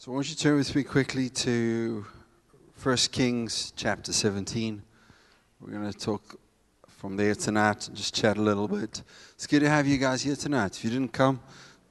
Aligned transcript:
So, 0.00 0.12
I 0.12 0.14
want 0.14 0.30
you 0.30 0.36
turn 0.36 0.54
with 0.54 0.76
me 0.76 0.84
quickly 0.84 1.28
to 1.28 2.06
1 2.80 2.96
Kings 3.10 3.72
chapter 3.74 4.12
17. 4.12 4.80
We're 5.60 5.72
going 5.72 5.90
to 5.90 5.98
talk 5.98 6.38
from 6.86 7.16
there 7.16 7.34
tonight 7.34 7.88
and 7.88 7.96
just 7.96 8.14
chat 8.14 8.36
a 8.36 8.40
little 8.40 8.68
bit. 8.68 9.02
It's 9.32 9.48
good 9.48 9.58
to 9.58 9.68
have 9.68 9.88
you 9.88 9.98
guys 9.98 10.22
here 10.22 10.36
tonight. 10.36 10.76
If 10.76 10.84
you 10.84 10.90
didn't 10.90 11.12
come, 11.12 11.40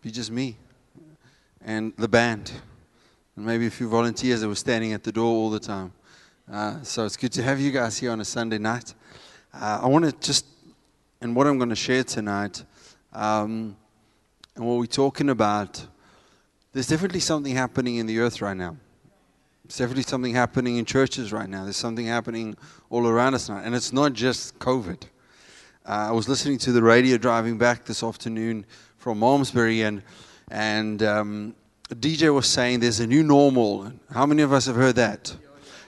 be 0.01 0.09
just 0.09 0.31
me 0.31 0.55
and 1.65 1.91
the 1.97 2.07
band. 2.07 2.49
And 3.35 3.45
maybe 3.45 3.67
a 3.67 3.69
few 3.69 3.89
volunteers 3.89 4.39
that 4.39 4.47
were 4.47 4.55
standing 4.55 4.93
at 4.93 5.03
the 5.03 5.11
door 5.11 5.25
all 5.25 5.49
the 5.49 5.59
time. 5.59 5.91
Uh, 6.49 6.81
so, 6.83 7.03
it's 7.03 7.17
good 7.17 7.33
to 7.33 7.43
have 7.43 7.59
you 7.59 7.71
guys 7.71 7.97
here 7.97 8.11
on 8.11 8.21
a 8.21 8.25
Sunday 8.25 8.57
night. 8.57 8.93
Uh, 9.53 9.81
I 9.83 9.85
want 9.85 10.05
to 10.05 10.13
just, 10.25 10.45
and 11.19 11.35
what 11.35 11.45
I'm 11.45 11.57
going 11.57 11.71
to 11.71 11.75
share 11.75 12.05
tonight, 12.05 12.63
um, 13.11 13.75
and 14.55 14.65
what 14.65 14.77
we're 14.77 14.85
talking 14.85 15.29
about 15.29 15.85
there's 16.77 16.85
definitely 16.85 17.19
something 17.19 17.55
happening 17.55 17.95
in 17.95 18.05
the 18.05 18.19
earth 18.19 18.39
right 18.39 18.55
now. 18.55 18.77
There's 19.63 19.77
definitely 19.77 20.03
something 20.03 20.35
happening 20.35 20.77
in 20.77 20.85
churches 20.85 21.33
right 21.33 21.49
now. 21.49 21.63
There's 21.63 21.75
something 21.75 22.05
happening 22.05 22.55
all 22.91 23.07
around 23.07 23.33
us 23.33 23.49
now. 23.49 23.57
And 23.57 23.73
it's 23.73 23.91
not 23.91 24.13
just 24.13 24.59
COVID. 24.59 25.01
Uh, 25.87 26.09
I 26.09 26.11
was 26.11 26.29
listening 26.29 26.59
to 26.59 26.71
the 26.71 26.83
radio 26.83 27.17
driving 27.17 27.57
back 27.57 27.85
this 27.85 28.03
afternoon 28.03 28.63
from 28.97 29.17
Malmesbury, 29.17 29.81
and, 29.81 30.03
and 30.51 31.01
um, 31.01 31.55
DJ 31.89 32.31
was 32.31 32.45
saying 32.45 32.81
there's 32.81 32.99
a 32.99 33.07
new 33.07 33.23
normal. 33.23 33.91
How 34.13 34.27
many 34.27 34.43
of 34.43 34.53
us 34.53 34.67
have 34.67 34.75
heard 34.75 34.97
that? 34.97 35.35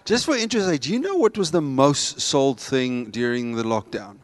Just 0.06 0.26
for 0.26 0.36
interest, 0.36 0.82
do 0.82 0.92
you 0.92 0.98
know 0.98 1.18
what 1.18 1.38
was 1.38 1.52
the 1.52 1.62
most 1.62 2.20
sold 2.20 2.60
thing 2.60 3.12
during 3.12 3.56
the 3.56 3.64
lockdown? 3.64 4.19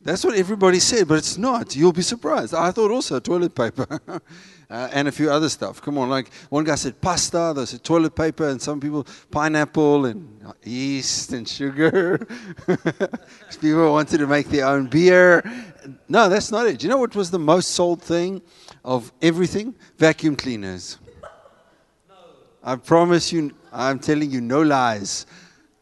That's 0.00 0.24
what 0.24 0.36
everybody 0.36 0.78
said, 0.78 1.08
but 1.08 1.18
it's 1.18 1.36
not. 1.36 1.74
You'll 1.74 1.92
be 1.92 2.02
surprised. 2.02 2.54
I 2.54 2.70
thought 2.70 2.90
also 2.90 3.18
toilet 3.18 3.54
paper. 3.54 4.00
uh, 4.70 4.88
and 4.92 5.08
a 5.08 5.12
few 5.12 5.30
other 5.30 5.48
stuff. 5.48 5.80
Come 5.82 5.98
on, 5.98 6.08
like 6.08 6.32
one 6.50 6.64
guy 6.64 6.76
said 6.76 7.00
pasta, 7.00 7.52
they 7.54 7.64
said 7.64 7.82
toilet 7.82 8.14
paper, 8.14 8.48
and 8.48 8.60
some 8.60 8.80
people 8.80 9.06
pineapple 9.30 10.06
and 10.06 10.54
yeast 10.62 11.32
and 11.32 11.48
sugar. 11.48 12.18
people 13.60 13.90
wanted 13.92 14.18
to 14.18 14.26
make 14.26 14.48
their 14.48 14.66
own 14.66 14.86
beer. 14.86 15.42
No, 16.08 16.28
that's 16.28 16.52
not 16.52 16.66
it. 16.66 16.78
Do 16.78 16.86
you 16.86 16.90
know 16.90 16.98
what 16.98 17.16
was 17.16 17.30
the 17.30 17.38
most 17.38 17.70
sold 17.70 18.02
thing 18.02 18.42
of 18.84 19.12
everything? 19.22 19.74
Vacuum 19.96 20.36
cleaners. 20.36 20.98
No. 22.08 22.14
I 22.62 22.76
promise 22.76 23.32
you, 23.32 23.52
I'm 23.72 23.98
telling 23.98 24.30
you, 24.30 24.40
no 24.40 24.62
lies. 24.62 25.26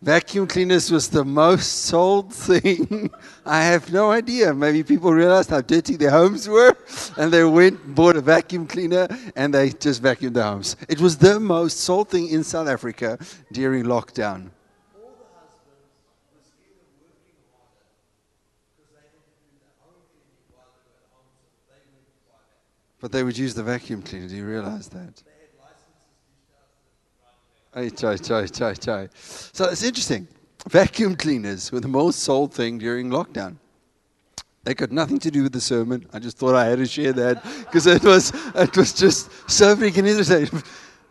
Vacuum 0.03 0.47
cleaners 0.47 0.91
was 0.91 1.09
the 1.09 1.25
most 1.25 1.85
sold 1.87 2.33
thing. 2.49 3.11
I 3.45 3.63
have 3.65 3.93
no 3.93 4.11
idea. 4.11 4.53
Maybe 4.53 4.83
people 4.83 5.13
realized 5.13 5.51
how 5.51 5.63
dirty 5.63 5.97
their 5.97 6.11
homes 6.11 6.49
were 6.49 6.77
and 7.17 7.33
they 7.33 7.45
went 7.45 7.81
and 7.83 7.95
bought 7.95 8.17
a 8.17 8.21
vacuum 8.21 8.67
cleaner 8.67 9.09
and 9.35 9.55
they 9.55 9.71
just 9.71 10.03
vacuumed 10.03 10.35
their 10.35 10.45
homes. 10.45 10.77
It 10.89 11.01
was 11.01 11.17
the 11.17 11.41
most 11.41 11.79
sold 11.81 12.11
thing 12.11 12.29
in 12.29 12.45
South 12.45 12.69
Africa 12.69 13.19
during 13.53 13.85
lockdown. 13.85 14.51
But 23.01 23.13
they 23.13 23.23
would 23.23 23.37
use 23.37 23.55
the 23.55 23.63
vacuum 23.63 24.03
cleaner. 24.03 24.29
Do 24.29 24.37
you 24.37 24.47
realize 24.47 24.89
that? 24.89 25.23
So 29.53 29.67
it's 29.67 29.83
interesting. 29.83 30.27
Vacuum 30.69 31.15
cleaners 31.15 31.71
were 31.71 31.81
the 31.81 31.89
most 31.89 32.21
sold 32.21 32.55
thing 32.55 32.79
during 32.79 33.11
lockdown. 33.11 33.57
They 34.65 34.75
got 34.75 34.91
nothing 34.91 35.19
to 35.21 35.31
do 35.31 35.45
with 35.45 35.53
the 35.53 35.61
sermon. 35.61 36.07
I 36.13 36.19
just 36.19 36.39
thought 36.39 36.57
I 36.57 36.65
had 36.65 36.79
to 36.79 36.87
share 36.87 37.13
that 37.13 37.43
because 37.61 37.87
it 37.87 38.03
was 38.03 38.33
it 38.55 38.77
was 38.77 38.93
just 38.93 39.31
so 39.49 39.77
freaking 39.77 40.07
interesting. 40.09 40.47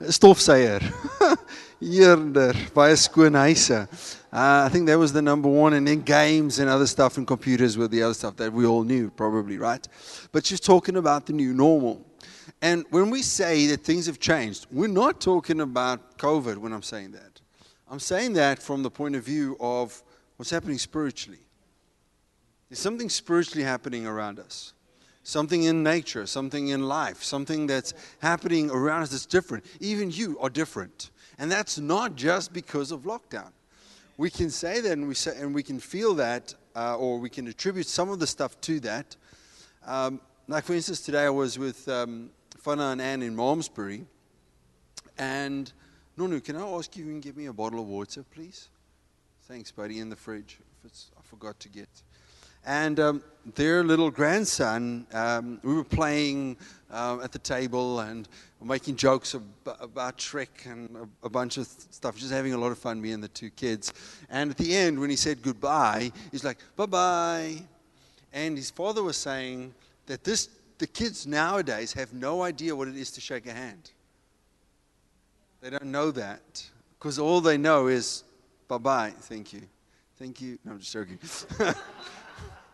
Stofsuier. 0.02 0.82
Eerder, 1.82 2.54
baie 2.74 2.96
skoon. 2.96 3.36
Uh, 3.36 3.86
I 4.32 4.70
think 4.70 4.88
that 4.88 4.98
was 4.98 5.14
the 5.14 5.22
number 5.22 5.48
one, 5.48 5.74
and 5.74 5.88
then 5.88 6.02
games 6.02 6.60
and 6.60 6.70
other 6.70 6.88
stuff 6.88 7.18
and 7.18 7.26
computers 7.26 7.78
were 7.78 7.88
the 7.88 8.04
other 8.04 8.14
stuff 8.14 8.36
that 8.38 8.52
we 8.52 8.66
all 8.66 8.84
knew, 8.84 9.10
probably, 9.10 9.58
right? 9.58 9.88
But 10.32 10.46
she's 10.46 10.60
talking 10.60 10.98
about 10.98 11.26
the 11.26 11.34
new 11.34 11.54
normal. 11.54 12.05
And 12.62 12.86
when 12.90 13.10
we 13.10 13.22
say 13.22 13.68
that 13.68 13.84
things 13.84 14.06
have 14.06 14.20
changed, 14.20 14.68
we're 14.72 14.88
not 14.88 15.22
talking 15.22 15.62
about 15.62 16.18
COVID 16.18 16.58
when 16.58 16.74
I'm 16.74 16.84
saying 16.84 17.12
that. 17.12 17.42
I'm 17.90 18.00
saying 18.00 18.34
that 18.34 18.62
from 18.62 18.84
the 18.84 18.90
point 18.90 19.16
of 19.16 19.24
view 19.24 19.58
of 19.60 20.02
what's 20.38 20.50
happening 20.50 20.78
spiritually. 20.78 21.40
There's 22.70 22.80
something 22.80 23.10
spiritually 23.10 23.64
happening 23.64 24.08
around 24.08 24.40
us, 24.40 24.74
something 25.24 25.64
in 25.64 25.84
nature, 25.84 26.26
something 26.26 26.70
in 26.70 26.88
life, 26.88 27.24
something 27.24 27.68
that's 27.68 27.94
happening 28.20 28.72
around 28.72 29.04
us 29.04 29.12
that's 29.12 29.26
different. 29.26 29.66
Even 29.80 30.10
you 30.10 30.38
are 30.40 30.50
different. 30.50 31.12
And 31.38 31.52
that's 31.52 31.78
not 31.78 32.16
just 32.16 32.54
because 32.54 32.92
of 32.92 33.02
lockdown. 33.02 33.52
We 34.18 34.30
can 34.30 34.50
say 34.50 34.80
that 34.82 34.92
and 34.94 35.08
we, 35.08 35.14
say, 35.14 35.38
and 35.40 35.54
we 35.54 35.62
can 35.62 35.80
feel 35.80 36.16
that, 36.16 36.56
uh, 36.76 36.98
or 36.98 37.20
we 37.20 37.30
can 37.30 37.48
attribute 37.48 37.86
some 37.86 38.10
of 38.10 38.20
the 38.20 38.28
stuff 38.28 38.60
to 38.62 38.80
that. 38.82 39.16
Um, 39.86 40.22
like, 40.48 40.64
for 40.64 40.74
instance, 40.74 41.02
today 41.02 41.26
I 41.26 41.30
was 41.30 41.58
with 41.58 41.88
um, 41.88 42.30
Fana 42.64 42.92
and 42.92 43.02
Anne 43.02 43.24
in 43.24 43.36
Malmesbury. 43.36 44.06
And 45.18 45.72
Nunu, 46.18 46.40
can 46.40 46.56
I 46.56 46.68
ask 46.68 46.96
you, 46.96 47.06
you 47.06 47.12
can 47.12 47.22
give 47.22 47.38
me 47.38 47.48
a 47.48 47.54
bottle 47.54 47.80
of 47.80 47.88
water, 47.88 48.24
please? 48.24 48.70
Thanks, 49.48 49.72
buddy, 49.72 50.00
in 50.00 50.10
the 50.10 50.16
fridge. 50.16 50.60
I 50.86 51.22
forgot 51.24 51.60
to 51.62 51.70
get. 51.70 51.90
And 52.66 53.00
um, 53.00 53.24
their 53.56 53.84
little 53.84 54.12
grandson, 54.12 55.08
um, 55.14 55.60
we 55.64 55.74
were 55.74 55.84
playing 55.84 56.58
uh, 56.92 57.20
at 57.24 57.32
the 57.32 57.40
table 57.40 58.00
and 58.00 58.28
making 58.64 58.96
jokes 58.96 59.36
ab- 59.36 59.78
about 59.80 60.18
Shrek 60.18 60.66
and 60.66 60.96
a, 60.96 61.26
a, 61.26 61.30
bunch 61.30 61.58
of 61.58 61.68
stuff, 61.68 62.18
just 62.18 62.32
having 62.32 62.54
a 62.54 62.58
lot 62.58 62.72
of 62.72 62.80
fun, 62.80 63.00
me 63.02 63.12
and 63.12 63.24
the 63.24 63.28
two 63.28 63.52
kids. 63.52 63.94
And 64.30 64.52
at 64.52 64.58
the 64.58 64.76
end, 64.76 65.00
when 65.00 65.12
he 65.12 65.16
said 65.16 65.42
goodbye, 65.42 66.12
he's 66.32 66.44
like, 66.44 66.58
bye 66.76 66.88
bye. 66.88 67.62
And 68.34 68.58
his 68.58 68.72
father 68.72 69.04
was 69.04 69.18
saying 69.18 69.74
that 70.08 70.24
this 70.24 70.50
the 70.78 70.88
kids 70.88 71.26
nowadays 71.26 71.94
have 71.94 72.14
no 72.14 72.42
idea 72.44 72.76
what 72.76 72.88
it 72.88 72.98
is 72.98 73.12
to 73.12 73.22
shake 73.22 73.48
a 73.48 73.54
hand. 73.54 73.92
They 75.62 75.70
don't 75.70 75.86
know 75.86 76.12
that 76.12 76.64
because 77.00 77.18
all 77.18 77.42
they 77.42 77.58
know 77.58 77.88
is 77.88 78.24
bye 78.68 78.78
bye, 78.78 79.14
thank 79.18 79.54
you. 79.54 79.62
Thank 80.18 80.42
you. 80.42 80.58
No, 80.64 80.74
I'm 80.74 80.80
just 80.80 80.94
joking. 80.94 81.20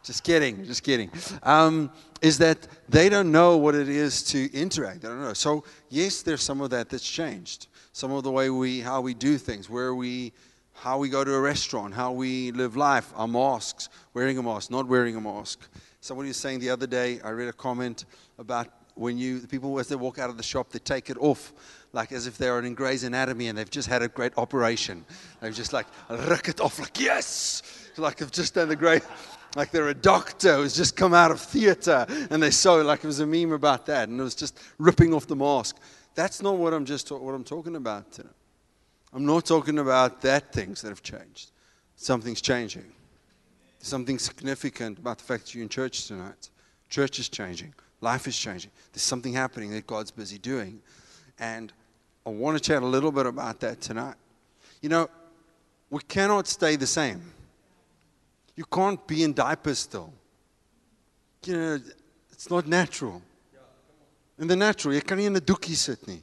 just 0.03 0.23
kidding, 0.23 0.63
just 0.65 0.83
kidding. 0.83 1.09
Um, 1.41 1.91
is 2.21 2.37
that 2.37 2.67
they 2.87 3.09
don't 3.09 3.31
know 3.31 3.57
what 3.57 3.73
it 3.73 3.89
is 3.89 4.23
to 4.25 4.51
interact. 4.53 5.01
They 5.01 5.07
don't 5.07 5.21
know. 5.21 5.33
So, 5.33 5.63
yes, 5.89 6.21
there's 6.21 6.43
some 6.43 6.61
of 6.61 6.69
that 6.69 6.89
that's 6.89 7.07
changed. 7.07 7.67
Some 7.93 8.11
of 8.11 8.23
the 8.23 8.31
way 8.31 8.51
we, 8.51 8.79
how 8.79 9.01
we 9.01 9.15
do 9.15 9.39
things, 9.39 9.69
where 9.69 9.95
we, 9.95 10.33
how 10.73 10.99
we 10.99 11.09
go 11.09 11.23
to 11.23 11.33
a 11.33 11.41
restaurant, 11.41 11.95
how 11.95 12.11
we 12.11 12.51
live 12.51 12.75
life, 12.75 13.11
our 13.15 13.27
masks, 13.27 13.89
wearing 14.13 14.37
a 14.37 14.43
mask, 14.43 14.69
not 14.69 14.87
wearing 14.87 15.15
a 15.15 15.21
mask. 15.21 15.67
Somebody 16.03 16.29
was 16.29 16.37
saying 16.37 16.59
the 16.59 16.71
other 16.71 16.87
day, 16.87 17.19
I 17.23 17.29
read 17.29 17.47
a 17.47 17.53
comment 17.53 18.05
about 18.39 18.67
when 18.95 19.19
you, 19.19 19.39
the 19.39 19.47
people 19.47 19.79
as 19.79 19.87
they 19.87 19.95
walk 19.95 20.17
out 20.17 20.31
of 20.31 20.37
the 20.37 20.43
shop, 20.43 20.71
they 20.71 20.79
take 20.79 21.11
it 21.11 21.17
off, 21.19 21.53
like 21.93 22.11
as 22.11 22.25
if 22.25 22.39
they're 22.39 22.59
in 22.59 22.73
Grey's 22.73 23.03
Anatomy 23.03 23.47
and 23.47 23.57
they've 23.57 23.69
just 23.69 23.87
had 23.87 24.01
a 24.01 24.07
great 24.07 24.35
operation. 24.35 25.05
They've 25.41 25.53
just 25.53 25.73
like, 25.73 25.85
rip 26.09 26.49
it 26.49 26.59
off, 26.59 26.79
like, 26.79 26.99
yes! 26.99 27.61
Like 27.97 28.17
they've 28.17 28.31
just 28.31 28.55
done 28.55 28.67
the 28.67 28.75
great, 28.75 29.03
like 29.55 29.69
they're 29.69 29.89
a 29.89 29.93
doctor 29.93 30.55
who's 30.55 30.75
just 30.75 30.95
come 30.95 31.13
out 31.13 31.29
of 31.29 31.39
theater 31.39 32.07
and 32.31 32.41
they 32.41 32.51
saw, 32.51 32.75
like 32.75 33.03
it 33.03 33.07
was 33.07 33.19
a 33.19 33.27
meme 33.27 33.51
about 33.51 33.85
that 33.85 34.09
and 34.09 34.19
it 34.19 34.23
was 34.23 34.33
just 34.33 34.57
ripping 34.79 35.13
off 35.13 35.27
the 35.27 35.35
mask. 35.35 35.77
That's 36.15 36.41
not 36.41 36.57
what 36.57 36.73
I'm 36.73 36.85
just, 36.85 37.11
what 37.11 37.35
I'm 37.35 37.43
talking 37.43 37.75
about 37.75 38.11
today. 38.11 38.29
I'm 39.13 39.25
not 39.27 39.45
talking 39.45 39.77
about 39.77 40.21
that 40.21 40.51
things 40.51 40.81
that 40.81 40.89
have 40.89 41.03
changed. 41.03 41.51
Something's 41.95 42.41
changing 42.41 42.91
something 43.81 44.19
significant 44.19 44.99
about 44.99 45.17
the 45.17 45.23
fact 45.23 45.45
that 45.45 45.55
you're 45.55 45.63
in 45.63 45.69
church 45.69 46.07
tonight. 46.07 46.49
Church 46.89 47.19
is 47.19 47.29
changing, 47.29 47.73
life 48.01 48.27
is 48.27 48.37
changing. 48.37 48.71
There's 48.91 49.03
something 49.03 49.33
happening 49.33 49.71
that 49.71 49.87
God's 49.87 50.11
busy 50.11 50.37
doing. 50.37 50.81
And 51.39 51.71
I 52.25 52.29
want 52.29 52.57
to 52.57 52.63
chat 52.63 52.83
a 52.83 52.85
little 52.85 53.11
bit 53.11 53.25
about 53.25 53.59
that 53.61 53.81
tonight. 53.81 54.15
You 54.81 54.89
know, 54.89 55.09
we 55.89 56.01
cannot 56.07 56.47
stay 56.47 56.75
the 56.75 56.87
same. 56.87 57.21
You 58.55 58.65
can't 58.65 59.05
be 59.07 59.23
in 59.23 59.33
diapers 59.33 59.79
still. 59.79 60.13
You 61.45 61.57
know, 61.57 61.79
it's 62.31 62.49
not 62.49 62.67
natural. 62.67 63.21
In 64.37 64.47
the 64.47 64.55
natural, 64.55 64.93
jy 64.95 65.01
kan 65.01 65.17
nie 65.17 65.27
in 65.29 65.35
doekie 65.37 65.75
sit 65.77 66.07
nie. 66.07 66.21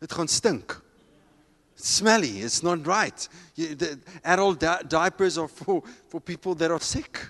Dit 0.00 0.12
gaan 0.12 0.28
stink. 0.28 0.74
Smelly. 1.84 2.40
It's 2.40 2.62
not 2.62 2.86
right. 2.86 3.28
You, 3.56 3.74
the 3.74 3.98
adult 4.24 4.58
di- 4.58 4.82
diapers 4.88 5.36
are 5.36 5.48
for, 5.48 5.82
for 6.08 6.18
people 6.18 6.54
that 6.54 6.70
are 6.70 6.80
sick. 6.80 7.20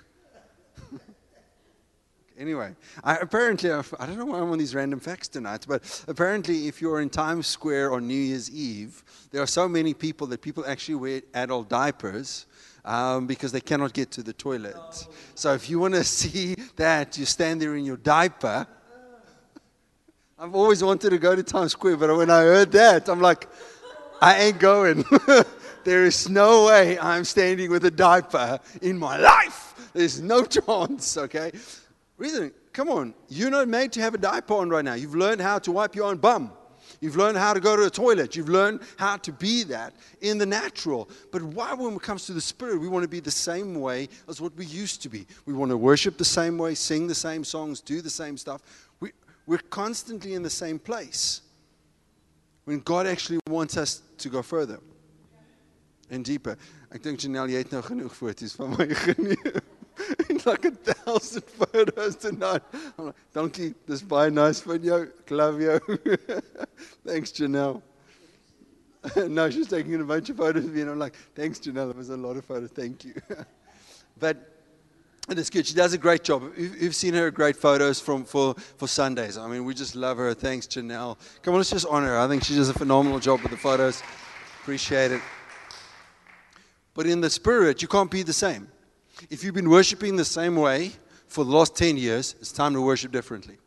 anyway, 2.38 2.76
I, 3.02 3.16
apparently, 3.16 3.72
I 3.72 3.82
don't 4.06 4.16
know 4.16 4.26
why 4.26 4.38
I'm 4.38 4.52
on 4.52 4.58
these 4.58 4.72
random 4.72 5.00
facts 5.00 5.26
tonight, 5.26 5.66
but 5.66 6.04
apparently, 6.06 6.68
if 6.68 6.80
you're 6.80 7.00
in 7.00 7.10
Times 7.10 7.48
Square 7.48 7.94
on 7.94 8.06
New 8.06 8.14
Year's 8.14 8.48
Eve, 8.48 9.02
there 9.32 9.42
are 9.42 9.46
so 9.48 9.68
many 9.68 9.92
people 9.92 10.28
that 10.28 10.40
people 10.40 10.64
actually 10.64 10.94
wear 10.94 11.22
adult 11.34 11.68
diapers. 11.68 12.46
Um, 12.86 13.26
because 13.26 13.50
they 13.50 13.62
cannot 13.62 13.94
get 13.94 14.10
to 14.10 14.22
the 14.22 14.34
toilet. 14.34 15.08
So 15.34 15.54
if 15.54 15.70
you 15.70 15.78
want 15.78 15.94
to 15.94 16.04
see 16.20 16.54
that, 16.76 17.16
you 17.16 17.24
stand 17.24 17.62
there 17.62 17.76
in 17.76 17.86
your 17.86 17.96
diaper 17.96 18.66
I've 20.38 20.54
always 20.54 20.84
wanted 20.84 21.10
to 21.10 21.18
go 21.18 21.34
to 21.34 21.42
Times 21.42 21.72
Square, 21.72 21.96
but 21.96 22.14
when 22.14 22.28
I 22.28 22.42
heard 22.42 22.72
that, 22.72 23.08
I'm 23.08 23.20
like, 23.20 23.48
I 24.20 24.36
ain't 24.44 24.58
going. 24.58 25.04
there 25.84 26.04
is 26.04 26.28
no 26.28 26.66
way 26.66 26.98
I'm 26.98 27.24
standing 27.24 27.70
with 27.70 27.84
a 27.84 27.90
diaper 27.90 28.58
in 28.82 28.98
my 28.98 29.16
life. 29.18 29.90
There's 29.92 30.20
no 30.20 30.44
chance, 30.46 31.16
okay? 31.16 31.52
Reason, 32.16 32.52
come 32.72 32.88
on, 32.88 33.14
you're 33.28 33.50
not 33.50 33.68
made 33.68 33.92
to 33.92 34.00
have 34.00 34.14
a 34.14 34.18
diaper 34.18 34.54
on 34.54 34.70
right 34.70 34.84
now. 34.84 34.94
You've 34.94 35.14
learned 35.14 35.40
how 35.40 35.58
to 35.60 35.72
wipe 35.72 35.94
your 35.94 36.06
own 36.06 36.18
bum. 36.18 36.52
You've 37.00 37.16
learned 37.16 37.36
how 37.36 37.52
to 37.52 37.60
go 37.60 37.76
to 37.76 37.82
the 37.82 37.90
toilet. 37.90 38.36
You've 38.36 38.48
learned 38.48 38.80
how 38.96 39.16
to 39.18 39.32
be 39.32 39.62
that 39.64 39.94
in 40.20 40.38
the 40.38 40.46
natural. 40.46 41.08
But 41.32 41.42
why, 41.42 41.74
when 41.74 41.94
it 41.94 42.02
comes 42.02 42.26
to 42.26 42.32
the 42.32 42.40
spirit, 42.40 42.80
we 42.80 42.88
want 42.88 43.02
to 43.02 43.08
be 43.08 43.20
the 43.20 43.30
same 43.30 43.80
way 43.80 44.08
as 44.28 44.40
what 44.40 44.56
we 44.56 44.64
used 44.64 45.02
to 45.02 45.08
be? 45.08 45.26
We 45.44 45.52
want 45.52 45.70
to 45.70 45.76
worship 45.76 46.16
the 46.16 46.24
same 46.24 46.56
way, 46.56 46.74
sing 46.74 47.06
the 47.06 47.14
same 47.14 47.44
songs, 47.44 47.80
do 47.80 48.00
the 48.00 48.10
same 48.10 48.36
stuff. 48.36 48.62
We, 49.00 49.12
we're 49.46 49.58
constantly 49.58 50.34
in 50.34 50.42
the 50.42 50.50
same 50.50 50.78
place 50.78 51.42
when 52.64 52.80
God 52.80 53.06
actually 53.06 53.40
wants 53.48 53.76
us 53.76 54.02
to 54.18 54.28
go 54.28 54.42
further 54.42 54.80
and 56.10 56.24
deeper. 56.24 56.56
Ek 56.92 57.02
dink 57.02 57.20
Janelle 57.20 57.50
jy 57.50 57.62
het 57.64 57.72
nou 57.72 57.82
genoeg 57.82 58.14
foto's 58.14 58.54
van 58.58 58.76
my 58.76 58.86
geneem. 59.04 59.62
like 60.46 60.64
a 60.64 60.70
thousand 60.70 61.42
photos 61.44 62.16
tonight. 62.16 62.62
I'm 62.98 63.06
like, 63.06 63.14
Donkey, 63.32 63.74
this 63.86 64.02
baie 64.02 64.30
nice 64.30 64.60
van 64.60 64.82
jou. 64.82 65.08
Love 65.30 65.60
you. 65.60 65.80
thanks, 67.06 67.32
Janelle. 67.32 67.80
no, 69.28 69.50
she's 69.50 69.68
taking 69.68 70.00
a 70.00 70.04
bunch 70.04 70.30
of 70.30 70.36
photos 70.36 70.64
of 70.64 70.74
me, 70.74 70.80
and 70.82 70.90
I'm 70.90 70.98
like, 70.98 71.14
thanks, 71.34 71.58
Janelle. 71.58 71.90
It 71.90 71.96
was 71.96 72.10
a 72.10 72.16
lot 72.16 72.36
of 72.36 72.44
photos. 72.44 72.70
Thank 72.70 73.04
you. 73.04 73.14
but 74.18 74.53
it 75.30 75.38
is 75.38 75.48
good. 75.48 75.66
She 75.66 75.74
does 75.74 75.94
a 75.94 75.98
great 75.98 76.22
job. 76.22 76.52
You've 76.56 76.94
seen 76.94 77.14
her 77.14 77.30
great 77.30 77.56
photos 77.56 77.98
from 77.98 78.24
for, 78.24 78.54
for 78.76 78.86
Sundays. 78.86 79.38
I 79.38 79.48
mean, 79.48 79.64
we 79.64 79.74
just 79.74 79.96
love 79.96 80.18
her. 80.18 80.34
Thanks, 80.34 80.66
Janelle. 80.66 81.16
Come 81.42 81.54
on, 81.54 81.58
let's 81.58 81.70
just 81.70 81.86
honor 81.88 82.08
her. 82.08 82.18
I 82.18 82.28
think 82.28 82.44
she 82.44 82.54
does 82.54 82.68
a 82.68 82.74
phenomenal 82.74 83.20
job 83.20 83.40
with 83.40 83.50
the 83.50 83.56
photos. 83.56 84.02
Appreciate 84.62 85.12
it. 85.12 85.22
But 86.92 87.06
in 87.06 87.20
the 87.20 87.30
spirit, 87.30 87.82
you 87.82 87.88
can't 87.88 88.10
be 88.10 88.22
the 88.22 88.32
same. 88.32 88.68
If 89.30 89.42
you've 89.42 89.54
been 89.54 89.70
worshiping 89.70 90.16
the 90.16 90.24
same 90.24 90.56
way 90.56 90.92
for 91.26 91.44
the 91.44 91.50
last 91.50 91.76
10 91.76 91.96
years, 91.96 92.36
it's 92.40 92.52
time 92.52 92.74
to 92.74 92.80
worship 92.80 93.10
differently. 93.10 93.58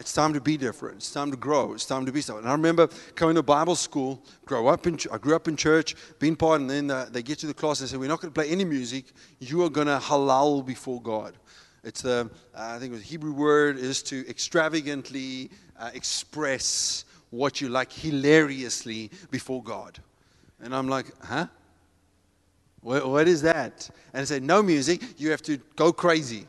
It's 0.00 0.14
time 0.14 0.32
to 0.32 0.40
be 0.40 0.56
different. 0.56 0.96
It's 0.96 1.12
time 1.12 1.30
to 1.30 1.36
grow. 1.36 1.74
It's 1.74 1.84
time 1.84 2.06
to 2.06 2.12
be 2.12 2.22
something. 2.22 2.44
And 2.44 2.48
I 2.48 2.54
remember 2.54 2.88
coming 3.14 3.34
to 3.34 3.42
Bible 3.42 3.76
school, 3.76 4.24
grow 4.46 4.66
up 4.66 4.86
in, 4.86 4.98
I 5.12 5.18
grew 5.18 5.36
up 5.36 5.46
in 5.46 5.58
church, 5.58 5.94
being 6.18 6.36
part, 6.36 6.62
and 6.62 6.70
then 6.70 6.90
uh, 6.90 7.08
they 7.12 7.22
get 7.22 7.38
to 7.40 7.46
the 7.46 7.52
class 7.52 7.80
and 7.80 7.88
say, 7.88 7.98
We're 7.98 8.08
not 8.08 8.22
going 8.22 8.32
to 8.32 8.34
play 8.34 8.48
any 8.48 8.64
music. 8.64 9.04
You 9.40 9.62
are 9.62 9.68
going 9.68 9.88
to 9.88 9.98
halal 9.98 10.64
before 10.64 11.02
God. 11.02 11.34
It's 11.84 12.00
the, 12.00 12.30
uh, 12.54 12.76
I 12.76 12.78
think 12.78 12.94
the 12.94 12.98
Hebrew 12.98 13.34
word 13.34 13.76
is 13.76 14.02
to 14.04 14.26
extravagantly 14.26 15.50
uh, 15.78 15.90
express 15.92 17.04
what 17.28 17.60
you 17.60 17.68
like 17.68 17.92
hilariously 17.92 19.10
before 19.30 19.62
God. 19.62 19.98
And 20.62 20.74
I'm 20.74 20.88
like, 20.88 21.06
huh? 21.22 21.46
What, 22.80 23.06
what 23.06 23.28
is 23.28 23.42
that? 23.42 23.90
And 24.14 24.22
I 24.22 24.24
said, 24.24 24.42
no 24.42 24.62
music. 24.62 25.02
You 25.18 25.30
have 25.30 25.42
to 25.42 25.58
go 25.76 25.92
crazy. 25.92 26.46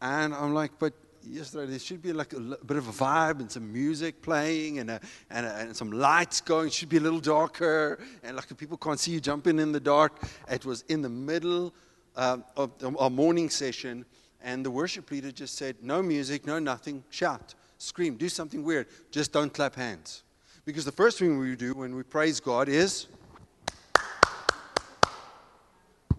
And 0.00 0.34
I'm 0.34 0.54
like, 0.54 0.72
but 0.78 0.94
yesterday 1.26 1.70
there 1.70 1.78
should 1.78 2.02
be 2.02 2.12
like 2.12 2.32
a 2.32 2.40
bit 2.40 2.76
of 2.76 2.88
a 2.88 2.92
vibe 2.92 3.40
and 3.40 3.50
some 3.50 3.72
music 3.72 4.22
playing 4.22 4.78
and, 4.78 4.90
a, 4.90 5.00
and, 5.30 5.46
a, 5.46 5.54
and 5.56 5.76
some 5.76 5.90
lights 5.90 6.40
going. 6.40 6.68
It 6.68 6.72
should 6.72 6.88
be 6.88 6.98
a 6.98 7.00
little 7.00 7.20
darker. 7.20 7.98
And 8.22 8.36
like 8.36 8.56
people 8.56 8.76
can't 8.76 8.98
see 8.98 9.12
you 9.12 9.20
jumping 9.20 9.58
in 9.58 9.72
the 9.72 9.80
dark. 9.80 10.22
It 10.50 10.64
was 10.64 10.82
in 10.88 11.02
the 11.02 11.08
middle 11.08 11.74
uh, 12.16 12.38
of 12.56 12.72
our 12.98 13.10
morning 13.10 13.50
session. 13.50 14.04
And 14.42 14.64
the 14.64 14.70
worship 14.70 15.10
leader 15.10 15.32
just 15.32 15.56
said, 15.56 15.76
no 15.82 16.02
music, 16.02 16.46
no 16.46 16.58
nothing. 16.58 17.02
Shout, 17.10 17.54
scream, 17.78 18.16
do 18.16 18.28
something 18.28 18.62
weird. 18.62 18.86
Just 19.10 19.32
don't 19.32 19.52
clap 19.52 19.74
hands. 19.74 20.22
Because 20.64 20.84
the 20.84 20.92
first 20.92 21.18
thing 21.18 21.38
we 21.38 21.56
do 21.56 21.74
when 21.74 21.94
we 21.94 22.02
praise 22.02 22.40
God 22.40 22.68
is 22.68 23.06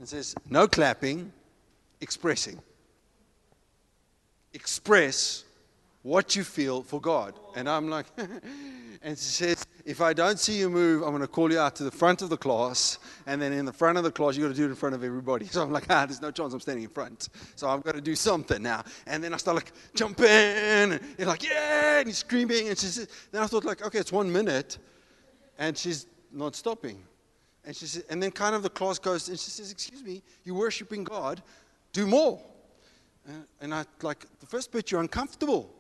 It 0.05 0.09
says, 0.09 0.35
no 0.47 0.67
clapping, 0.67 1.31
expressing. 1.99 2.61
Express 4.55 5.43
what 6.01 6.35
you 6.35 6.43
feel 6.43 6.81
for 6.81 7.01
God. 7.01 7.33
And 7.55 7.67
I'm 7.67 7.89
like, 7.89 8.05
and 9.01 9.17
she 9.17 9.23
says, 9.23 9.65
if 9.85 10.01
I 10.01 10.13
don't 10.13 10.39
see 10.39 10.57
you 10.57 10.69
move, 10.69 11.03
I'm 11.03 11.09
going 11.09 11.21
to 11.21 11.27
call 11.27 11.51
you 11.51 11.59
out 11.59 11.75
to 11.75 11.83
the 11.83 11.91
front 11.91 12.21
of 12.21 12.29
the 12.29 12.37
class. 12.37 12.97
And 13.27 13.41
then 13.41 13.53
in 13.53 13.65
the 13.65 13.73
front 13.73 13.97
of 13.97 14.03
the 14.03 14.11
class, 14.11 14.37
you've 14.37 14.45
got 14.45 14.55
to 14.55 14.55
do 14.55 14.65
it 14.65 14.69
in 14.69 14.75
front 14.75 14.95
of 14.95 15.03
everybody. 15.03 15.45
So 15.55 15.61
I'm 15.61 15.71
like, 15.71 15.85
ah, 15.89 16.05
there's 16.05 16.21
no 16.21 16.31
chance 16.31 16.53
I'm 16.53 16.59
standing 16.59 16.83
in 16.83 16.89
front. 16.89 17.29
So 17.55 17.67
I've 17.67 17.83
got 17.83 17.95
to 17.95 18.01
do 18.01 18.15
something 18.15 18.61
now. 18.61 18.83
And 19.07 19.23
then 19.23 19.33
I 19.33 19.37
start 19.37 19.55
like 19.55 19.71
jumping. 19.93 20.25
And 20.25 20.99
like, 21.19 21.43
yeah, 21.43 21.99
and 21.99 22.07
you're 22.07 22.13
screaming. 22.13 22.69
And 22.69 22.77
she 22.77 22.87
says, 22.87 23.07
then 23.31 23.43
I 23.43 23.47
thought 23.47 23.65
like, 23.65 23.85
okay, 23.85 23.99
it's 23.99 24.11
one 24.11 24.31
minute. 24.31 24.77
And 25.57 25.77
she's 25.77 26.07
not 26.31 26.55
stopping. 26.55 27.03
And 27.65 27.75
she 27.75 27.87
says, 27.87 28.03
and 28.09 28.21
then 28.21 28.31
kind 28.31 28.55
of 28.55 28.61
the 28.63 28.69
class 28.69 28.99
goes, 28.99 29.27
and 29.27 29.39
she 29.39 29.49
says, 29.49 29.71
Excuse 29.71 30.03
me, 30.03 30.21
you're 30.43 30.55
worshiping 30.55 31.03
God, 31.03 31.41
do 31.93 32.05
more. 32.05 32.39
Uh, 33.27 33.31
and 33.61 33.73
I 33.73 33.85
like 34.01 34.25
the 34.39 34.45
first 34.45 34.71
bit, 34.71 34.91
you're 34.91 35.01
uncomfortable 35.01 35.73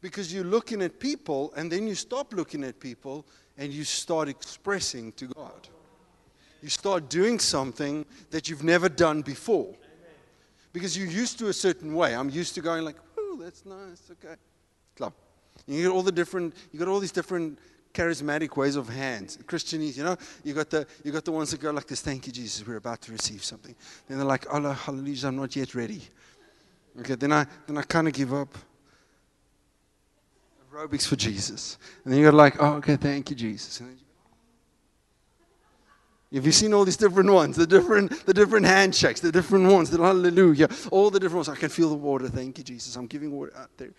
because 0.00 0.32
you're 0.32 0.44
looking 0.44 0.82
at 0.82 1.00
people, 1.00 1.52
and 1.56 1.72
then 1.72 1.86
you 1.86 1.94
stop 1.94 2.34
looking 2.34 2.62
at 2.64 2.78
people 2.78 3.24
and 3.56 3.72
you 3.72 3.84
start 3.84 4.28
expressing 4.28 5.12
to 5.12 5.26
God. 5.28 5.68
You 6.62 6.68
start 6.68 7.08
doing 7.08 7.38
something 7.38 8.04
that 8.30 8.48
you've 8.48 8.64
never 8.64 8.88
done 8.88 9.22
before 9.22 9.74
because 10.72 10.96
you're 10.96 11.08
used 11.08 11.38
to 11.38 11.48
a 11.48 11.52
certain 11.52 11.94
way. 11.94 12.14
I'm 12.14 12.30
used 12.30 12.54
to 12.54 12.60
going 12.60 12.84
like, 12.84 12.96
"Oh, 13.18 13.38
that's 13.40 13.64
nice, 13.64 14.02
okay." 14.10 14.36
Club. 14.96 15.12
You 15.66 15.82
get 15.82 15.90
all 15.90 16.02
the 16.02 16.12
different. 16.12 16.54
You 16.72 16.78
got 16.78 16.88
all 16.88 17.00
these 17.00 17.12
different 17.12 17.58
charismatic 17.94 18.56
ways 18.56 18.76
of 18.76 18.88
hands. 18.88 19.38
Christianese, 19.46 19.96
you 19.96 20.04
know, 20.04 20.16
you 20.42 20.52
got 20.52 20.68
the 20.68 20.86
you 21.04 21.12
got 21.12 21.24
the 21.24 21.32
ones 21.32 21.50
that 21.52 21.60
go 21.60 21.70
like 21.70 21.86
this, 21.86 22.02
thank 22.02 22.26
you, 22.26 22.32
Jesus, 22.32 22.66
we're 22.66 22.76
about 22.76 23.00
to 23.02 23.12
receive 23.12 23.42
something. 23.42 23.74
Then 24.08 24.18
they're 24.18 24.26
like, 24.26 24.46
oh 24.50 24.60
hallelujah, 24.72 25.28
I'm 25.28 25.36
not 25.36 25.54
yet 25.56 25.74
ready. 25.74 26.02
Okay, 27.00 27.14
then 27.14 27.32
I 27.32 27.46
then 27.66 27.78
I 27.78 27.82
kind 27.82 28.06
of 28.06 28.14
give 28.14 28.32
up. 28.32 28.56
Aerobics 30.72 31.06
for 31.06 31.16
Jesus. 31.16 31.78
And 32.04 32.12
then 32.12 32.20
you're 32.20 32.32
like, 32.32 32.60
oh, 32.60 32.74
okay, 32.74 32.96
thank 32.96 33.30
you, 33.30 33.36
Jesus. 33.36 33.78
And 33.78 33.90
then 33.90 33.98
have 36.34 36.44
you 36.44 36.52
seen 36.52 36.74
all 36.74 36.84
these 36.84 36.96
different 36.96 37.30
ones? 37.30 37.56
The 37.56 37.66
different, 37.66 38.26
the 38.26 38.34
different 38.34 38.66
handshakes, 38.66 39.20
the 39.20 39.30
different 39.30 39.70
ones, 39.70 39.88
the 39.90 40.02
hallelujah, 40.02 40.68
all 40.90 41.08
the 41.08 41.20
different 41.20 41.46
ones. 41.46 41.48
I 41.48 41.54
can 41.54 41.68
feel 41.68 41.90
the 41.90 41.94
water. 41.94 42.28
Thank 42.28 42.58
you, 42.58 42.64
Jesus. 42.64 42.96
I'm 42.96 43.06
giving 43.06 43.30
water 43.30 43.52
out 43.56 43.70
there. 43.76 43.92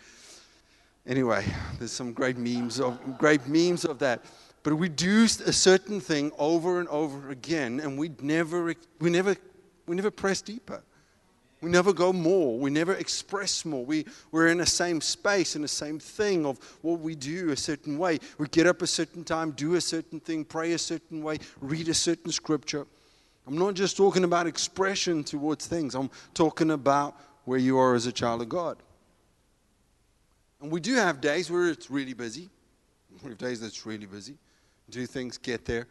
Anyway, 1.07 1.45
there's 1.79 1.93
some 1.93 2.11
great 2.11 2.35
memes 2.35 2.81
of 2.81 2.99
great 3.17 3.47
memes 3.47 3.85
of 3.85 3.99
that. 3.99 4.25
But 4.63 4.75
we 4.75 4.89
do 4.89 5.23
a 5.23 5.53
certain 5.53 6.01
thing 6.01 6.31
over 6.37 6.79
and 6.79 6.89
over 6.89 7.29
again, 7.29 7.79
and 7.79 7.97
we 7.97 8.11
never 8.21 8.73
we 8.99 9.09
never 9.09 9.37
we 9.85 9.95
never 9.95 10.11
press 10.11 10.41
deeper. 10.41 10.83
We 11.65 11.71
never 11.71 11.93
go 11.93 12.13
more. 12.13 12.59
We 12.59 12.69
never 12.69 12.93
express 12.93 13.65
more. 13.65 13.83
We, 13.83 14.05
we're 14.31 14.49
in 14.49 14.59
the 14.59 14.67
same 14.67 15.01
space, 15.01 15.55
in 15.55 15.63
the 15.63 15.67
same 15.67 15.97
thing 15.97 16.45
of 16.45 16.59
what 16.83 16.99
we 16.99 17.15
do 17.15 17.49
a 17.49 17.57
certain 17.57 17.97
way. 17.97 18.19
We 18.37 18.47
get 18.49 18.67
up 18.67 18.83
a 18.83 18.87
certain 18.87 19.23
time, 19.23 19.49
do 19.49 19.73
a 19.73 19.81
certain 19.81 20.19
thing, 20.19 20.45
pray 20.45 20.73
a 20.73 20.77
certain 20.77 21.23
way, 21.23 21.39
read 21.59 21.89
a 21.89 21.93
certain 21.95 22.31
scripture. 22.31 22.85
I'm 23.47 23.57
not 23.57 23.73
just 23.73 23.97
talking 23.97 24.23
about 24.23 24.45
expression 24.45 25.23
towards 25.23 25.65
things, 25.65 25.95
I'm 25.95 26.11
talking 26.35 26.69
about 26.69 27.19
where 27.45 27.57
you 27.57 27.79
are 27.79 27.95
as 27.95 28.05
a 28.05 28.11
child 28.11 28.43
of 28.43 28.49
God. 28.49 28.77
And 30.61 30.71
we 30.71 30.79
do 30.79 30.93
have 30.93 31.19
days 31.19 31.49
where 31.49 31.67
it's 31.69 31.89
really 31.89 32.13
busy. 32.13 32.47
We 33.23 33.27
have 33.27 33.39
days 33.39 33.59
that's 33.59 33.87
really 33.87 34.05
busy. 34.05 34.35
Do 34.91 35.07
things 35.07 35.39
get 35.39 35.65
there. 35.65 35.87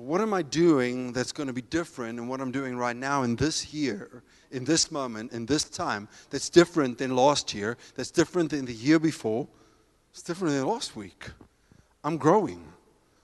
What 0.00 0.22
am 0.22 0.32
I 0.32 0.40
doing 0.40 1.12
that's 1.12 1.30
going 1.30 1.48
to 1.48 1.52
be 1.52 1.60
different 1.60 2.16
than 2.16 2.26
what 2.26 2.40
I'm 2.40 2.50
doing 2.50 2.74
right 2.74 2.96
now 2.96 3.22
in 3.22 3.36
this 3.36 3.74
year, 3.74 4.22
in 4.50 4.64
this 4.64 4.90
moment, 4.90 5.32
in 5.32 5.44
this 5.44 5.64
time, 5.64 6.08
that's 6.30 6.48
different 6.48 6.96
than 6.96 7.14
last 7.14 7.52
year, 7.52 7.76
that's 7.96 8.10
different 8.10 8.48
than 8.48 8.64
the 8.64 8.72
year 8.72 8.98
before, 8.98 9.46
it's 10.10 10.22
different 10.22 10.54
than 10.54 10.66
last 10.66 10.96
week. 10.96 11.30
I'm 12.02 12.16
growing. 12.16 12.64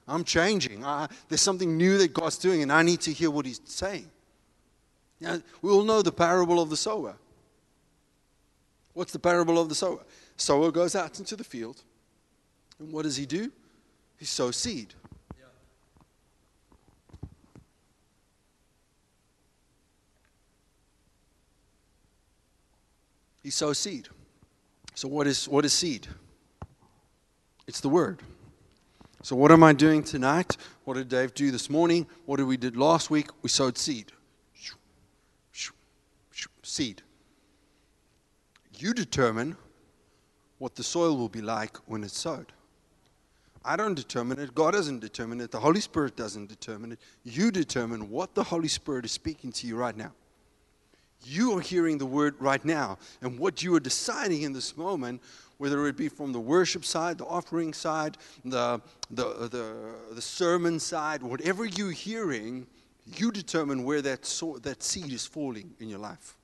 I'm 0.06 0.22
changing. 0.22 0.84
I, 0.84 1.08
there's 1.30 1.40
something 1.40 1.78
new 1.78 1.96
that 1.96 2.12
God's 2.12 2.36
doing, 2.36 2.62
and 2.62 2.70
I 2.70 2.82
need 2.82 3.00
to 3.02 3.12
hear 3.12 3.30
what 3.30 3.46
He's 3.46 3.60
saying. 3.64 4.10
Now, 5.18 5.40
we 5.62 5.70
all 5.70 5.82
know 5.82 6.02
the 6.02 6.12
parable 6.12 6.60
of 6.60 6.68
the 6.68 6.76
sower. 6.76 7.16
What's 8.92 9.12
the 9.12 9.18
parable 9.18 9.58
of 9.58 9.70
the 9.70 9.74
sower? 9.74 10.04
Sower 10.36 10.70
goes 10.70 10.94
out 10.94 11.18
into 11.18 11.36
the 11.36 11.44
field, 11.44 11.82
and 12.78 12.92
what 12.92 13.04
does 13.04 13.16
he 13.16 13.24
do? 13.24 13.50
He 14.18 14.26
sows 14.26 14.56
seed. 14.56 14.92
He 23.46 23.50
sows 23.50 23.78
seed. 23.78 24.08
So 24.96 25.06
what 25.06 25.28
is 25.28 25.48
what 25.48 25.64
is 25.64 25.72
seed? 25.72 26.08
It's 27.68 27.80
the 27.80 27.88
word. 27.88 28.20
So 29.22 29.36
what 29.36 29.52
am 29.52 29.62
I 29.62 29.72
doing 29.72 30.02
tonight? 30.02 30.56
What 30.82 30.94
did 30.94 31.08
Dave 31.08 31.32
do 31.32 31.52
this 31.52 31.70
morning? 31.70 32.08
What 32.24 32.38
did 32.38 32.48
we 32.48 32.56
did 32.56 32.76
last 32.76 33.08
week? 33.08 33.28
We 33.42 33.48
sowed 33.48 33.78
seed. 33.78 34.10
Seed. 36.64 37.02
You 38.78 38.92
determine 38.92 39.56
what 40.58 40.74
the 40.74 40.82
soil 40.82 41.16
will 41.16 41.28
be 41.28 41.40
like 41.40 41.76
when 41.86 42.02
it's 42.02 42.18
sowed. 42.18 42.52
I 43.64 43.76
don't 43.76 43.94
determine 43.94 44.40
it. 44.40 44.56
God 44.56 44.72
doesn't 44.72 44.98
determine 44.98 45.40
it. 45.40 45.52
The 45.52 45.60
Holy 45.60 45.80
Spirit 45.80 46.16
doesn't 46.16 46.48
determine 46.48 46.90
it. 46.90 46.98
You 47.22 47.52
determine 47.52 48.10
what 48.10 48.34
the 48.34 48.42
Holy 48.42 48.66
Spirit 48.66 49.04
is 49.04 49.12
speaking 49.12 49.52
to 49.52 49.68
you 49.68 49.76
right 49.76 49.96
now. 49.96 50.10
You 51.22 51.56
are 51.56 51.60
hearing 51.60 51.98
the 51.98 52.06
word 52.06 52.34
right 52.38 52.64
now. 52.64 52.98
And 53.22 53.38
what 53.38 53.62
you 53.62 53.74
are 53.74 53.80
deciding 53.80 54.42
in 54.42 54.52
this 54.52 54.76
moment, 54.76 55.22
whether 55.58 55.86
it 55.86 55.96
be 55.96 56.08
from 56.08 56.32
the 56.32 56.40
worship 56.40 56.84
side, 56.84 57.18
the 57.18 57.26
offering 57.26 57.72
side, 57.72 58.16
the, 58.44 58.80
the, 59.10 59.48
the, 59.48 59.94
the 60.12 60.22
sermon 60.22 60.78
side, 60.78 61.22
whatever 61.22 61.64
you're 61.64 61.90
hearing, 61.90 62.66
you 63.16 63.30
determine 63.30 63.84
where 63.84 64.02
that, 64.02 64.26
so, 64.26 64.58
that 64.58 64.82
seed 64.82 65.12
is 65.12 65.26
falling 65.26 65.72
in 65.80 65.88
your 65.88 65.98
life. 65.98 66.36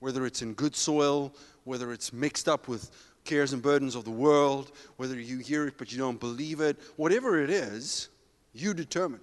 Whether 0.00 0.26
it's 0.26 0.42
in 0.42 0.54
good 0.54 0.76
soil, 0.76 1.34
whether 1.64 1.92
it's 1.92 2.12
mixed 2.12 2.48
up 2.48 2.68
with 2.68 2.90
cares 3.24 3.52
and 3.52 3.62
burdens 3.62 3.94
of 3.94 4.04
the 4.04 4.10
world, 4.10 4.72
whether 4.96 5.18
you 5.18 5.38
hear 5.38 5.66
it 5.66 5.74
but 5.78 5.90
you 5.90 5.98
don't 5.98 6.20
believe 6.20 6.60
it, 6.60 6.78
whatever 6.96 7.42
it 7.42 7.50
is, 7.50 8.10
you 8.52 8.74
determine. 8.74 9.20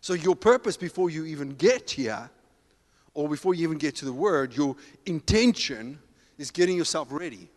So, 0.00 0.14
your 0.14 0.36
purpose 0.36 0.76
before 0.76 1.10
you 1.10 1.24
even 1.26 1.50
get 1.54 1.90
here, 1.90 2.30
or 3.14 3.28
before 3.28 3.54
you 3.54 3.62
even 3.64 3.78
get 3.78 3.96
to 3.96 4.04
the 4.04 4.12
word, 4.12 4.54
your 4.56 4.76
intention 5.06 5.98
is 6.38 6.50
getting 6.50 6.76
yourself 6.76 7.08
ready. 7.10 7.50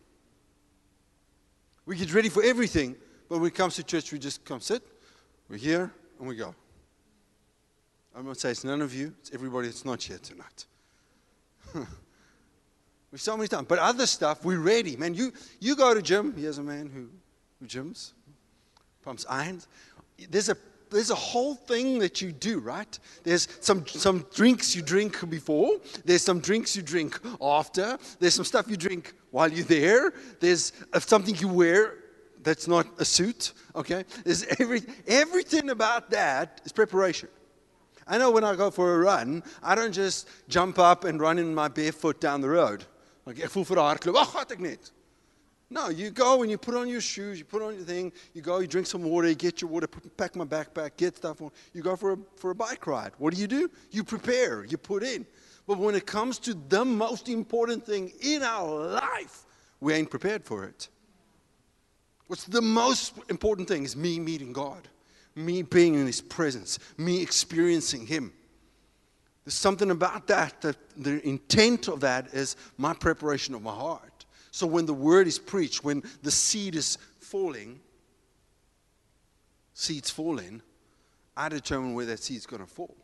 We 1.85 1.95
get 1.95 2.13
ready 2.13 2.29
for 2.29 2.43
everything, 2.43 2.95
but 3.29 3.39
when 3.39 3.47
it 3.47 3.55
comes 3.55 3.75
to 3.75 3.83
church, 3.83 4.11
we 4.11 4.19
just 4.19 4.43
come 4.45 4.59
sit, 4.59 4.81
we're 5.49 5.57
here, 5.57 5.91
and 6.19 6.27
we 6.27 6.35
go. 6.35 6.55
I'm 8.15 8.23
going 8.23 8.33
to 8.33 8.39
say 8.39 8.51
it's 8.51 8.63
none 8.63 8.81
of 8.81 8.93
you, 8.93 9.13
it's 9.19 9.31
everybody 9.33 9.67
that's 9.67 9.85
not 9.85 10.01
here 10.01 10.17
tonight. 10.17 10.65
we 13.11 13.17
so 13.17 13.37
many 13.37 13.47
times. 13.47 13.67
But 13.67 13.79
other 13.79 14.05
stuff, 14.05 14.43
we're 14.43 14.59
ready. 14.59 14.97
Man, 14.97 15.13
you, 15.13 15.31
you 15.59 15.75
go 15.75 15.93
to 15.93 16.01
gym. 16.01 16.33
Here's 16.35 16.57
a 16.57 16.63
man 16.63 16.89
who, 16.93 17.09
who 17.59 17.67
gyms, 17.67 18.11
pumps 19.03 19.25
irons. 19.29 19.67
There's 20.29 20.49
a, 20.49 20.57
there's 20.91 21.09
a 21.09 21.15
whole 21.15 21.55
thing 21.55 21.99
that 21.99 22.21
you 22.21 22.31
do, 22.31 22.59
right? 22.59 22.99
There's 23.23 23.47
some, 23.61 23.85
some 23.87 24.25
drinks 24.33 24.75
you 24.75 24.81
drink 24.81 25.29
before. 25.29 25.77
There's 26.05 26.21
some 26.21 26.39
drinks 26.39 26.75
you 26.75 26.81
drink 26.81 27.19
after. 27.41 27.97
There's 28.19 28.35
some 28.35 28.45
stuff 28.45 28.69
you 28.69 28.77
drink 28.77 29.13
while 29.31 29.51
you're 29.51 29.65
there. 29.65 30.13
There's 30.39 30.73
uh, 30.93 30.99
something 30.99 31.35
you 31.35 31.47
wear 31.47 31.95
that's 32.43 32.67
not 32.67 32.87
a 32.99 33.05
suit, 33.05 33.53
okay? 33.75 34.03
There's 34.23 34.43
every, 34.59 34.81
everything 35.07 35.69
about 35.69 36.09
that 36.11 36.61
is 36.65 36.71
preparation. 36.71 37.29
I 38.07 38.17
know 38.17 38.31
when 38.31 38.43
I 38.43 38.55
go 38.55 38.71
for 38.71 38.95
a 38.95 38.99
run, 38.99 39.43
I 39.63 39.75
don't 39.75 39.93
just 39.93 40.27
jump 40.49 40.79
up 40.79 41.05
and 41.05 41.19
run 41.19 41.37
in 41.39 41.53
my 41.53 41.67
barefoot 41.67 42.19
down 42.19 42.41
the 42.41 42.49
road. 42.49 42.83
No, 45.71 45.87
you 45.87 46.11
go 46.11 46.41
and 46.41 46.51
you 46.51 46.57
put 46.57 46.75
on 46.75 46.89
your 46.89 46.99
shoes, 46.99 47.39
you 47.39 47.45
put 47.45 47.61
on 47.61 47.75
your 47.75 47.85
thing, 47.85 48.11
you 48.33 48.41
go, 48.41 48.59
you 48.59 48.67
drink 48.67 48.85
some 48.87 49.03
water, 49.03 49.29
you 49.29 49.35
get 49.35 49.61
your 49.61 49.69
water, 49.69 49.87
pack 49.87 50.35
my 50.35 50.43
backpack, 50.43 50.97
get 50.97 51.15
stuff 51.15 51.41
on. 51.41 51.49
You 51.71 51.81
go 51.81 51.95
for 51.95 52.11
a, 52.11 52.17
for 52.35 52.51
a 52.51 52.55
bike 52.55 52.85
ride. 52.85 53.13
What 53.19 53.33
do 53.33 53.39
you 53.39 53.47
do? 53.47 53.71
You 53.89 54.03
prepare, 54.03 54.65
you 54.65 54.77
put 54.77 55.01
in. 55.01 55.25
But 55.65 55.77
when 55.77 55.95
it 55.95 56.05
comes 56.05 56.39
to 56.39 56.53
the 56.67 56.83
most 56.83 57.29
important 57.29 57.85
thing 57.85 58.11
in 58.21 58.43
our 58.43 58.89
life, 58.89 59.45
we 59.79 59.93
ain't 59.93 60.09
prepared 60.09 60.43
for 60.43 60.65
it. 60.65 60.89
What's 62.27 62.43
the 62.43 62.61
most 62.61 63.13
important 63.29 63.69
thing 63.69 63.85
is 63.85 63.95
me 63.95 64.19
meeting 64.19 64.51
God, 64.51 64.89
me 65.35 65.61
being 65.61 65.93
in 65.93 66.05
His 66.05 66.19
presence, 66.19 66.79
me 66.97 67.21
experiencing 67.21 68.05
Him. 68.07 68.33
There's 69.45 69.53
something 69.53 69.89
about 69.89 70.27
that, 70.27 70.59
that 70.61 70.75
the 70.97 71.25
intent 71.25 71.87
of 71.87 72.01
that 72.01 72.33
is 72.33 72.57
my 72.77 72.93
preparation 72.93 73.55
of 73.55 73.61
my 73.61 73.73
heart. 73.73 74.10
So 74.51 74.67
when 74.67 74.85
the 74.85 74.93
word 74.93 75.27
is 75.27 75.39
preached, 75.39 75.83
when 75.83 76.03
the 76.21 76.31
seed 76.31 76.75
is 76.75 76.97
falling, 77.19 77.79
seeds 79.73 80.09
falling, 80.09 80.61
I 81.35 81.49
determine 81.49 81.93
where 81.93 82.05
that 82.07 82.19
seed's 82.19 82.45
going 82.45 82.61
to 82.61 82.69
fall. 82.69 82.95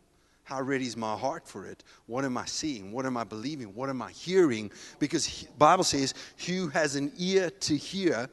How 0.43 0.61
ready 0.61 0.85
is 0.85 0.95
my 0.95 1.15
heart 1.15 1.47
for 1.47 1.65
it? 1.65 1.83
What 2.05 2.23
am 2.23 2.37
I 2.37 2.45
seeing? 2.45 2.91
What 2.91 3.05
am 3.05 3.17
I 3.17 3.23
believing? 3.23 3.73
What 3.75 3.89
am 3.89 4.01
I 4.01 4.11
hearing? 4.11 4.71
Because 4.99 5.45
Bible 5.57 5.83
says, 5.83 6.13
"Who 6.45 6.67
has 6.69 6.95
an 6.95 7.11
ear 7.17 7.49
to 7.49 7.75
hear, 7.75 8.29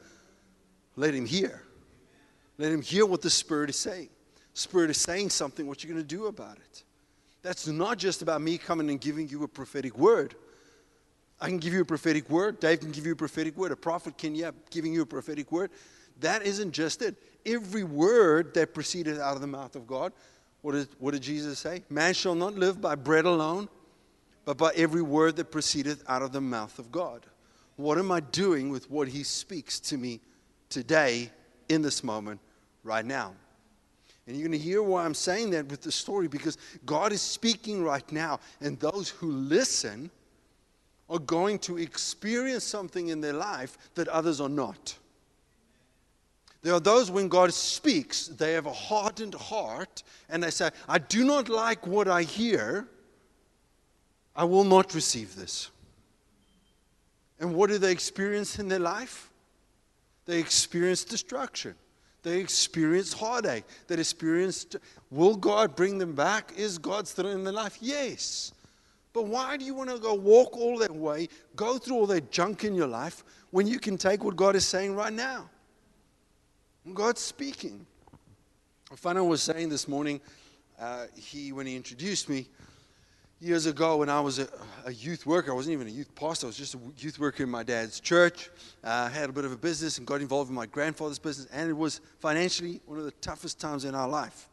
let 0.96 1.14
him 1.14 1.26
hear. 1.26 1.62
Let 2.58 2.70
him 2.70 2.82
hear 2.82 3.04
what 3.04 3.20
the 3.20 3.30
Spirit 3.30 3.70
is 3.70 3.78
saying. 3.78 4.10
Spirit 4.52 4.90
is 4.90 4.98
saying 4.98 5.30
something. 5.30 5.66
What 5.66 5.82
you're 5.82 5.92
going 5.92 6.04
to 6.04 6.16
do 6.16 6.26
about 6.26 6.56
it? 6.56 6.84
That's 7.42 7.66
not 7.66 7.98
just 7.98 8.22
about 8.22 8.40
me 8.40 8.58
coming 8.58 8.88
and 8.90 9.00
giving 9.00 9.28
you 9.28 9.42
a 9.42 9.48
prophetic 9.48 9.98
word. 9.98 10.36
I 11.40 11.48
can 11.48 11.58
give 11.58 11.72
you 11.72 11.80
a 11.80 11.84
prophetic 11.84 12.30
word. 12.30 12.60
Dave 12.60 12.80
can 12.80 12.90
give 12.90 13.06
you 13.06 13.12
a 13.12 13.16
prophetic 13.16 13.56
word. 13.56 13.72
A 13.72 13.76
prophet 13.76 14.16
can, 14.16 14.34
yeah, 14.34 14.52
giving 14.70 14.92
you 14.92 15.02
a 15.02 15.06
prophetic 15.06 15.50
word. 15.52 15.70
That 16.20 16.46
isn't 16.46 16.72
just 16.72 17.02
it. 17.02 17.16
Every 17.44 17.84
word 17.84 18.54
that 18.54 18.72
proceeded 18.72 19.18
out 19.18 19.34
of 19.34 19.40
the 19.40 19.46
mouth 19.46 19.76
of 19.76 19.86
God, 19.86 20.12
what 20.62 20.72
did, 20.72 20.88
what 20.98 21.10
did 21.12 21.22
Jesus 21.22 21.58
say? 21.58 21.82
Man 21.90 22.14
shall 22.14 22.34
not 22.34 22.54
live 22.54 22.80
by 22.80 22.94
bread 22.94 23.26
alone, 23.26 23.68
but 24.44 24.56
by 24.56 24.70
every 24.76 25.02
word 25.02 25.36
that 25.36 25.50
proceedeth 25.50 26.02
out 26.08 26.22
of 26.22 26.32
the 26.32 26.40
mouth 26.40 26.78
of 26.78 26.90
God. 26.90 27.26
What 27.76 27.98
am 27.98 28.12
I 28.12 28.20
doing 28.20 28.70
with 28.70 28.90
what 28.90 29.08
He 29.08 29.24
speaks 29.24 29.80
to 29.80 29.98
me 29.98 30.20
today, 30.70 31.30
in 31.68 31.82
this 31.82 32.04
moment, 32.04 32.40
right 32.84 33.04
now? 33.04 33.34
And 34.26 34.36
you're 34.36 34.48
going 34.48 34.58
to 34.58 34.64
hear 34.64 34.82
why 34.82 35.04
I'm 35.04 35.14
saying 35.14 35.50
that 35.50 35.68
with 35.68 35.82
the 35.82 35.92
story 35.92 36.28
because 36.28 36.56
God 36.86 37.12
is 37.12 37.20
speaking 37.20 37.82
right 37.82 38.10
now, 38.12 38.40
and 38.60 38.78
those 38.78 39.10
who 39.10 39.30
listen 39.30 40.10
are 41.08 41.18
going 41.18 41.58
to 41.60 41.78
experience 41.78 42.64
something 42.64 43.08
in 43.08 43.20
their 43.20 43.32
life 43.32 43.76
that 43.94 44.08
others 44.08 44.40
are 44.40 44.48
not. 44.48 44.96
There 46.62 46.72
are 46.72 46.80
those 46.80 47.10
when 47.10 47.28
God 47.28 47.52
speaks, 47.52 48.28
they 48.28 48.54
have 48.54 48.64
a 48.64 48.72
hardened 48.72 49.34
heart 49.34 50.02
and 50.30 50.42
they 50.42 50.50
say, 50.50 50.70
I 50.88 50.98
do 50.98 51.24
not 51.24 51.50
like 51.50 51.86
what 51.86 52.08
I 52.08 52.22
hear. 52.22 52.88
I 54.34 54.44
will 54.44 54.64
not 54.64 54.94
receive 54.94 55.36
this. 55.36 55.70
And 57.38 57.54
what 57.54 57.68
do 57.68 57.76
they 57.76 57.92
experience 57.92 58.58
in 58.58 58.68
their 58.68 58.78
life? 58.78 59.30
They 60.24 60.38
experience 60.38 61.04
destruction. 61.04 61.74
They 62.22 62.40
experience 62.40 63.12
heartache. 63.12 63.64
They 63.86 63.96
experience, 63.96 64.66
will 65.10 65.36
God 65.36 65.76
bring 65.76 65.98
them 65.98 66.14
back? 66.14 66.54
Is 66.56 66.78
God 66.78 67.06
still 67.06 67.28
in 67.28 67.44
their 67.44 67.52
life? 67.52 67.76
Yes. 67.82 68.52
But 69.14 69.26
why 69.26 69.56
do 69.56 69.64
you 69.64 69.74
want 69.74 69.88
to 69.90 69.98
go 69.98 70.12
walk 70.12 70.56
all 70.56 70.76
that 70.78 70.94
way, 70.94 71.28
go 71.56 71.78
through 71.78 71.96
all 71.96 72.06
that 72.08 72.30
junk 72.30 72.64
in 72.64 72.74
your 72.74 72.88
life, 72.88 73.24
when 73.52 73.66
you 73.66 73.78
can 73.78 73.96
take 73.96 74.24
what 74.24 74.36
God 74.36 74.56
is 74.56 74.66
saying 74.66 74.94
right 74.94 75.12
now? 75.12 75.48
God's 76.92 77.20
speaking. 77.20 77.86
Fano 78.96 79.24
was 79.24 79.40
saying 79.40 79.68
this 79.68 79.88
morning, 79.88 80.20
uh, 80.78 81.06
he 81.16 81.52
when 81.52 81.66
he 81.66 81.76
introduced 81.76 82.28
me, 82.28 82.48
years 83.40 83.66
ago 83.66 83.98
when 83.98 84.08
I 84.08 84.20
was 84.20 84.38
a, 84.38 84.48
a, 84.84 84.92
youth 84.92 85.26
worker. 85.26 85.52
I 85.52 85.54
wasn't 85.54 85.74
even 85.74 85.86
a 85.86 85.90
youth 85.90 86.14
pastor. 86.14 86.46
I 86.46 86.48
was 86.48 86.56
just 86.56 86.74
a 86.74 86.78
youth 86.98 87.18
worker 87.18 87.42
in 87.42 87.50
my 87.50 87.62
dad's 87.62 88.00
church. 88.00 88.50
Uh, 88.82 89.08
had 89.08 89.30
a 89.30 89.32
bit 89.32 89.44
of 89.44 89.52
a 89.52 89.56
business 89.56 89.98
and 89.98 90.06
got 90.06 90.20
involved 90.20 90.48
in 90.50 90.56
my 90.56 90.66
grandfather's 90.66 91.18
business. 91.18 91.46
And 91.52 91.68
it 91.68 91.74
was 91.74 92.00
financially 92.18 92.80
one 92.86 92.98
of 92.98 93.04
the 93.04 93.12
toughest 93.12 93.60
times 93.60 93.84
in 93.84 93.94
our 93.94 94.08
life. 94.08 94.48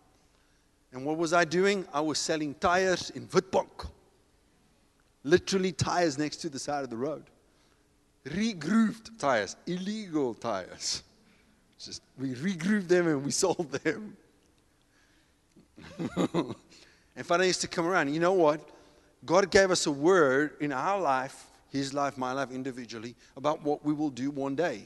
And 0.91 1.05
what 1.05 1.17
was 1.17 1.31
I 1.33 1.45
doing? 1.45 1.85
I 1.93 2.01
was 2.01 2.19
selling 2.19 2.53
tires 2.55 3.11
in 3.11 3.27
Witbank. 3.27 3.87
Literally 5.23 5.71
tires 5.71 6.17
next 6.17 6.37
to 6.37 6.49
the 6.49 6.59
side 6.59 6.83
of 6.83 6.89
the 6.89 6.97
road. 6.97 7.23
Regrooved 8.25 9.17
tires, 9.19 9.55
illegal 9.65 10.33
tires. 10.33 11.03
Just 11.79 12.01
we 12.19 12.33
regrooved 12.35 12.87
them 12.87 13.07
and 13.07 13.23
we 13.23 13.31
sold 13.43 13.71
them. 13.71 14.17
and 17.15 17.25
finally 17.25 17.47
used 17.47 17.61
to 17.61 17.67
come 17.67 17.87
around. 17.87 18.13
You 18.13 18.19
know 18.19 18.33
what? 18.33 18.61
God 19.25 19.51
gave 19.51 19.71
us 19.71 19.85
a 19.85 19.91
word 19.91 20.55
in 20.59 20.71
our 20.71 20.99
life, 20.99 21.45
his 21.69 21.93
life, 21.93 22.17
my 22.17 22.31
life 22.31 22.51
individually, 22.51 23.15
about 23.37 23.63
what 23.63 23.85
we 23.85 23.93
will 23.93 24.09
do 24.09 24.31
one 24.31 24.55
day. 24.55 24.83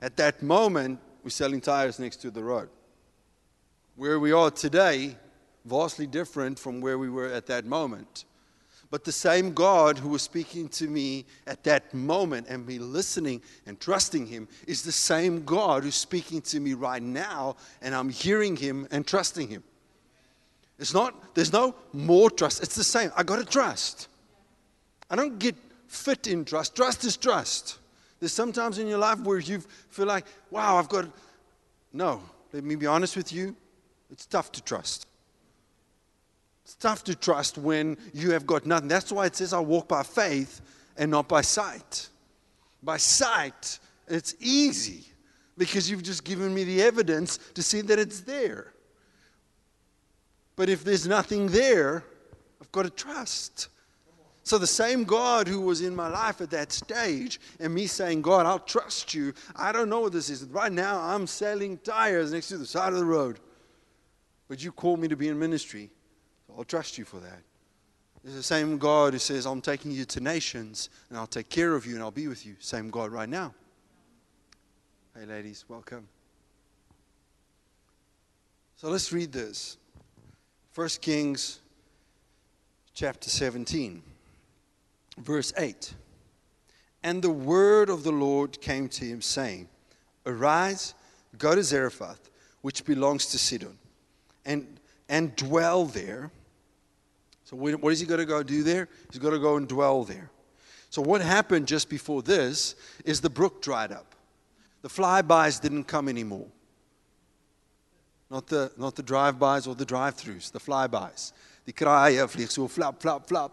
At 0.00 0.16
that 0.16 0.42
moment, 0.42 1.00
we're 1.22 1.30
selling 1.30 1.60
tires 1.60 1.98
next 1.98 2.16
to 2.18 2.30
the 2.30 2.42
road. 2.42 2.68
Where 3.96 4.20
we 4.20 4.30
are 4.30 4.50
today, 4.50 5.16
vastly 5.64 6.06
different 6.06 6.58
from 6.58 6.80
where 6.80 6.98
we 6.98 7.10
were 7.10 7.26
at 7.26 7.46
that 7.46 7.64
moment. 7.64 8.24
But 8.90 9.04
the 9.04 9.12
same 9.12 9.52
God 9.52 9.98
who 9.98 10.08
was 10.08 10.22
speaking 10.22 10.68
to 10.70 10.88
me 10.88 11.26
at 11.46 11.62
that 11.64 11.92
moment 11.92 12.46
and 12.48 12.66
me 12.66 12.78
listening 12.78 13.42
and 13.66 13.78
trusting 13.78 14.26
Him 14.26 14.48
is 14.66 14.82
the 14.82 14.92
same 14.92 15.44
God 15.44 15.84
who's 15.84 15.94
speaking 15.94 16.40
to 16.42 16.60
me 16.60 16.72
right 16.72 17.02
now, 17.02 17.56
and 17.82 17.94
I'm 17.94 18.08
hearing 18.08 18.56
Him 18.56 18.88
and 18.90 19.06
trusting 19.06 19.48
Him. 19.48 19.62
It's 20.78 20.94
not, 20.94 21.34
there's 21.34 21.52
no 21.52 21.74
more 21.92 22.30
trust. 22.30 22.62
It's 22.62 22.76
the 22.76 22.84
same. 22.84 23.10
I 23.16 23.24
got 23.24 23.36
to 23.40 23.44
trust. 23.44 24.08
I 25.10 25.16
don't 25.16 25.38
get 25.38 25.56
fit 25.88 26.26
in 26.26 26.44
trust. 26.44 26.74
Trust 26.76 27.04
is 27.04 27.16
trust. 27.16 27.78
There's 28.20 28.32
sometimes 28.32 28.78
in 28.78 28.86
your 28.86 28.98
life 28.98 29.20
where 29.20 29.38
you 29.38 29.60
feel 29.90 30.06
like, 30.06 30.24
wow, 30.50 30.76
I've 30.76 30.88
got. 30.88 31.08
No, 31.92 32.22
let 32.52 32.64
me 32.64 32.74
be 32.74 32.86
honest 32.86 33.16
with 33.16 33.32
you. 33.32 33.56
It's 34.10 34.24
tough 34.24 34.52
to 34.52 34.62
trust. 34.62 35.07
It's 36.68 36.74
tough 36.74 37.02
to 37.04 37.14
trust 37.14 37.56
when 37.56 37.96
you 38.12 38.32
have 38.32 38.46
got 38.46 38.66
nothing. 38.66 38.88
That's 38.88 39.10
why 39.10 39.24
it 39.24 39.34
says, 39.34 39.54
I 39.54 39.58
walk 39.58 39.88
by 39.88 40.02
faith 40.02 40.60
and 40.98 41.10
not 41.10 41.26
by 41.26 41.40
sight. 41.40 42.10
By 42.82 42.98
sight, 42.98 43.78
It's 44.06 44.34
easy 44.38 45.06
because 45.56 45.90
you've 45.90 46.02
just 46.02 46.24
given 46.24 46.52
me 46.52 46.64
the 46.64 46.82
evidence 46.82 47.38
to 47.54 47.62
see 47.62 47.80
that 47.80 47.98
it's 47.98 48.20
there. 48.20 48.74
But 50.56 50.68
if 50.68 50.84
there's 50.84 51.06
nothing 51.06 51.46
there, 51.46 52.04
I've 52.60 52.70
got 52.70 52.82
to 52.82 52.90
trust. 52.90 53.68
So 54.42 54.58
the 54.58 54.66
same 54.66 55.04
God 55.04 55.48
who 55.48 55.62
was 55.62 55.80
in 55.80 55.96
my 55.96 56.08
life 56.08 56.42
at 56.42 56.50
that 56.50 56.70
stage, 56.70 57.40
and 57.60 57.74
me 57.74 57.86
saying, 57.86 58.20
God, 58.20 58.44
I'll 58.44 58.58
trust 58.58 59.14
you. 59.14 59.32
I 59.56 59.72
don't 59.72 59.88
know 59.88 60.00
what 60.00 60.12
this 60.12 60.28
is. 60.28 60.44
Right 60.44 60.72
now, 60.72 61.00
I'm 61.00 61.26
selling 61.26 61.78
tires 61.78 62.30
next 62.32 62.48
to 62.48 62.58
the 62.58 62.66
side 62.66 62.92
of 62.92 62.98
the 62.98 63.06
road. 63.06 63.40
But 64.48 64.62
you 64.62 64.70
called 64.70 65.00
me 65.00 65.08
to 65.08 65.16
be 65.16 65.28
in 65.28 65.38
ministry, 65.38 65.88
I'll 66.58 66.64
trust 66.64 66.98
you 66.98 67.04
for 67.04 67.20
that. 67.20 67.40
It's 68.24 68.34
the 68.34 68.42
same 68.42 68.78
God 68.78 69.12
who 69.12 69.20
says, 69.20 69.46
I'm 69.46 69.60
taking 69.60 69.92
you 69.92 70.04
to 70.06 70.20
nations, 70.20 70.90
and 71.08 71.16
I'll 71.16 71.28
take 71.28 71.48
care 71.48 71.74
of 71.74 71.86
you, 71.86 71.94
and 71.94 72.02
I'll 72.02 72.10
be 72.10 72.26
with 72.26 72.44
you. 72.44 72.56
Same 72.58 72.90
God 72.90 73.12
right 73.12 73.28
now. 73.28 73.54
Hey, 75.16 75.24
ladies, 75.24 75.64
welcome. 75.68 76.08
So 78.76 78.88
let's 78.88 79.12
read 79.12 79.32
this. 79.32 79.76
1 80.74 80.88
Kings 81.00 81.60
chapter 82.92 83.30
17 83.30 84.02
verse 85.20 85.52
8. 85.56 85.94
And 87.02 87.22
the 87.22 87.30
word 87.30 87.88
of 87.88 88.02
the 88.02 88.12
Lord 88.12 88.60
came 88.60 88.88
to 88.88 89.04
him, 89.04 89.22
saying, 89.22 89.68
Arise, 90.26 90.94
go 91.38 91.54
to 91.54 91.62
Zarephath, 91.62 92.30
which 92.62 92.84
belongs 92.84 93.26
to 93.26 93.38
Sidon, 93.38 93.78
and, 94.44 94.66
and 95.08 95.34
dwell 95.36 95.84
there. 95.84 96.30
So, 97.48 97.56
what 97.56 97.94
is 97.94 98.00
he 98.00 98.04
going 98.04 98.20
to 98.20 98.26
go 98.26 98.42
do 98.42 98.62
there? 98.62 98.90
He's 99.10 99.18
going 99.18 99.32
to 99.32 99.40
go 99.40 99.56
and 99.56 99.66
dwell 99.66 100.04
there. 100.04 100.30
So, 100.90 101.00
what 101.00 101.22
happened 101.22 101.66
just 101.66 101.88
before 101.88 102.20
this 102.20 102.74
is 103.06 103.22
the 103.22 103.30
brook 103.30 103.62
dried 103.62 103.90
up. 103.90 104.14
The 104.82 104.90
flybys 104.90 105.58
didn't 105.58 105.84
come 105.84 106.10
anymore. 106.10 106.46
Not 108.30 108.48
the, 108.48 108.70
not 108.76 108.96
the 108.96 109.02
drive-bys 109.02 109.66
or 109.66 109.74
the 109.74 109.86
drive-throughs, 109.86 110.52
the 110.52 110.60
flybys. 110.60 111.32
Die 111.64 111.72
kraaie 111.72 112.22
uh, 112.22 112.26
vlieg 112.26 112.50
so 112.50 112.68
flap, 112.68 113.00
flap, 113.00 113.26
flap. 113.26 113.52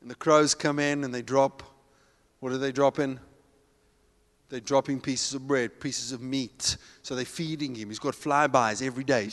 And 0.00 0.08
the 0.08 0.14
crows 0.14 0.54
come 0.54 0.78
in 0.78 1.02
and 1.02 1.12
they 1.12 1.22
drop. 1.22 1.64
What 2.38 2.52
are 2.52 2.58
they 2.58 2.70
dropping? 2.70 3.18
They're 4.48 4.60
dropping 4.60 5.00
pieces 5.00 5.34
of 5.34 5.44
bread, 5.44 5.80
pieces 5.80 6.12
of 6.12 6.22
meat. 6.22 6.76
So 7.02 7.16
they're 7.16 7.24
feeding 7.24 7.74
him. 7.74 7.88
He's 7.88 7.98
got 7.98 8.14
flybys 8.14 8.80
every 8.80 9.02
day. 9.02 9.28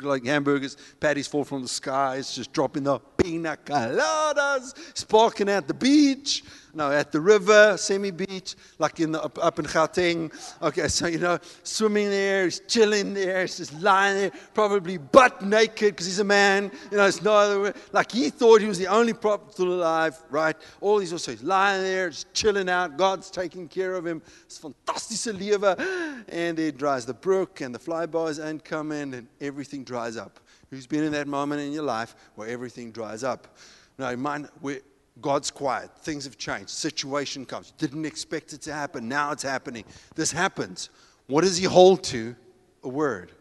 Like 0.00 0.24
hamburgers, 0.26 0.76
patties 1.00 1.26
fall 1.26 1.44
from 1.44 1.62
the 1.62 1.68
sky. 1.68 2.16
It's 2.16 2.34
just 2.34 2.52
dropping 2.52 2.84
the 2.84 2.98
pina 2.98 3.56
coladas, 3.64 4.74
sparking 4.96 5.48
at 5.48 5.68
the 5.68 5.74
beach 5.74 6.42
no, 6.74 6.90
at 6.90 7.12
the 7.12 7.20
river, 7.20 7.76
semi 7.76 8.10
beach, 8.10 8.54
like 8.78 9.00
in 9.00 9.12
the, 9.12 9.22
up, 9.22 9.38
up 9.42 9.58
in 9.58 9.64
Gauteng. 9.64 10.32
Okay, 10.62 10.88
so, 10.88 11.06
you 11.06 11.18
know, 11.18 11.38
swimming 11.62 12.10
there, 12.10 12.44
he's 12.44 12.60
chilling 12.60 13.14
there, 13.14 13.42
he's 13.42 13.56
just 13.56 13.80
lying 13.80 14.16
there, 14.16 14.32
probably 14.52 14.98
butt 14.98 15.42
naked 15.42 15.94
because 15.94 16.06
he's 16.06 16.18
a 16.18 16.24
man. 16.24 16.70
You 16.90 16.96
know, 16.96 17.06
it's 17.06 17.22
no 17.22 17.32
other 17.32 17.60
way. 17.60 17.72
Like 17.92 18.12
he 18.12 18.30
thought 18.30 18.60
he 18.60 18.66
was 18.66 18.78
the 18.78 18.86
only 18.86 19.12
prop 19.12 19.52
still 19.52 19.72
alive, 19.72 20.20
right? 20.30 20.56
All 20.80 20.98
these 20.98 21.12
also, 21.12 21.32
he's 21.32 21.42
lying 21.42 21.82
there, 21.82 22.10
just 22.10 22.32
chilling 22.34 22.68
out. 22.68 22.96
God's 22.96 23.30
taking 23.30 23.68
care 23.68 23.94
of 23.94 24.06
him. 24.06 24.22
It's 24.44 24.58
fantastische 24.58 25.32
lewe. 25.32 26.24
And 26.28 26.58
it 26.58 26.76
dries 26.76 27.06
the 27.06 27.14
brook 27.14 27.60
and 27.60 27.74
the 27.74 27.78
flybys 27.78 28.44
ain't 28.44 28.64
coming 28.64 29.14
and 29.14 29.28
everything 29.40 29.84
dries 29.84 30.16
up. 30.16 30.40
Who's 30.70 30.86
been 30.86 31.04
in 31.04 31.12
that 31.12 31.28
moment 31.28 31.60
in 31.60 31.72
your 31.72 31.84
life 31.84 32.16
where 32.34 32.48
everything 32.48 32.90
dries 32.90 33.22
up? 33.22 33.56
Now, 33.98 34.14
mine, 34.16 34.48
we 34.60 34.80
God's 35.20 35.50
quiet. 35.50 35.90
Things 35.98 36.24
have 36.24 36.36
changed. 36.36 36.70
Situation 36.70 37.46
comes. 37.46 37.72
Didn't 37.72 38.04
expect 38.04 38.52
it 38.52 38.62
to 38.62 38.72
happen. 38.72 39.08
Now 39.08 39.32
it's 39.32 39.42
happening. 39.42 39.84
This 40.14 40.32
happens. 40.32 40.90
What 41.26 41.42
does 41.42 41.56
he 41.56 41.64
hold 41.64 42.02
to? 42.04 42.34
A 42.82 42.88
word. 42.88 43.32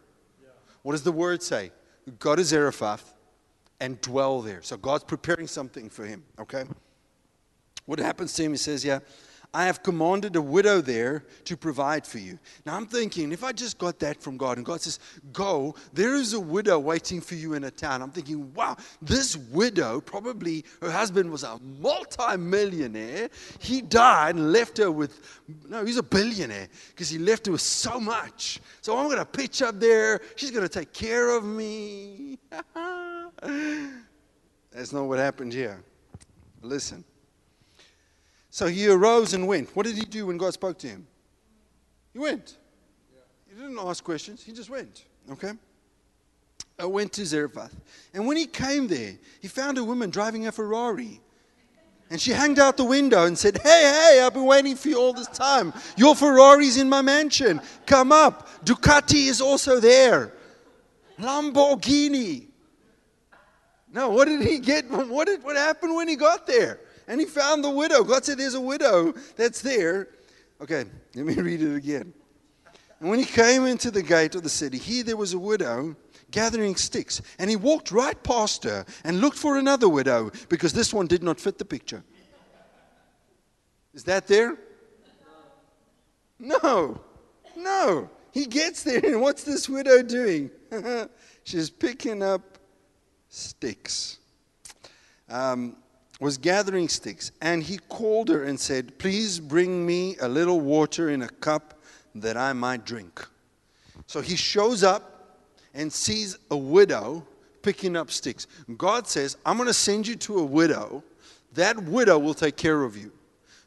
What 0.83 0.93
does 0.93 1.03
the 1.03 1.12
word 1.12 1.41
say? 1.41 1.71
Go 2.19 2.36
to 2.36 2.43
Zarephath 2.43 3.13
and 3.79 3.99
dwell 4.01 4.41
there. 4.41 4.62
So 4.62 4.77
God's 4.77 5.03
preparing 5.03 5.47
something 5.47 5.89
for 5.89 6.05
him. 6.05 6.23
Okay? 6.39 6.63
What 7.86 7.99
happens 7.99 8.33
to 8.33 8.43
him? 8.43 8.51
He 8.51 8.57
says, 8.57 8.86
Yeah, 8.86 8.99
I 9.55 9.65
have 9.65 9.83
commanded 9.83 10.35
a 10.35 10.41
widow 10.41 10.81
there 10.81 11.25
to 11.45 11.55
provide 11.55 12.07
for 12.07 12.17
you. 12.17 12.39
Now 12.65 12.75
I'm 12.75 12.87
thinking, 12.87 13.31
if 13.31 13.43
I 13.43 13.51
just 13.51 13.77
got 13.77 13.99
that 13.99 14.19
from 14.19 14.35
God 14.35 14.57
and 14.57 14.65
God 14.65 14.81
says, 14.81 14.99
Go, 15.31 15.75
there 15.93 16.15
is 16.15 16.33
a 16.33 16.39
widow 16.39 16.79
waiting 16.79 17.21
for 17.21 17.35
you 17.35 17.53
in 17.53 17.65
a 17.65 17.69
town. 17.71 18.01
I'm 18.01 18.09
thinking, 18.09 18.51
wow, 18.55 18.75
this 18.99 19.37
widow, 19.37 20.01
probably 20.01 20.65
her 20.81 20.89
husband 20.89 21.31
was 21.31 21.43
a 21.43 21.59
multi-millionaire. 21.79 23.29
He 23.59 23.81
died 23.81 24.35
and 24.35 24.51
left 24.51 24.79
her 24.79 24.91
with, 24.91 25.19
no, 25.67 25.85
he's 25.85 25.97
a 25.97 26.03
billionaire 26.03 26.67
because 26.89 27.09
he 27.09 27.19
left 27.19 27.45
her 27.45 27.51
with 27.51 27.61
so 27.61 27.99
much. 27.99 28.59
So 28.81 28.97
I'm 28.97 29.05
going 29.05 29.19
to 29.19 29.25
pitch 29.25 29.61
up 29.61 29.79
there. 29.79 30.19
She's 30.35 30.49
going 30.49 30.67
to 30.67 30.69
take 30.69 30.93
care 30.93 31.29
of 31.29 31.43
me. 31.43 32.39
That's 34.71 34.91
not 34.91 35.03
what 35.03 35.19
happened 35.19 35.53
here. 35.53 35.83
Listen. 36.63 37.03
So 38.53 38.67
he 38.67 38.87
arose 38.87 39.33
and 39.33 39.47
went. 39.47 39.75
What 39.75 39.87
did 39.87 39.95
he 39.95 40.05
do 40.05 40.27
when 40.27 40.37
God 40.37 40.53
spoke 40.53 40.77
to 40.77 40.87
him? 40.87 41.07
He 42.13 42.19
went. 42.19 42.55
He 43.49 43.55
didn't 43.55 43.79
ask 43.79 44.03
questions, 44.03 44.43
he 44.43 44.51
just 44.51 44.69
went. 44.69 45.05
Okay? 45.31 45.53
I 46.77 46.85
went 46.85 47.13
to 47.13 47.25
Zarephath. 47.25 47.73
And 48.13 48.27
when 48.27 48.37
he 48.37 48.45
came 48.45 48.85
there, 48.85 49.15
he 49.41 49.47
found 49.47 49.79
a 49.79 49.83
woman 49.83 50.11
driving 50.11 50.45
a 50.45 50.51
Ferrari. 50.51 51.19
And 52.11 52.21
she 52.21 52.29
hanged 52.29 52.59
out 52.59 52.77
the 52.77 52.83
window 52.83 53.25
and 53.25 53.35
said, 53.35 53.57
Hey, 53.57 53.69
hey, 53.91 54.21
I've 54.23 54.35
been 54.35 54.45
waiting 54.45 54.75
for 54.75 54.89
you 54.89 54.99
all 54.99 55.13
this 55.13 55.29
time. 55.29 55.73
Your 55.97 56.13
Ferrari's 56.13 56.77
in 56.77 56.87
my 56.87 57.01
mansion. 57.01 57.59
Come 57.87 58.11
up. 58.11 58.63
Ducati 58.63 59.29
is 59.29 59.41
also 59.41 59.79
there. 59.79 60.31
Lamborghini. 61.17 62.49
No, 63.91 64.09
what 64.09 64.27
did 64.27 64.41
he 64.41 64.59
get? 64.59 64.87
What, 64.91 65.25
did, 65.25 65.43
what 65.43 65.55
happened 65.55 65.95
when 65.95 66.07
he 66.07 66.15
got 66.15 66.45
there? 66.45 66.79
And 67.07 67.19
he 67.19 67.25
found 67.25 67.63
the 67.63 67.69
widow. 67.69 68.03
God 68.03 68.25
said, 68.25 68.37
There's 68.37 68.53
a 68.53 68.61
widow 68.61 69.13
that's 69.35 69.61
there. 69.61 70.09
Okay, 70.61 70.85
let 71.15 71.25
me 71.25 71.33
read 71.41 71.61
it 71.61 71.75
again. 71.75 72.13
And 72.99 73.09
when 73.09 73.19
he 73.19 73.25
came 73.25 73.65
into 73.65 73.91
the 73.91 74.01
gate 74.01 74.35
of 74.35 74.43
the 74.43 74.49
city, 74.49 74.77
here 74.77 75.03
there 75.03 75.17
was 75.17 75.33
a 75.33 75.39
widow 75.39 75.95
gathering 76.31 76.75
sticks. 76.75 77.21
And 77.39 77.49
he 77.49 77.55
walked 77.55 77.91
right 77.91 78.21
past 78.23 78.63
her 78.65 78.85
and 79.03 79.21
looked 79.21 79.37
for 79.37 79.57
another 79.57 79.87
widow 79.87 80.31
because 80.49 80.73
this 80.73 80.93
one 80.93 81.07
did 81.07 81.23
not 81.23 81.39
fit 81.39 81.57
the 81.57 81.65
picture. 81.65 82.03
Is 83.93 84.03
that 84.05 84.27
there? 84.27 84.57
No, 86.39 86.99
no. 87.55 88.09
He 88.31 88.45
gets 88.47 88.83
there, 88.83 88.99
and 89.05 89.21
what's 89.21 89.43
this 89.43 89.69
widow 89.69 90.01
doing? 90.01 90.49
She's 91.43 91.69
picking 91.69 92.23
up 92.23 92.57
sticks. 93.29 94.17
Um, 95.29 95.77
was 96.23 96.38
gathering 96.38 96.88
sticks, 96.88 97.33
and 97.41 97.62
he 97.62 97.77
called 97.89 98.29
her 98.29 98.45
and 98.45 98.57
said, 98.57 98.97
Please 98.97 99.41
bring 99.41 99.86
me 99.86 100.15
a 100.21 100.27
little 100.27 100.62
water 100.62 101.09
in 101.09 101.21
a 101.21 101.27
cup 101.27 101.83
that 102.15 102.38
I 102.38 102.53
might 102.53 102.86
drink. 102.86 103.27
So 104.07 104.21
he 104.21 104.38
shows 104.38 104.83
up 104.83 105.41
and 105.73 105.91
sees 105.91 106.38
a 106.49 106.55
widow 106.55 107.27
picking 107.62 107.97
up 107.97 108.09
sticks. 108.09 108.47
God 108.77 109.05
says, 109.05 109.36
I'm 109.45 109.57
going 109.57 109.67
to 109.67 109.73
send 109.73 110.07
you 110.07 110.15
to 110.15 110.39
a 110.39 110.45
widow. 110.45 111.03
That 111.55 111.77
widow 111.83 112.17
will 112.19 112.33
take 112.33 112.55
care 112.55 112.83
of 112.83 112.95
you. 112.95 113.12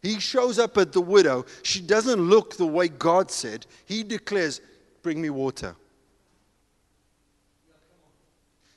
He 0.00 0.18
shows 0.18 0.58
up 0.58 0.78
at 0.78 0.92
the 0.92 1.00
widow. 1.02 1.44
She 1.62 1.82
doesn't 1.82 2.20
look 2.20 2.56
the 2.56 2.66
way 2.66 2.88
God 2.88 3.30
said. 3.30 3.66
He 3.84 4.02
declares, 4.02 4.62
Bring 5.02 5.20
me 5.20 5.28
water. 5.28 5.76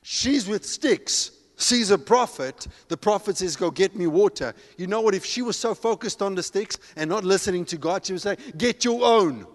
She's 0.02 0.50
with 0.50 0.66
sticks 0.66 1.32
sees 1.62 1.92
a 1.92 1.98
prophet, 1.98 2.68
the 2.88 2.98
prophet 2.98 3.38
says, 3.38 3.56
Go 3.56 3.72
get 3.72 3.96
me 3.96 4.08
water. 4.08 4.54
You 4.78 4.88
know 4.88 5.02
what? 5.02 5.14
If 5.14 5.26
she 5.26 5.42
was 5.42 5.58
so 5.58 5.76
focused 5.76 6.22
on 6.22 6.36
the 6.36 6.44
sticks 6.44 6.78
and 6.96 7.10
not 7.10 7.24
listening 7.24 7.66
to 7.66 7.78
God, 7.78 8.06
she 8.06 8.14
would 8.14 8.22
say, 8.22 8.38
Get 8.58 8.86
your 8.86 9.04
own. 9.04 9.46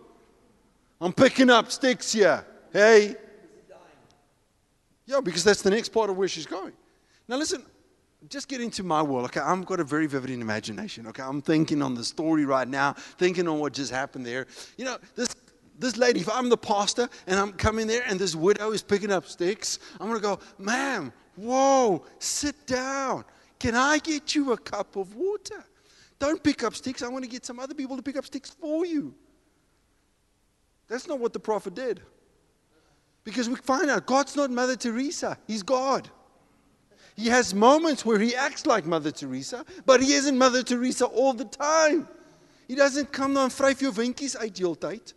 I'm 1.01 1.13
picking 1.13 1.51
up 1.51 1.71
sticks 1.71 2.13
here. 2.13 2.45
Hey. 2.73 3.17
Yeah, 5.07 5.21
because 5.21 5.45
that's 5.45 5.63
the 5.63 5.71
next 5.71 5.91
part 5.91 6.09
of 6.09 6.17
where 6.17 6.29
she's 6.29 6.47
going. 6.47 6.73
Now, 7.29 7.37
listen, 7.37 7.63
just 8.29 8.49
get 8.49 8.61
into 8.61 8.83
my 8.83 9.03
world. 9.03 9.27
Okay, 9.27 9.41
I've 9.41 9.67
got 9.67 9.81
a 9.81 9.85
very 9.85 10.07
vivid 10.07 10.31
imagination. 10.31 11.07
Okay, 11.09 11.23
I'm 11.23 11.43
thinking 11.43 11.83
on 11.83 11.95
the 11.95 12.05
story 12.05 12.47
right 12.47 12.67
now, 12.67 12.95
thinking 12.95 13.47
on 13.49 13.59
what 13.59 13.75
just 13.75 13.91
happened 13.91 14.25
there. 14.25 14.47
You 14.79 14.87
know, 14.87 14.99
this 15.15 15.35
this 15.79 15.97
lady, 15.97 16.21
if 16.21 16.31
I'm 16.31 16.49
the 16.49 16.57
pastor 16.57 17.09
and 17.27 17.39
I'm 17.39 17.53
coming 17.53 17.87
there 17.87 18.03
and 18.07 18.19
this 18.19 18.37
widow 18.37 18.71
is 18.71 18.83
picking 18.83 19.11
up 19.11 19.27
sticks, 19.27 19.79
I'm 20.01 20.13
to 20.13 20.21
go, 20.21 20.39
ma'am, 20.59 21.13
Whoa, 21.37 22.05
sit 22.19 22.67
down. 22.67 23.25
Can 23.59 23.75
I 23.75 23.99
get 23.99 24.35
you 24.35 24.53
a 24.53 24.57
cup 24.59 24.97
of 24.97 25.15
water? 25.15 25.65
Don't 26.19 26.43
pick 26.43 26.63
up 26.63 26.75
sticks. 26.75 27.03
I 27.03 27.09
want 27.09 27.25
to 27.25 27.31
get 27.31 27.45
some 27.45 27.59
other 27.59 27.75
people 27.75 27.97
to 27.97 28.03
pick 28.03 28.17
up 28.17 28.25
sticks 28.25 28.51
for 28.51 28.87
you. 28.87 29.15
That's 30.89 31.09
not 31.09 31.19
what 31.19 31.33
the 31.33 31.41
prophet 31.41 31.75
did. 31.75 32.01
Because 33.25 33.49
we 33.49 33.57
find 33.57 33.91
out 33.91 34.07
God's 34.07 34.37
not 34.37 34.51
Mother 34.51 34.77
Teresa, 34.77 35.39
He's 35.47 35.63
God. 35.63 36.11
He 37.17 37.29
has 37.29 37.55
moments 37.55 38.05
where 38.05 38.19
He 38.19 38.35
acts 38.35 38.67
like 38.67 38.85
Mother 38.85 39.11
Teresa, 39.11 39.65
but 39.87 40.03
He 40.03 40.13
isn't 40.13 40.37
Mother 40.37 40.63
Teresa 40.63 41.07
all 41.07 41.33
the 41.33 41.45
time. 41.45 42.07
He 42.69 42.75
doesn't 42.75 43.13
come 43.13 43.35
dan 43.35 43.51
vryf 43.51 43.79
jou 43.81 43.93
windjies 43.93 44.37
uit. 44.37 45.15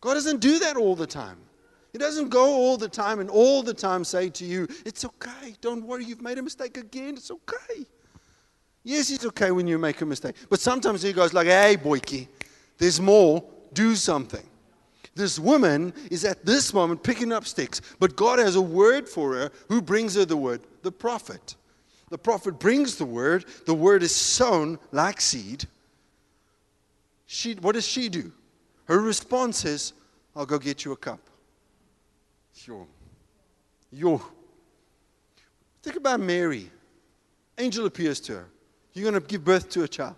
God 0.00 0.14
doesn't 0.14 0.40
do 0.40 0.58
that 0.58 0.76
all 0.76 0.96
the 0.96 1.06
time. 1.06 1.38
He 1.96 1.98
doesn't 1.98 2.28
go 2.28 2.44
all 2.44 2.76
the 2.76 2.90
time 2.90 3.20
and 3.20 3.30
all 3.30 3.62
the 3.62 3.72
time 3.72 4.04
say 4.04 4.28
to 4.28 4.44
you, 4.44 4.68
It's 4.84 5.06
okay. 5.06 5.54
Don't 5.62 5.82
worry. 5.82 6.04
You've 6.04 6.20
made 6.20 6.36
a 6.36 6.42
mistake 6.42 6.76
again. 6.76 7.14
It's 7.14 7.30
okay. 7.30 7.86
Yes, 8.84 9.10
it's 9.10 9.24
okay 9.24 9.50
when 9.50 9.66
you 9.66 9.78
make 9.78 10.02
a 10.02 10.04
mistake. 10.04 10.36
But 10.50 10.60
sometimes 10.60 11.00
he 11.00 11.14
goes 11.14 11.32
like, 11.32 11.46
Hey, 11.46 11.78
boyki, 11.82 12.28
there's 12.76 13.00
more. 13.00 13.42
Do 13.72 13.94
something. 13.94 14.46
This 15.14 15.38
woman 15.38 15.94
is 16.10 16.26
at 16.26 16.44
this 16.44 16.74
moment 16.74 17.02
picking 17.02 17.32
up 17.32 17.46
sticks, 17.46 17.80
but 17.98 18.14
God 18.14 18.40
has 18.40 18.56
a 18.56 18.60
word 18.60 19.08
for 19.08 19.34
her. 19.34 19.50
Who 19.70 19.80
brings 19.80 20.16
her 20.16 20.26
the 20.26 20.36
word? 20.36 20.60
The 20.82 20.92
prophet. 20.92 21.56
The 22.10 22.18
prophet 22.18 22.60
brings 22.60 22.96
the 22.96 23.06
word. 23.06 23.46
The 23.64 23.72
word 23.72 24.02
is 24.02 24.14
sown 24.14 24.78
like 24.92 25.18
seed. 25.22 25.64
She, 27.24 27.54
what 27.54 27.72
does 27.72 27.88
she 27.88 28.10
do? 28.10 28.32
Her 28.84 29.00
response 29.00 29.64
is, 29.64 29.94
I'll 30.34 30.44
go 30.44 30.58
get 30.58 30.84
you 30.84 30.92
a 30.92 30.96
cup. 30.98 31.20
Yo. 32.66 32.86
Yo. 33.92 34.22
Think 35.82 35.96
about 35.96 36.20
Mary. 36.20 36.70
Angel 37.58 37.86
appears 37.86 38.20
to 38.20 38.32
her. 38.32 38.48
You're 38.92 39.10
going 39.10 39.22
to 39.22 39.26
give 39.26 39.44
birth 39.44 39.68
to 39.70 39.84
a 39.84 39.88
child. 39.88 40.16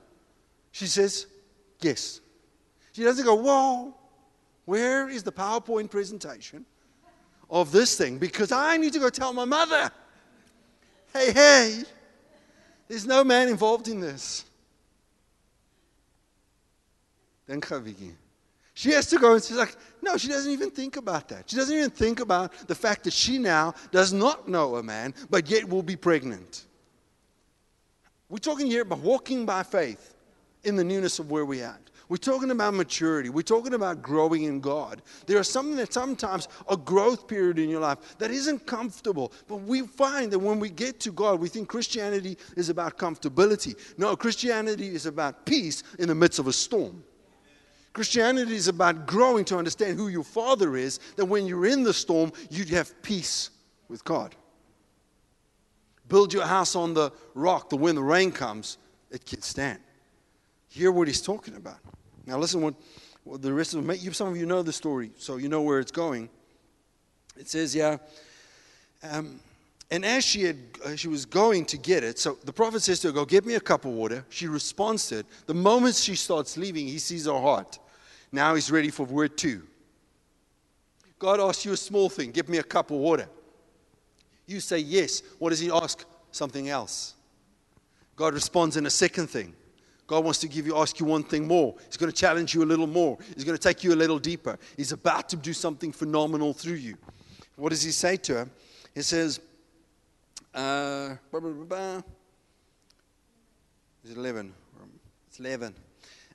She 0.72 0.86
says, 0.86 1.26
Yes. 1.80 2.20
She 2.92 3.04
doesn't 3.04 3.24
go, 3.24 3.34
Whoa, 3.34 3.94
where 4.64 5.08
is 5.08 5.22
the 5.22 5.32
PowerPoint 5.32 5.90
presentation 5.90 6.64
of 7.50 7.70
this 7.70 7.96
thing? 7.96 8.18
Because 8.18 8.52
I 8.52 8.76
need 8.76 8.92
to 8.94 8.98
go 8.98 9.10
tell 9.10 9.32
my 9.32 9.44
mother. 9.44 9.90
Hey, 11.12 11.32
hey, 11.32 11.82
there's 12.86 13.06
no 13.06 13.24
man 13.24 13.48
involved 13.48 13.88
in 13.88 14.00
this. 14.00 14.44
Then 17.46 17.60
Khaviki. 17.60 18.12
She 18.78 18.92
has 18.92 19.08
to 19.08 19.18
go 19.18 19.34
and 19.34 19.42
she's 19.42 19.56
like, 19.56 19.74
no, 20.00 20.16
she 20.16 20.28
doesn't 20.28 20.52
even 20.52 20.70
think 20.70 20.98
about 20.98 21.26
that. 21.30 21.50
She 21.50 21.56
doesn't 21.56 21.76
even 21.76 21.90
think 21.90 22.20
about 22.20 22.52
the 22.68 22.76
fact 22.76 23.02
that 23.02 23.12
she 23.12 23.36
now 23.36 23.74
does 23.90 24.12
not 24.12 24.46
know 24.46 24.76
a 24.76 24.84
man, 24.84 25.14
but 25.28 25.50
yet 25.50 25.68
will 25.68 25.82
be 25.82 25.96
pregnant. 25.96 26.64
We're 28.28 28.38
talking 28.38 28.68
here 28.68 28.82
about 28.82 29.00
walking 29.00 29.44
by 29.44 29.64
faith 29.64 30.14
in 30.62 30.76
the 30.76 30.84
newness 30.84 31.18
of 31.18 31.28
where 31.28 31.44
we 31.44 31.60
are. 31.60 31.76
We're 32.08 32.18
talking 32.18 32.52
about 32.52 32.72
maturity. 32.72 33.30
We're 33.30 33.42
talking 33.42 33.74
about 33.74 34.00
growing 34.00 34.44
in 34.44 34.60
God. 34.60 35.02
There 35.26 35.40
are 35.40 35.42
something 35.42 35.74
that 35.74 35.92
sometimes 35.92 36.46
a 36.68 36.76
growth 36.76 37.26
period 37.26 37.58
in 37.58 37.68
your 37.68 37.80
life 37.80 37.98
that 38.18 38.30
isn't 38.30 38.64
comfortable. 38.64 39.32
But 39.48 39.56
we 39.56 39.88
find 39.88 40.30
that 40.30 40.38
when 40.38 40.60
we 40.60 40.70
get 40.70 41.00
to 41.00 41.10
God, 41.10 41.40
we 41.40 41.48
think 41.48 41.68
Christianity 41.68 42.38
is 42.56 42.68
about 42.68 42.96
comfortability. 42.96 43.74
No, 43.98 44.14
Christianity 44.14 44.94
is 44.94 45.06
about 45.06 45.44
peace 45.44 45.82
in 45.98 46.06
the 46.06 46.14
midst 46.14 46.38
of 46.38 46.46
a 46.46 46.52
storm. 46.52 47.02
Christianity 47.98 48.54
is 48.54 48.68
about 48.68 49.08
growing 49.08 49.44
to 49.46 49.58
understand 49.58 49.98
who 49.98 50.06
your 50.06 50.22
Father 50.22 50.76
is, 50.76 51.00
that 51.16 51.24
when 51.24 51.46
you're 51.46 51.66
in 51.66 51.82
the 51.82 51.92
storm, 51.92 52.32
you'd 52.48 52.68
have 52.68 53.02
peace 53.02 53.50
with 53.88 54.04
God. 54.04 54.36
Build 56.06 56.32
your 56.32 56.46
house 56.46 56.76
on 56.76 56.94
the 56.94 57.10
rock, 57.34 57.70
that 57.70 57.76
when 57.78 57.96
the 57.96 58.02
rain 58.04 58.30
comes, 58.30 58.78
it 59.10 59.26
can 59.26 59.42
stand. 59.42 59.80
Hear 60.68 60.92
what 60.92 61.08
he's 61.08 61.20
talking 61.20 61.56
about. 61.56 61.78
Now, 62.24 62.38
listen, 62.38 62.60
what, 62.60 62.74
what 63.24 63.42
the 63.42 63.52
rest 63.52 63.74
of 63.74 63.84
them, 63.84 64.12
some 64.14 64.28
of 64.28 64.36
you 64.36 64.46
know 64.46 64.62
the 64.62 64.72
story, 64.72 65.10
so 65.16 65.38
you 65.38 65.48
know 65.48 65.62
where 65.62 65.80
it's 65.80 65.90
going. 65.90 66.28
It 67.36 67.48
says, 67.48 67.74
yeah, 67.74 67.96
um, 69.02 69.40
and 69.90 70.04
as 70.04 70.24
she, 70.24 70.44
had, 70.44 70.58
uh, 70.84 70.94
she 70.94 71.08
was 71.08 71.26
going 71.26 71.64
to 71.64 71.76
get 71.76 72.04
it, 72.04 72.20
so 72.20 72.38
the 72.44 72.52
prophet 72.52 72.82
says 72.82 73.00
to 73.00 73.08
her, 73.08 73.12
Go 73.12 73.24
get 73.24 73.44
me 73.44 73.56
a 73.56 73.60
cup 73.60 73.84
of 73.86 73.90
water. 73.90 74.24
She 74.28 74.46
responds 74.46 75.08
to 75.08 75.18
it. 75.18 75.26
The 75.46 75.54
moment 75.54 75.96
she 75.96 76.14
starts 76.14 76.56
leaving, 76.56 76.86
he 76.86 77.00
sees 77.00 77.26
her 77.26 77.32
heart. 77.32 77.80
Now 78.32 78.54
he's 78.54 78.70
ready 78.70 78.90
for 78.90 79.04
word 79.06 79.36
two. 79.36 79.62
God 81.18 81.40
asks 81.40 81.64
you 81.64 81.72
a 81.72 81.76
small 81.76 82.08
thing 82.08 82.30
give 82.30 82.48
me 82.48 82.58
a 82.58 82.62
cup 82.62 82.90
of 82.90 82.98
water. 82.98 83.28
You 84.46 84.60
say 84.60 84.78
yes. 84.78 85.22
What 85.38 85.50
does 85.50 85.60
he 85.60 85.70
ask? 85.70 86.04
Something 86.30 86.68
else. 86.68 87.14
God 88.16 88.34
responds 88.34 88.76
in 88.76 88.86
a 88.86 88.90
second 88.90 89.28
thing. 89.28 89.54
God 90.06 90.24
wants 90.24 90.38
to 90.40 90.48
give 90.48 90.66
you, 90.66 90.76
ask 90.76 90.98
you 90.98 91.06
one 91.06 91.22
thing 91.22 91.46
more. 91.46 91.74
He's 91.86 91.98
going 91.98 92.10
to 92.10 92.16
challenge 92.16 92.54
you 92.54 92.62
a 92.62 92.64
little 92.64 92.86
more. 92.86 93.18
He's 93.34 93.44
going 93.44 93.56
to 93.56 93.62
take 93.62 93.84
you 93.84 93.92
a 93.92 93.94
little 93.94 94.18
deeper. 94.18 94.58
He's 94.76 94.90
about 94.90 95.28
to 95.28 95.36
do 95.36 95.52
something 95.52 95.92
phenomenal 95.92 96.54
through 96.54 96.74
you. 96.74 96.96
What 97.56 97.70
does 97.70 97.82
he 97.82 97.90
say 97.90 98.16
to 98.16 98.34
her? 98.34 98.48
He 98.94 99.02
says, 99.02 99.38
uh, 100.54 101.16
blah, 101.30 101.40
blah, 101.40 101.50
blah, 101.50 102.02
Is 104.02 104.12
it 104.12 104.16
11? 104.16 104.52
It's 105.28 105.40
11. 105.40 105.74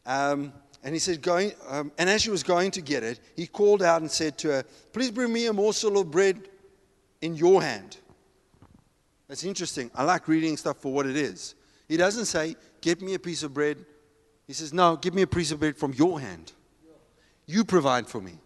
Um, 0.06 0.54
and 0.84 0.94
he 0.94 1.00
said, 1.00 1.22
going, 1.22 1.54
um, 1.70 1.92
and 1.98 2.10
as 2.10 2.22
she 2.22 2.30
was 2.30 2.44
going 2.44 2.72
to 2.72 2.82
get 2.82 3.04
it, 3.04 3.20
he 3.36 3.48
called 3.48 3.82
out 3.82 4.02
and 4.02 4.12
said 4.12 4.38
to 4.40 4.50
her, 4.50 4.64
Please 4.92 5.12
bring 5.12 5.32
me 5.32 5.46
a 5.48 5.54
morsel 5.54 5.98
of 5.98 6.12
bread 6.12 6.50
in 7.22 7.36
your 7.36 7.62
hand. 7.62 7.98
That's 9.30 9.46
interesting. 9.46 9.90
I 9.96 10.04
like 10.04 10.28
reading 10.28 10.58
stuff 10.58 10.78
for 10.78 10.94
what 10.94 11.06
it 11.06 11.16
is. 11.16 11.56
He 11.88 11.96
doesn't 11.96 12.26
say, 12.26 12.58
Get 12.82 13.02
me 13.02 13.14
a 13.14 13.20
piece 13.20 13.44
of 13.44 13.54
bread. 13.54 13.78
He 14.46 14.54
says, 14.54 14.74
No, 14.74 14.98
give 14.98 15.14
me 15.14 15.22
a 15.22 15.28
piece 15.28 15.52
of 15.52 15.62
bread 15.62 15.78
from 15.78 15.94
your 15.94 16.20
hand. 16.20 16.52
You 17.46 17.64
provide 17.64 18.08
for 18.08 18.22
me. 18.22 18.40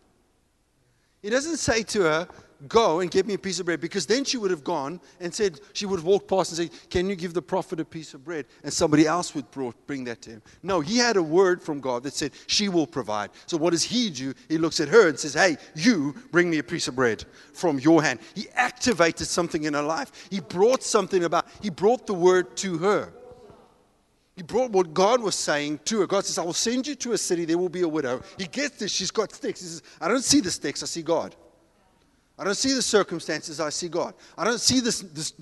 He 1.21 1.29
doesn't 1.29 1.57
say 1.57 1.81
to 1.83 2.01
her, 2.03 2.27
Go 2.67 3.01
and 3.01 3.11
get 3.11 3.27
me 3.27 3.35
a 3.35 3.37
piece 3.37 3.59
of 3.59 3.67
bread, 3.67 3.79
because 3.79 4.07
then 4.07 4.23
she 4.23 4.37
would 4.37 4.49
have 4.49 4.63
gone 4.63 4.99
and 5.19 5.31
said, 5.33 5.59
She 5.73 5.85
would 5.85 5.97
have 5.97 6.05
walked 6.05 6.27
past 6.27 6.57
and 6.57 6.71
said, 6.71 6.89
Can 6.89 7.07
you 7.07 7.15
give 7.15 7.35
the 7.35 7.41
prophet 7.41 7.79
a 7.79 7.85
piece 7.85 8.15
of 8.15 8.25
bread? 8.25 8.47
And 8.63 8.73
somebody 8.73 9.05
else 9.05 9.35
would 9.35 9.51
brought, 9.51 9.75
bring 9.85 10.03
that 10.05 10.23
to 10.23 10.31
him. 10.31 10.41
No, 10.63 10.81
he 10.81 10.97
had 10.97 11.17
a 11.17 11.23
word 11.23 11.61
from 11.61 11.79
God 11.79 12.01
that 12.03 12.15
said, 12.15 12.31
She 12.47 12.67
will 12.67 12.87
provide. 12.87 13.29
So 13.45 13.57
what 13.57 13.71
does 13.71 13.83
he 13.83 14.09
do? 14.09 14.33
He 14.49 14.57
looks 14.57 14.79
at 14.79 14.87
her 14.87 15.07
and 15.07 15.19
says, 15.19 15.35
Hey, 15.35 15.57
you 15.75 16.15
bring 16.31 16.49
me 16.49 16.57
a 16.57 16.63
piece 16.63 16.87
of 16.87 16.95
bread 16.95 17.23
from 17.53 17.77
your 17.77 18.01
hand. 18.01 18.19
He 18.33 18.47
activated 18.55 19.27
something 19.27 19.65
in 19.65 19.75
her 19.75 19.83
life. 19.83 20.27
He 20.31 20.39
brought 20.39 20.81
something 20.81 21.25
about, 21.25 21.45
he 21.61 21.69
brought 21.69 22.07
the 22.07 22.15
word 22.15 22.57
to 22.57 22.79
her. 22.79 23.13
He 24.35 24.43
brought 24.43 24.71
what 24.71 24.93
God 24.93 25.21
was 25.21 25.35
saying 25.35 25.81
to 25.85 25.99
her. 25.99 26.07
God 26.07 26.25
says, 26.25 26.37
I 26.37 26.43
will 26.43 26.53
send 26.53 26.87
you 26.87 26.95
to 26.95 27.13
a 27.13 27.17
city, 27.17 27.45
there 27.45 27.57
will 27.57 27.69
be 27.69 27.81
a 27.81 27.87
widow. 27.87 28.21
He 28.37 28.45
gets 28.45 28.77
this, 28.77 28.91
she's 28.91 29.11
got 29.11 29.31
sticks. 29.31 29.61
He 29.61 29.67
says, 29.67 29.83
I 29.99 30.07
don't 30.07 30.23
see 30.23 30.41
the 30.41 30.51
sticks, 30.51 30.81
I 30.81 30.85
see 30.85 31.01
God. 31.01 31.35
I 32.37 32.43
don't 32.43 32.55
see 32.55 32.73
the 32.73 32.81
circumstances, 32.81 33.59
I 33.59 33.69
see 33.69 33.89
God. 33.89 34.13
I 34.37 34.43
don't 34.43 34.61
see 34.61 34.79
this, 34.79 34.99
this. 35.01 35.33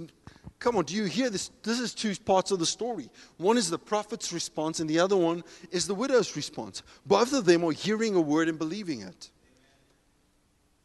Come 0.60 0.78
on, 0.78 0.86
do 0.86 0.96
you 0.96 1.04
hear 1.04 1.30
this? 1.30 1.52
This 1.62 1.80
is 1.80 1.94
two 1.94 2.16
parts 2.16 2.52
of 2.52 2.60
the 2.60 2.66
story. 2.66 3.10
One 3.38 3.58
is 3.58 3.70
the 3.70 3.78
prophet's 3.78 4.32
response, 4.32 4.80
and 4.80 4.90
the 4.90 5.00
other 5.00 5.18
one 5.18 5.44
is 5.72 5.86
the 5.88 5.96
widow's 5.96 6.36
response. 6.36 6.84
Both 7.06 7.34
of 7.34 7.46
them 7.46 7.66
are 7.66 7.74
hearing 7.74 8.16
a 8.16 8.22
word 8.22 8.48
and 8.48 8.58
believing 8.58 9.02
it. 9.02 9.30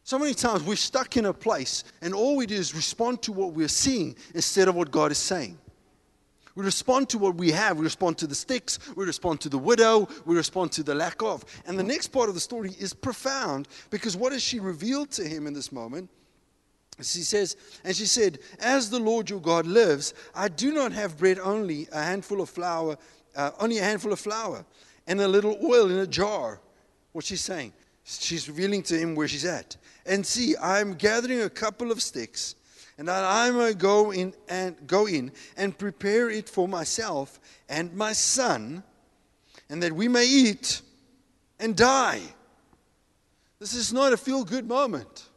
So 0.03 0.19
many 0.19 0.35
times 0.35 0.65
we're 0.65 0.75
stuck 0.75 1.17
in 1.17 1.27
a 1.27 1.33
place, 1.33 1.85
and 2.03 2.13
all 2.13 2.35
we 2.37 2.47
do 2.47 2.57
is 2.57 2.75
respond 2.75 3.23
to 3.23 3.33
what 3.33 3.53
we're 3.53 3.69
seeing 3.69 4.17
instead 4.35 4.67
of 4.67 4.75
what 4.75 4.91
God 4.91 5.13
is 5.13 5.19
saying. 5.19 5.57
We 6.61 6.67
respond 6.67 7.09
to 7.09 7.19
what 7.19 7.37
we 7.37 7.53
have. 7.53 7.79
We 7.79 7.85
respond 7.85 8.19
to 8.19 8.27
the 8.27 8.35
sticks. 8.35 8.79
We 8.95 9.07
respond 9.07 9.41
to 9.41 9.49
the 9.49 9.57
widow. 9.57 10.07
We 10.27 10.37
respond 10.37 10.73
to 10.73 10.83
the 10.83 10.95
lack 10.95 11.23
of. 11.23 11.43
And 11.65 11.79
the 11.79 11.83
next 11.83 12.09
part 12.09 12.29
of 12.29 12.35
the 12.35 12.41
story 12.41 12.73
is 12.79 12.93
profound 12.93 13.67
because 13.89 14.15
what 14.15 14.33
has 14.33 14.43
she 14.43 14.61
revealed 14.61 15.11
to 15.13 15.27
him 15.27 15.47
in 15.47 15.55
this 15.55 15.73
moment? 15.73 16.11
She 16.99 17.21
says, 17.21 17.57
and 17.83 17.97
she 17.97 18.05
said, 18.05 18.41
As 18.59 18.91
the 18.91 18.99
Lord 18.99 19.31
your 19.31 19.41
God 19.41 19.67
lives, 19.67 20.13
I 20.35 20.49
do 20.49 20.71
not 20.75 20.93
have 20.93 21.17
bread 21.17 21.39
only, 21.39 21.89
a 21.93 22.03
handful 22.03 22.43
of 22.43 22.51
flour, 22.51 22.99
uh, 23.35 23.53
only 23.59 23.79
a 23.79 23.83
handful 23.83 24.13
of 24.13 24.21
flour, 24.21 24.67
and 25.07 25.19
a 25.19 25.29
little 25.29 25.57
oil 25.65 25.91
in 25.91 25.97
a 25.97 26.07
jar. 26.07 26.61
What's 27.13 27.29
she 27.29 27.37
saying? 27.37 27.73
She's 28.05 28.51
revealing 28.51 28.83
to 28.83 28.99
him 28.99 29.15
where 29.15 29.29
she's 29.29 29.47
at. 29.47 29.79
And 30.05 30.27
see, 30.27 30.57
I'm 30.61 30.93
gathering 30.93 31.41
a 31.41 31.49
couple 31.49 31.91
of 31.91 32.03
sticks 32.03 32.55
and 33.01 33.09
that 33.09 33.25
I 33.25 33.51
may 33.51 33.73
go 33.73 34.13
in 34.13 34.35
and 34.47 34.77
go 34.87 35.07
in 35.07 35.33
and 35.57 35.77
prepare 35.77 36.29
it 36.29 36.51
for 36.51 36.69
myself 36.69 37.41
and 37.67 37.95
my 37.95 38.13
son, 38.13 38.83
and 39.71 39.83
that 39.83 39.95
we 39.95 40.07
may 40.07 40.27
eat 40.27 40.83
and 41.59 41.75
die. 41.75 42.21
This 43.59 43.73
is 43.73 43.91
not 43.91 44.13
a 44.13 44.19
feel 44.19 44.45
good 44.45 44.69
moment. 44.69 45.31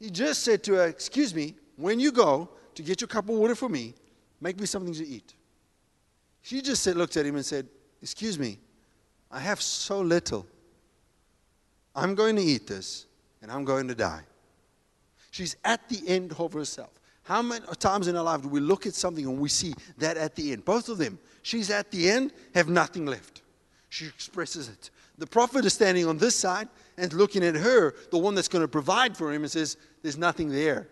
He 0.00 0.08
just 0.08 0.42
said 0.42 0.64
to 0.64 0.72
her, 0.72 0.86
Excuse 0.86 1.34
me, 1.34 1.54
when 1.76 2.00
you 2.00 2.12
go 2.12 2.48
to 2.76 2.82
get 2.82 3.02
your 3.02 3.08
cup 3.08 3.28
of 3.28 3.34
water 3.36 3.54
for 3.54 3.68
me, 3.68 3.92
make 4.40 4.58
me 4.58 4.64
something 4.64 4.94
to 4.94 5.06
eat. 5.06 5.34
She 6.40 6.62
just 6.62 6.82
said, 6.82 6.96
looked 6.96 7.18
at 7.18 7.26
him 7.26 7.36
and 7.36 7.44
said, 7.44 7.68
Excuse 8.00 8.38
me, 8.38 8.58
I 9.30 9.38
have 9.38 9.60
so 9.60 10.00
little. 10.00 10.46
I'm 11.94 12.14
going 12.14 12.36
to 12.36 12.42
eat 12.42 12.66
this 12.66 13.04
and 13.42 13.52
I'm 13.52 13.66
going 13.66 13.86
to 13.88 13.94
die. 13.94 14.24
She's 15.34 15.56
at 15.64 15.88
the 15.88 16.00
end 16.06 16.32
of 16.38 16.52
herself. 16.52 17.00
How 17.24 17.42
many 17.42 17.66
times 17.80 18.06
in 18.06 18.14
our 18.14 18.22
life 18.22 18.42
do 18.42 18.48
we 18.48 18.60
look 18.60 18.86
at 18.86 18.94
something 18.94 19.26
and 19.26 19.40
we 19.40 19.48
see 19.48 19.74
that 19.98 20.16
at 20.16 20.36
the 20.36 20.52
end? 20.52 20.64
Both 20.64 20.88
of 20.88 20.96
them. 20.96 21.18
She's 21.42 21.70
at 21.70 21.90
the 21.90 22.08
end, 22.08 22.32
have 22.54 22.68
nothing 22.68 23.04
left. 23.04 23.42
She 23.88 24.06
expresses 24.06 24.68
it. 24.68 24.90
The 25.18 25.26
prophet 25.26 25.64
is 25.64 25.72
standing 25.72 26.06
on 26.06 26.18
this 26.18 26.36
side 26.36 26.68
and 26.96 27.12
looking 27.12 27.42
at 27.42 27.56
her, 27.56 27.96
the 28.12 28.16
one 28.18 28.36
that's 28.36 28.46
going 28.46 28.62
to 28.62 28.68
provide 28.68 29.16
for 29.16 29.32
him, 29.32 29.42
and 29.42 29.50
says, 29.50 29.76
There's 30.02 30.16
nothing 30.16 30.50
there. 30.50 30.86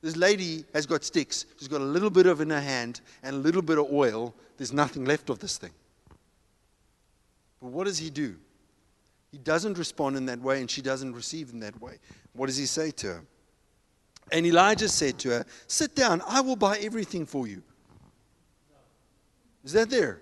This 0.00 0.16
lady 0.16 0.64
has 0.72 0.86
got 0.86 1.04
sticks. 1.04 1.44
She's 1.58 1.68
got 1.68 1.82
a 1.82 1.84
little 1.84 2.08
bit 2.08 2.24
of 2.24 2.40
in 2.40 2.48
her 2.48 2.62
hand 2.62 3.02
and 3.22 3.36
a 3.36 3.38
little 3.38 3.60
bit 3.60 3.76
of 3.76 3.92
oil. 3.92 4.34
There's 4.56 4.72
nothing 4.72 5.04
left 5.04 5.28
of 5.28 5.38
this 5.38 5.58
thing. 5.58 5.72
But 7.60 7.72
what 7.72 7.84
does 7.84 7.98
he 7.98 8.08
do? 8.08 8.36
He 9.30 9.38
doesn't 9.38 9.76
respond 9.76 10.16
in 10.16 10.26
that 10.26 10.40
way, 10.40 10.60
and 10.60 10.70
she 10.70 10.80
doesn't 10.80 11.12
receive 11.12 11.50
in 11.50 11.60
that 11.60 11.80
way. 11.80 11.98
What 12.32 12.46
does 12.46 12.56
he 12.56 12.66
say 12.66 12.90
to 12.92 13.06
her? 13.08 13.24
And 14.32 14.46
Elijah 14.46 14.88
said 14.88 15.18
to 15.20 15.30
her, 15.30 15.46
Sit 15.66 15.94
down, 15.94 16.22
I 16.26 16.40
will 16.40 16.56
buy 16.56 16.78
everything 16.78 17.26
for 17.26 17.46
you. 17.46 17.62
Is 19.64 19.72
that 19.72 19.90
there? 19.90 20.20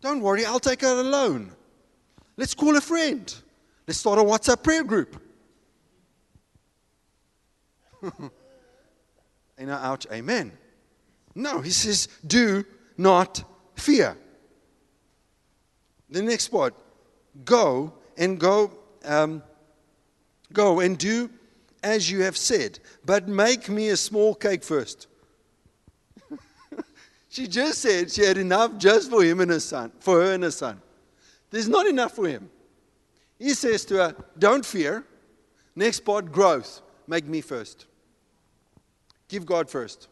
Don't 0.00 0.20
worry, 0.20 0.44
I'll 0.44 0.60
take 0.60 0.82
out 0.82 0.96
a 0.96 1.02
loan. 1.02 1.52
Let's 2.36 2.54
call 2.54 2.76
a 2.76 2.80
friend. 2.80 3.34
Let's 3.86 4.00
start 4.00 4.18
a 4.18 4.22
WhatsApp 4.22 4.62
prayer 4.62 4.84
group. 4.84 5.20
you 8.02 8.30
know, 9.60 9.74
ouch, 9.74 10.06
amen. 10.10 10.52
No, 11.34 11.60
he 11.60 11.70
says, 11.70 12.08
do 12.26 12.64
not 12.96 13.44
fear. 13.76 14.16
The 16.10 16.22
next 16.22 16.48
part, 16.48 16.74
go 17.44 17.92
and 18.16 18.38
go, 18.38 18.70
um, 19.04 19.42
go 20.52 20.80
and 20.80 20.98
do 20.98 21.30
as 21.82 22.10
you 22.10 22.22
have 22.22 22.36
said, 22.36 22.78
but 23.04 23.28
make 23.28 23.68
me 23.68 23.88
a 23.88 23.96
small 23.96 24.34
cake 24.34 24.62
first. 24.62 25.08
she 27.28 27.48
just 27.48 27.80
said 27.80 28.10
she 28.10 28.24
had 28.24 28.38
enough 28.38 28.78
just 28.78 29.10
for 29.10 29.22
him 29.24 29.40
and 29.40 29.50
his 29.50 29.64
son, 29.64 29.90
for 29.98 30.22
her 30.22 30.34
and 30.34 30.44
her 30.44 30.50
son. 30.50 30.80
There's 31.50 31.68
not 31.68 31.86
enough 31.86 32.12
for 32.12 32.28
him. 32.28 32.48
He 33.38 33.54
says 33.54 33.84
to 33.86 33.96
her, 33.96 34.16
Don't 34.38 34.64
fear. 34.64 35.04
Next 35.74 36.00
part, 36.00 36.30
growth. 36.30 36.80
Make 37.06 37.26
me 37.26 37.40
first. 37.40 37.86
Give 39.28 39.44
God 39.44 39.68
first. 39.68 40.08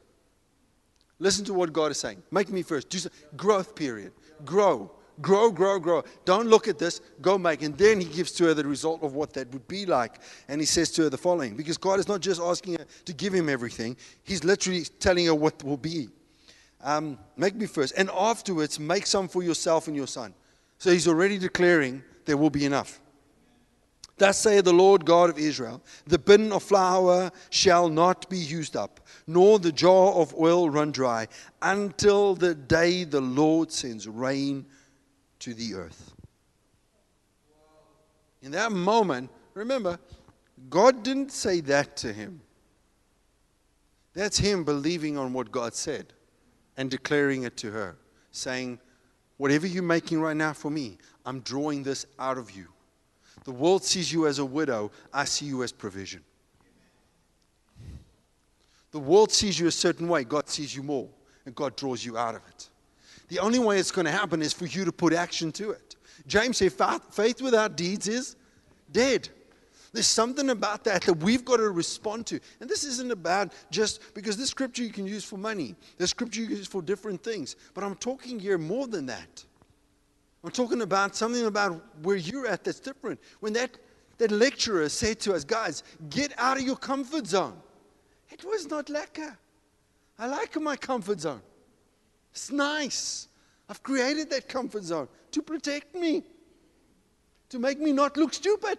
Listen 1.19 1.45
to 1.45 1.55
what 1.55 1.73
God 1.73 1.93
is 1.93 1.99
saying. 1.99 2.23
Make 2.31 2.49
me 2.49 2.63
first. 2.63 2.89
Do 2.89 2.99
growth 3.37 3.75
period. 3.75 4.13
Grow. 4.45 4.91
Grow, 5.21 5.51
grow, 5.51 5.79
grow. 5.79 6.05
Don't 6.25 6.49
look 6.49 6.69
at 6.69 6.79
this. 6.79 7.01
Go 7.21 7.37
make. 7.37 7.63
And 7.63 7.77
then 7.77 8.01
he 8.01 8.07
gives 8.07 8.33
to 8.33 8.45
her 8.45 8.55
the 8.55 8.65
result 8.67 9.03
of 9.03 9.15
what 9.15 9.33
that 9.35 9.53
would 9.53 9.67
be 9.69 9.85
like. 9.85 10.21
And 10.49 10.61
he 10.61 10.67
says 10.67 10.91
to 10.93 11.03
her 11.03 11.11
the 11.11 11.19
following 11.19 11.57
because 11.57 11.77
God 11.77 11.99
is 11.99 12.09
not 12.09 12.21
just 12.21 12.41
asking 12.41 12.75
her 12.75 12.87
to 13.05 13.13
give 13.13 13.35
him 13.35 13.49
everything, 13.49 13.97
he's 14.23 14.45
literally 14.45 14.85
telling 14.99 15.27
her 15.27 15.35
what 15.35 15.63
will 15.63 15.77
be. 15.77 16.09
Um, 16.83 17.19
make 17.37 17.55
me 17.55 17.67
first. 17.67 17.95
And 17.97 18.11
afterwards, 18.11 18.81
make 18.81 19.07
some 19.07 19.29
for 19.29 19.43
yourself 19.43 19.89
and 19.89 19.97
your 19.97 20.07
son. 20.07 20.35
So 20.79 20.91
he's 20.91 21.09
already 21.09 21.37
declaring 21.37 22.03
there 22.25 22.37
will 22.37 22.51
be 22.51 22.65
enough. 22.65 23.01
Thus 24.17 24.39
saith 24.39 24.67
the 24.67 24.73
Lord 24.73 25.07
God 25.07 25.31
of 25.31 25.39
Israel 25.39 25.83
The 26.07 26.19
bin 26.19 26.53
of 26.53 26.63
flour 26.63 27.31
shall 27.49 27.89
not 27.89 28.29
be 28.29 28.39
used 28.39 28.77
up, 28.77 29.01
nor 29.27 29.59
the 29.59 29.73
jar 29.73 30.13
of 30.13 30.35
oil 30.35 30.69
run 30.69 30.93
dry, 30.93 31.27
until 31.63 32.35
the 32.35 32.55
day 32.55 33.05
the 33.05 33.21
Lord 33.21 33.73
sends 33.73 34.07
rain 34.07 34.67
to 35.41 35.55
the 35.55 35.75
earth. 35.75 36.13
In 38.43 38.53
that 38.53 38.73
moment, 38.73 39.31
remember, 39.55 39.99
God 40.69 41.03
didn't 41.03 41.33
say 41.33 41.61
that 41.63 41.97
to 41.99 42.13
him. 42.13 42.41
That's 44.15 44.39
him 44.39 44.65
believing 44.65 45.17
on 45.17 45.33
what 45.33 45.53
God 45.53 45.75
said 45.75 46.13
and 46.77 46.91
declaring 46.91 47.45
it 47.45 47.57
to 47.59 47.71
her, 47.71 47.97
saying, 48.31 48.79
Whatever 49.37 49.67
you're 49.67 49.83
making 49.83 50.21
right 50.21 50.37
now 50.37 50.53
for 50.53 50.71
me, 50.71 50.99
I'm 51.25 51.41
drawing 51.41 51.83
this 51.83 52.05
out 52.19 52.37
of 52.37 52.51
you. 52.51 52.67
The 53.45 53.53
world 53.53 53.83
sees 53.83 54.13
you 54.13 54.27
as 54.27 54.39
a 54.39 54.45
widow, 54.45 54.91
I 55.15 55.25
see 55.25 55.47
you 55.47 55.63
as 55.63 55.73
provision. 55.73 56.23
The 58.91 58.99
world 58.99 59.31
sees 59.33 59.59
you 59.59 59.67
a 59.67 59.73
certain 59.73 60.09
way, 60.09 60.25
God 60.25 60.49
sees 60.49 60.75
you 60.75 60.83
more, 60.83 61.09
and 61.47 61.55
God 61.55 61.77
draws 61.77 62.05
you 62.05 62.19
out 62.19 62.35
of 62.35 62.43
it. 62.49 62.69
The 63.31 63.39
only 63.39 63.61
way 63.61 63.79
it's 63.79 63.93
going 63.93 64.07
to 64.07 64.13
happen 64.13 64.43
is 64.43 64.53
for 64.53 64.67
you 64.67 64.85
to 64.85 64.93
put 64.93 65.13
action 65.13 65.53
to 65.53 65.71
it. 65.71 65.97
James 66.27 66.59
said, 66.59 66.73
faith 67.11 67.41
without 67.41 67.77
deeds 67.77 68.09
is 68.09 68.37
dead. 68.91 69.29
There's 69.93 70.09
something 70.09 70.51
about 70.51 70.85
that 70.85 71.03
that 71.03 71.15
we've 71.15 71.45
got 71.45 71.57
to 71.57 71.71
respond 71.71 72.27
to. 72.27 72.41
And 72.61 72.69
this 72.69 72.85
isn't 72.85 73.11
about 73.11 73.53
just 73.71 74.15
because 74.15 74.37
this 74.37 74.51
scripture 74.51 74.83
you 74.83 74.91
can 74.91 75.07
use 75.07 75.25
for 75.25 75.37
money, 75.37 75.77
this 75.97 76.11
scripture 76.11 76.41
you 76.41 76.49
can 76.49 76.57
use 76.57 76.67
for 76.67 76.83
different 76.83 77.23
things. 77.23 77.55
But 77.73 77.85
I'm 77.85 77.95
talking 77.97 78.39
here 78.39 78.59
more 78.59 78.89
than 78.89 79.07
that. 79.07 79.45
I'm 80.43 80.51
talking 80.51 80.83
about 80.83 81.15
something 81.15 81.47
about 81.47 81.81
where 82.03 82.17
you're 82.17 82.47
at 82.47 82.65
that's 82.65 82.81
different. 82.81 83.21
When 83.41 83.53
that, 83.53 83.79
that 84.19 84.33
lecturer 84.33 84.89
said 84.89 85.21
to 85.21 85.35
us, 85.35 85.45
guys, 85.45 85.85
get 86.09 86.33
out 86.37 86.57
of 86.57 86.65
your 86.65 86.77
comfort 86.77 87.27
zone, 87.27 87.57
it 88.31 88.45
was 88.45 88.69
not 88.69 88.87
lekker. 88.87 89.37
I 90.19 90.27
like 90.27 90.61
my 90.61 90.77
comfort 90.77 91.21
zone. 91.21 91.43
It's 92.33 92.51
nice. 92.51 93.29
I've 93.69 93.83
created 93.83 94.31
that 94.31 94.49
comfort 94.49 94.85
zone 94.85 95.09
to 95.33 95.43
protect 95.43 95.95
me, 95.95 96.25
to 97.49 97.59
make 97.59 97.79
me 97.79 97.93
not 97.93 98.17
look 98.17 98.35
stupid. 98.35 98.79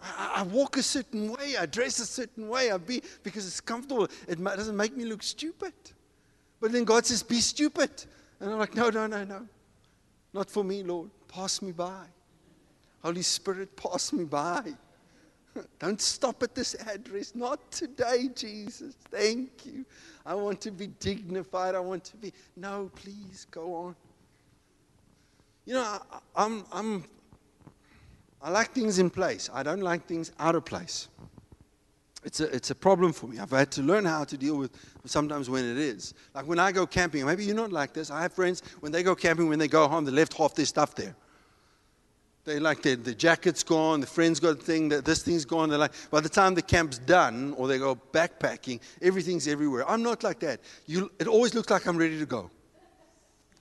I, 0.00 0.34
I 0.36 0.42
walk 0.44 0.76
a 0.76 0.82
certain 0.82 1.32
way, 1.32 1.56
I 1.58 1.66
dress 1.66 1.98
a 1.98 2.06
certain 2.06 2.48
way, 2.48 2.70
I 2.70 2.78
be 2.78 3.02
because 3.22 3.46
it's 3.46 3.60
comfortable. 3.60 4.08
It 4.28 4.42
doesn't 4.42 4.76
make 4.76 4.96
me 4.96 5.04
look 5.04 5.22
stupid. 5.22 5.74
But 6.60 6.72
then 6.72 6.84
God 6.84 7.06
says, 7.06 7.22
Be 7.22 7.40
stupid. 7.40 7.90
And 8.38 8.50
I'm 8.50 8.58
like, 8.58 8.74
No, 8.74 8.90
no, 8.90 9.06
no, 9.06 9.24
no. 9.24 9.46
Not 10.32 10.50
for 10.50 10.62
me, 10.62 10.82
Lord. 10.82 11.10
Pass 11.28 11.62
me 11.62 11.72
by. 11.72 12.06
Holy 13.02 13.22
Spirit, 13.22 13.76
pass 13.76 14.12
me 14.12 14.24
by. 14.24 14.74
Don't 15.78 16.00
stop 16.00 16.42
at 16.42 16.54
this 16.54 16.74
address. 16.86 17.34
Not 17.34 17.70
today, 17.70 18.28
Jesus. 18.34 18.94
Thank 19.10 19.66
you. 19.66 19.84
I 20.24 20.34
want 20.34 20.60
to 20.62 20.70
be 20.70 20.88
dignified. 20.88 21.74
I 21.74 21.80
want 21.80 22.04
to 22.04 22.16
be. 22.16 22.32
No, 22.56 22.90
please 22.94 23.46
go 23.50 23.74
on. 23.74 23.96
You 25.64 25.74
know, 25.74 25.82
I, 25.82 26.18
I'm, 26.36 26.64
I'm, 26.72 27.04
I 28.42 28.50
like 28.50 28.72
things 28.72 28.98
in 28.98 29.10
place. 29.10 29.50
I 29.52 29.62
don't 29.62 29.82
like 29.82 30.06
things 30.06 30.32
out 30.38 30.54
of 30.54 30.64
place 30.64 31.08
it's 32.24 32.40
a, 32.40 32.54
it's 32.54 32.70
a 32.70 32.74
problem 32.74 33.12
for 33.12 33.26
me. 33.26 33.38
I've 33.38 33.50
had 33.50 33.70
to 33.72 33.82
learn 33.82 34.04
how 34.04 34.24
to 34.24 34.36
deal 34.36 34.56
with 34.56 34.70
sometimes 35.04 35.48
when 35.48 35.64
it 35.64 35.78
is. 35.78 36.14
Like 36.34 36.46
when 36.46 36.58
I 36.58 36.72
go 36.72 36.86
camping, 36.86 37.24
maybe 37.24 37.44
you're 37.44 37.56
not 37.56 37.72
like 37.72 37.92
this. 37.92 38.10
I 38.10 38.22
have 38.22 38.32
friends, 38.32 38.62
when 38.80 38.92
they 38.92 39.02
go 39.02 39.14
camping, 39.14 39.48
when 39.48 39.58
they 39.58 39.68
go 39.68 39.88
home, 39.88 40.04
they 40.04 40.12
left 40.12 40.34
half 40.34 40.54
their 40.54 40.66
stuff 40.66 40.94
there. 40.94 41.16
They 42.44 42.58
like 42.58 42.82
their, 42.82 42.96
the 42.96 43.14
jacket's 43.14 43.62
gone, 43.62 44.00
the 44.00 44.06
friend's 44.06 44.40
got 44.40 44.50
a 44.50 44.54
thing, 44.54 44.88
that 44.88 45.04
this 45.04 45.22
thing's 45.22 45.44
gone. 45.44 45.68
They're 45.68 45.78
like, 45.78 45.92
by 46.10 46.20
the 46.20 46.28
time 46.28 46.54
the 46.54 46.62
camp's 46.62 46.98
done 46.98 47.54
or 47.56 47.68
they 47.68 47.78
go 47.78 47.96
backpacking, 48.12 48.80
everything's 49.02 49.46
everywhere. 49.46 49.88
I'm 49.88 50.02
not 50.02 50.22
like 50.22 50.40
that. 50.40 50.60
You, 50.86 51.10
it 51.18 51.26
always 51.26 51.54
looks 51.54 51.70
like 51.70 51.86
I'm 51.86 51.98
ready 51.98 52.18
to 52.18 52.26
go 52.26 52.50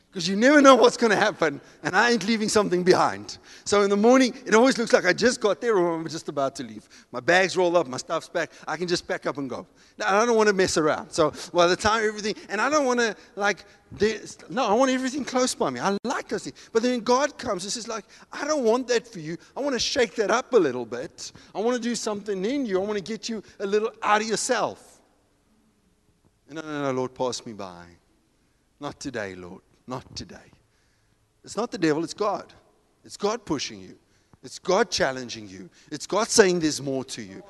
because 0.10 0.28
you 0.28 0.36
never 0.36 0.60
know 0.60 0.76
what's 0.76 0.98
going 0.98 1.12
to 1.12 1.16
happen, 1.16 1.62
and 1.84 1.96
I 1.96 2.10
ain't 2.10 2.26
leaving 2.26 2.50
something 2.50 2.84
behind. 2.84 3.38
So 3.64 3.84
in 3.84 3.92
the 3.92 3.98
morning, 3.98 4.34
it 4.44 4.56
always 4.56 4.76
looks 4.80 4.92
like 4.92 5.06
I 5.06 5.14
just 5.14 5.40
got 5.40 5.62
there 5.62 5.78
or 5.78 5.94
I'm 5.94 6.10
just 6.10 6.30
about 6.30 6.56
to 6.56 6.64
leave. 6.64 6.90
My 7.12 7.20
bag's 7.20 7.56
rolled 7.56 7.76
up, 7.76 7.86
my 7.88 7.98
stuff's 7.98 8.28
packed. 8.28 8.54
I 8.68 8.76
can 8.76 8.88
just 8.88 9.08
pack 9.08 9.28
up 9.28 9.38
and 9.38 9.48
go. 9.48 9.68
Now, 10.00 10.20
I 10.20 10.26
don't 10.26 10.36
want 10.36 10.48
to 10.48 10.54
mess 10.54 10.78
around. 10.78 11.12
So 11.12 11.32
by 11.54 11.68
the 11.68 11.76
time 11.76 12.04
everything, 12.04 12.34
and 12.50 12.60
I 12.60 12.72
don't 12.72 12.86
want 12.86 13.00
to 13.00 13.16
like, 13.36 13.66
this. 13.92 14.38
no, 14.50 14.66
I 14.66 14.74
want 14.74 14.90
everything 14.90 15.24
close 15.24 15.54
by 15.54 15.70
me. 15.70 15.80
I 15.80 15.96
like 16.04 16.28
those 16.28 16.46
things. 16.46 16.70
But 16.74 16.82
then 16.82 17.02
God 17.02 17.38
comes 17.38 17.64
and 17.64 17.72
says, 17.72 17.88
like, 17.88 18.06
I 18.32 18.46
don't 18.46 18.64
want 18.64 18.88
that 18.88 19.08
for 19.08 19.20
you. 19.20 19.38
I 19.56 19.62
want 19.62 19.74
to 19.74 19.80
shake 19.80 20.16
that 20.16 20.32
up 20.32 20.54
a 20.54 20.58
little 20.58 20.86
bit. 20.86 21.32
I 21.54 21.60
want 21.60 21.76
to 21.76 21.82
do 21.82 21.96
something 21.96 22.44
in 22.46 22.66
you. 22.66 22.82
I 22.82 22.86
want 22.86 22.98
to 22.98 23.04
get 23.04 23.30
you 23.30 23.44
a 23.60 23.66
little 23.66 23.92
out 24.02 24.22
of 24.22 24.28
yourself. 24.28 25.02
No, 26.50 26.62
no, 26.62 26.82
no, 26.82 26.92
Lord, 26.94 27.14
pass 27.14 27.46
me 27.46 27.54
by. 27.54 27.86
Not 28.80 29.00
today, 29.00 29.36
Lord. 29.36 29.62
Not 29.90 30.16
today. 30.16 30.38
It's 31.44 31.58
not 31.58 31.72
the 31.72 31.80
devil, 31.80 32.04
it's 32.04 32.14
God. 32.14 32.54
It's 33.04 33.18
God 33.18 33.44
pushing 33.44 33.82
you. 33.82 33.98
It's 34.44 34.60
God 34.60 34.92
challenging 34.92 35.50
you. 35.50 35.68
It's 35.92 36.06
God 36.06 36.28
saying 36.28 36.60
there's 36.60 36.80
more 36.80 37.04
to 37.06 37.24
you. 37.24 37.42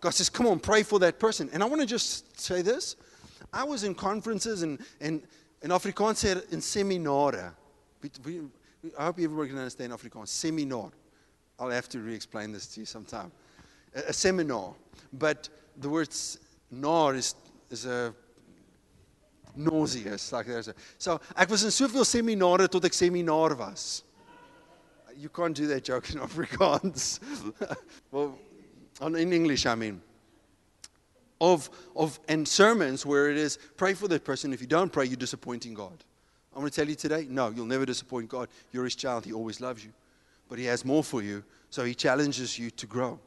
God 0.00 0.10
says, 0.10 0.28
Come 0.28 0.48
on, 0.48 0.58
pray 0.58 0.82
for 0.82 0.98
that 0.98 1.20
person. 1.20 1.48
And 1.52 1.62
I 1.62 1.66
want 1.66 1.80
to 1.82 1.86
just 1.86 2.38
say 2.38 2.62
this. 2.62 2.96
I 3.52 3.62
was 3.62 3.84
in 3.84 3.94
conferences 3.94 4.64
and, 4.64 4.80
and 5.00 5.22
in 5.62 5.70
Afrikaans 5.70 6.16
said 6.16 6.42
in 6.50 6.58
seminare. 6.58 7.52
I 8.98 9.04
hope 9.04 9.20
everybody 9.20 9.50
can 9.50 9.58
understand 9.58 9.92
Afrikaans. 9.92 10.28
Seminar. 10.28 10.90
I'll 11.60 11.70
have 11.70 11.88
to 11.90 12.00
re 12.00 12.12
explain 12.12 12.50
this 12.50 12.66
to 12.74 12.80
you 12.80 12.86
sometime. 12.86 13.30
A, 13.94 14.00
a 14.08 14.12
seminar. 14.12 14.74
But 15.12 15.48
the 15.76 15.88
word 15.88 16.08
nar 16.72 17.14
is, 17.14 17.36
is 17.70 17.86
a 17.86 18.12
nauseous 19.56 20.32
like 20.32 20.46
there's 20.46 20.68
a, 20.68 20.74
so 20.98 21.20
ek 21.36 21.50
was 21.50 21.64
in 21.64 21.70
soveel 21.70 22.04
seminare 22.04 22.68
tot 22.68 22.84
ek 22.84 22.92
seminar 22.92 23.54
was. 23.54 24.02
You 25.16 25.28
can't 25.28 25.54
do 25.54 25.66
that 25.68 25.84
joke 25.84 26.10
in 26.10 26.18
Afrikaans. 26.28 27.20
Well 28.10 28.38
in 29.00 29.32
English 29.32 29.66
I 29.66 29.74
mean. 29.74 30.00
Of 31.40 31.70
of 31.96 32.18
and 32.28 32.46
sermons 32.46 33.04
where 33.04 33.30
it 33.30 33.36
is 33.36 33.58
pray 33.76 33.94
for 33.94 34.08
that 34.08 34.24
person. 34.24 34.52
If 34.52 34.60
you 34.60 34.66
don't 34.66 34.92
pray 34.92 35.06
you're 35.06 35.16
disappointing 35.16 35.74
God. 35.74 36.04
I'm 36.52 36.60
going 36.60 36.70
to 36.70 36.76
tell 36.76 36.88
you 36.88 36.94
today 36.94 37.26
no 37.28 37.50
you'll 37.50 37.66
never 37.66 37.86
disappoint 37.86 38.28
God. 38.28 38.48
You're 38.72 38.84
his 38.84 38.94
child. 38.94 39.24
He 39.24 39.32
always 39.32 39.60
loves 39.60 39.84
you. 39.84 39.92
But 40.48 40.58
he 40.58 40.66
has 40.66 40.84
more 40.84 41.02
for 41.02 41.22
you. 41.22 41.42
So 41.70 41.84
he 41.84 41.94
challenges 41.94 42.58
you 42.58 42.70
to 42.70 42.86
grow. 42.86 43.18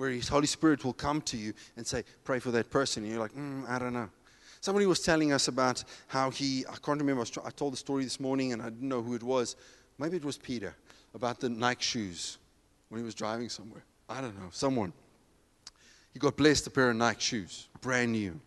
Where 0.00 0.08
His 0.08 0.28
Holy 0.28 0.46
Spirit 0.46 0.82
will 0.82 0.94
come 0.94 1.20
to 1.22 1.36
you 1.36 1.52
and 1.76 1.86
say, 1.86 2.04
Pray 2.24 2.38
for 2.38 2.50
that 2.52 2.70
person. 2.70 3.02
And 3.02 3.12
you're 3.12 3.20
like, 3.20 3.34
mm, 3.34 3.68
I 3.68 3.78
don't 3.78 3.92
know. 3.92 4.08
Somebody 4.60 4.86
was 4.86 5.00
telling 5.00 5.32
us 5.32 5.48
about 5.48 5.82
how 6.06 6.30
he, 6.30 6.64
I 6.66 6.76
can't 6.76 7.00
remember, 7.00 7.22
I, 7.22 7.48
I 7.48 7.50
told 7.50 7.72
the 7.72 7.78
story 7.78 8.04
this 8.04 8.20
morning 8.20 8.52
and 8.52 8.60
I 8.60 8.66
didn't 8.66 8.88
know 8.88 9.02
who 9.02 9.14
it 9.14 9.22
was. 9.22 9.56
Maybe 9.98 10.16
it 10.16 10.24
was 10.24 10.36
Peter 10.36 10.74
about 11.14 11.40
the 11.40 11.48
Nike 11.48 11.82
shoes 11.82 12.38
when 12.88 13.00
he 13.00 13.04
was 13.04 13.14
driving 13.14 13.48
somewhere. 13.48 13.84
I 14.08 14.20
don't 14.20 14.38
know, 14.38 14.48
someone. 14.50 14.92
He 16.12 16.18
got 16.18 16.36
blessed 16.36 16.66
a 16.66 16.70
pair 16.70 16.90
of 16.90 16.96
Nike 16.96 17.20
shoes, 17.20 17.68
brand 17.80 18.12
new. 18.12 18.38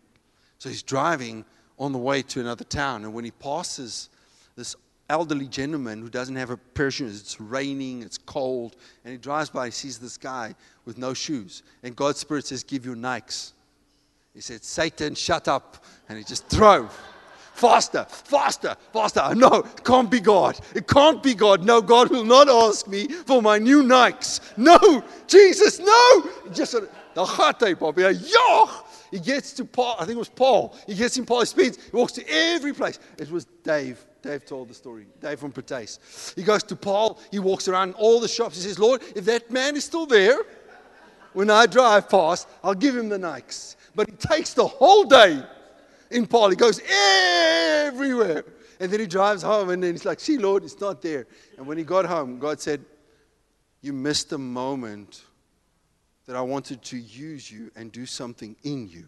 So 0.59 0.69
he's 0.69 0.83
driving 0.83 1.45
on 1.79 1.91
the 1.91 1.97
way 1.97 2.21
to 2.21 2.39
another 2.39 2.63
town, 2.63 3.03
and 3.03 3.13
when 3.13 3.25
he 3.25 3.31
passes 3.31 4.09
this 4.55 4.75
elderly 5.09 5.47
gentleman 5.47 6.01
who 6.01 6.09
doesn't 6.09 6.35
have 6.35 6.49
a 6.49 6.57
pair 6.57 6.87
of 6.87 6.93
shoes, 6.93 7.19
it's 7.19 7.41
raining, 7.41 8.01
it's 8.01 8.17
cold, 8.17 8.75
and 9.03 9.11
he 9.11 9.17
drives 9.17 9.49
by, 9.49 9.65
he 9.65 9.71
sees 9.71 9.97
this 9.97 10.17
guy 10.17 10.53
with 10.85 10.97
no 10.97 11.13
shoes. 11.13 11.63
And 11.81 11.95
God's 11.95 12.19
Spirit 12.19 12.45
says, 12.45 12.63
Give 12.63 12.85
you 12.85 12.95
Nikes. 12.95 13.53
He 14.33 14.41
said, 14.41 14.63
Satan, 14.63 15.15
shut 15.15 15.47
up. 15.47 15.83
And 16.09 16.17
he 16.17 16.23
just 16.23 16.49
drove. 16.49 16.97
Faster, 17.53 18.05
faster, 18.09 18.75
faster. 18.91 19.35
No, 19.35 19.59
it 19.59 19.83
can't 19.83 20.09
be 20.09 20.19
God. 20.19 20.59
It 20.73 20.87
can't 20.87 21.21
be 21.21 21.35
God. 21.35 21.63
No, 21.63 21.81
God 21.81 22.09
will 22.09 22.25
not 22.25 22.49
ask 22.49 22.87
me 22.87 23.07
for 23.07 23.43
my 23.43 23.59
new 23.59 23.83
Nikes. 23.83 24.41
No, 24.57 25.03
Jesus, 25.27 25.79
no. 25.79 26.29
Just 26.51 26.75
the 27.13 27.25
heart 27.25 27.63
Bobby. 27.79 28.01
Yo! 28.01 28.69
He 29.11 29.19
gets 29.19 29.53
to 29.53 29.65
Paarl, 29.65 29.95
I 29.99 30.05
think 30.05 30.15
it 30.15 30.19
was 30.19 30.29
Paarl. 30.29 30.75
He 30.87 30.95
gets 30.95 31.15
in 31.17 31.25
Paarl, 31.27 31.41
he 31.41 31.45
speeds, 31.45 31.77
he 31.77 31.95
walks 31.95 32.13
to 32.13 32.27
every 32.27 32.73
place. 32.73 32.97
It 33.19 33.29
was 33.29 33.45
Dave. 33.63 34.03
Dave 34.23 34.43
told 34.43 34.69
the 34.69 34.73
story. 34.73 35.05
Dave 35.21 35.39
from 35.39 35.51
Patais. 35.51 36.33
He 36.35 36.41
goes 36.41 36.63
to 36.63 36.75
Paarl, 36.75 37.19
he 37.29 37.37
walks 37.37 37.67
around 37.67 37.93
all 37.93 38.19
the 38.19 38.27
shops. 38.27 38.55
He 38.55 38.63
says, 38.63 38.79
Lord, 38.79 39.03
if 39.15 39.25
that 39.25 39.51
man 39.51 39.75
is 39.75 39.83
still 39.83 40.07
there, 40.07 40.39
when 41.33 41.51
I 41.51 41.67
drive 41.67 42.09
past, 42.09 42.47
I'll 42.63 42.73
give 42.73 42.97
him 42.97 43.09
the 43.09 43.19
Nikes. 43.19 43.75
But 43.95 44.09
he 44.09 44.15
takes 44.15 44.53
the 44.53 44.65
whole 44.65 45.03
day 45.03 45.43
in 46.11 46.25
Paarl. 46.25 46.49
He 46.49 46.55
goes 46.55 46.81
everywhere. 46.87 48.45
And 48.79 48.91
then 48.91 48.99
he 48.99 49.05
drives 49.05 49.43
home 49.43 49.69
and 49.69 49.81
then 49.81 49.93
he's 49.93 50.05
like, 50.05 50.19
see, 50.19 50.37
Lord, 50.37 50.63
it's 50.63 50.79
not 50.79 51.01
there. 51.01 51.27
And 51.57 51.67
when 51.67 51.77
he 51.77 51.83
got 51.83 52.05
home, 52.05 52.39
God 52.39 52.59
said, 52.59 52.83
You 53.81 53.93
missed 53.93 54.29
the 54.29 54.37
moment 54.37 55.23
that 56.25 56.35
I 56.35 56.41
wanted 56.41 56.81
to 56.83 56.97
use 56.97 57.51
you 57.51 57.71
and 57.75 57.91
do 57.91 58.05
something 58.05 58.55
in 58.63 58.87
you. 58.87 59.07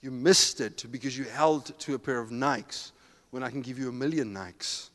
You 0.00 0.10
missed 0.10 0.60
it 0.60 0.84
because 0.90 1.16
you 1.16 1.24
held 1.24 1.78
to 1.78 1.94
a 1.94 1.98
pair 1.98 2.20
of 2.20 2.30
Nikes 2.30 2.92
when 3.30 3.42
I 3.42 3.50
can 3.50 3.62
give 3.62 3.78
you 3.78 3.88
a 3.88 3.92
million 3.92 4.32
Nikes, 4.32 4.90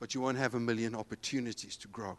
but 0.00 0.14
you 0.14 0.20
won't 0.20 0.38
have 0.38 0.54
a 0.54 0.60
million 0.60 0.94
opportunities 0.94 1.76
to 1.76 1.88
grow. 1.88 2.18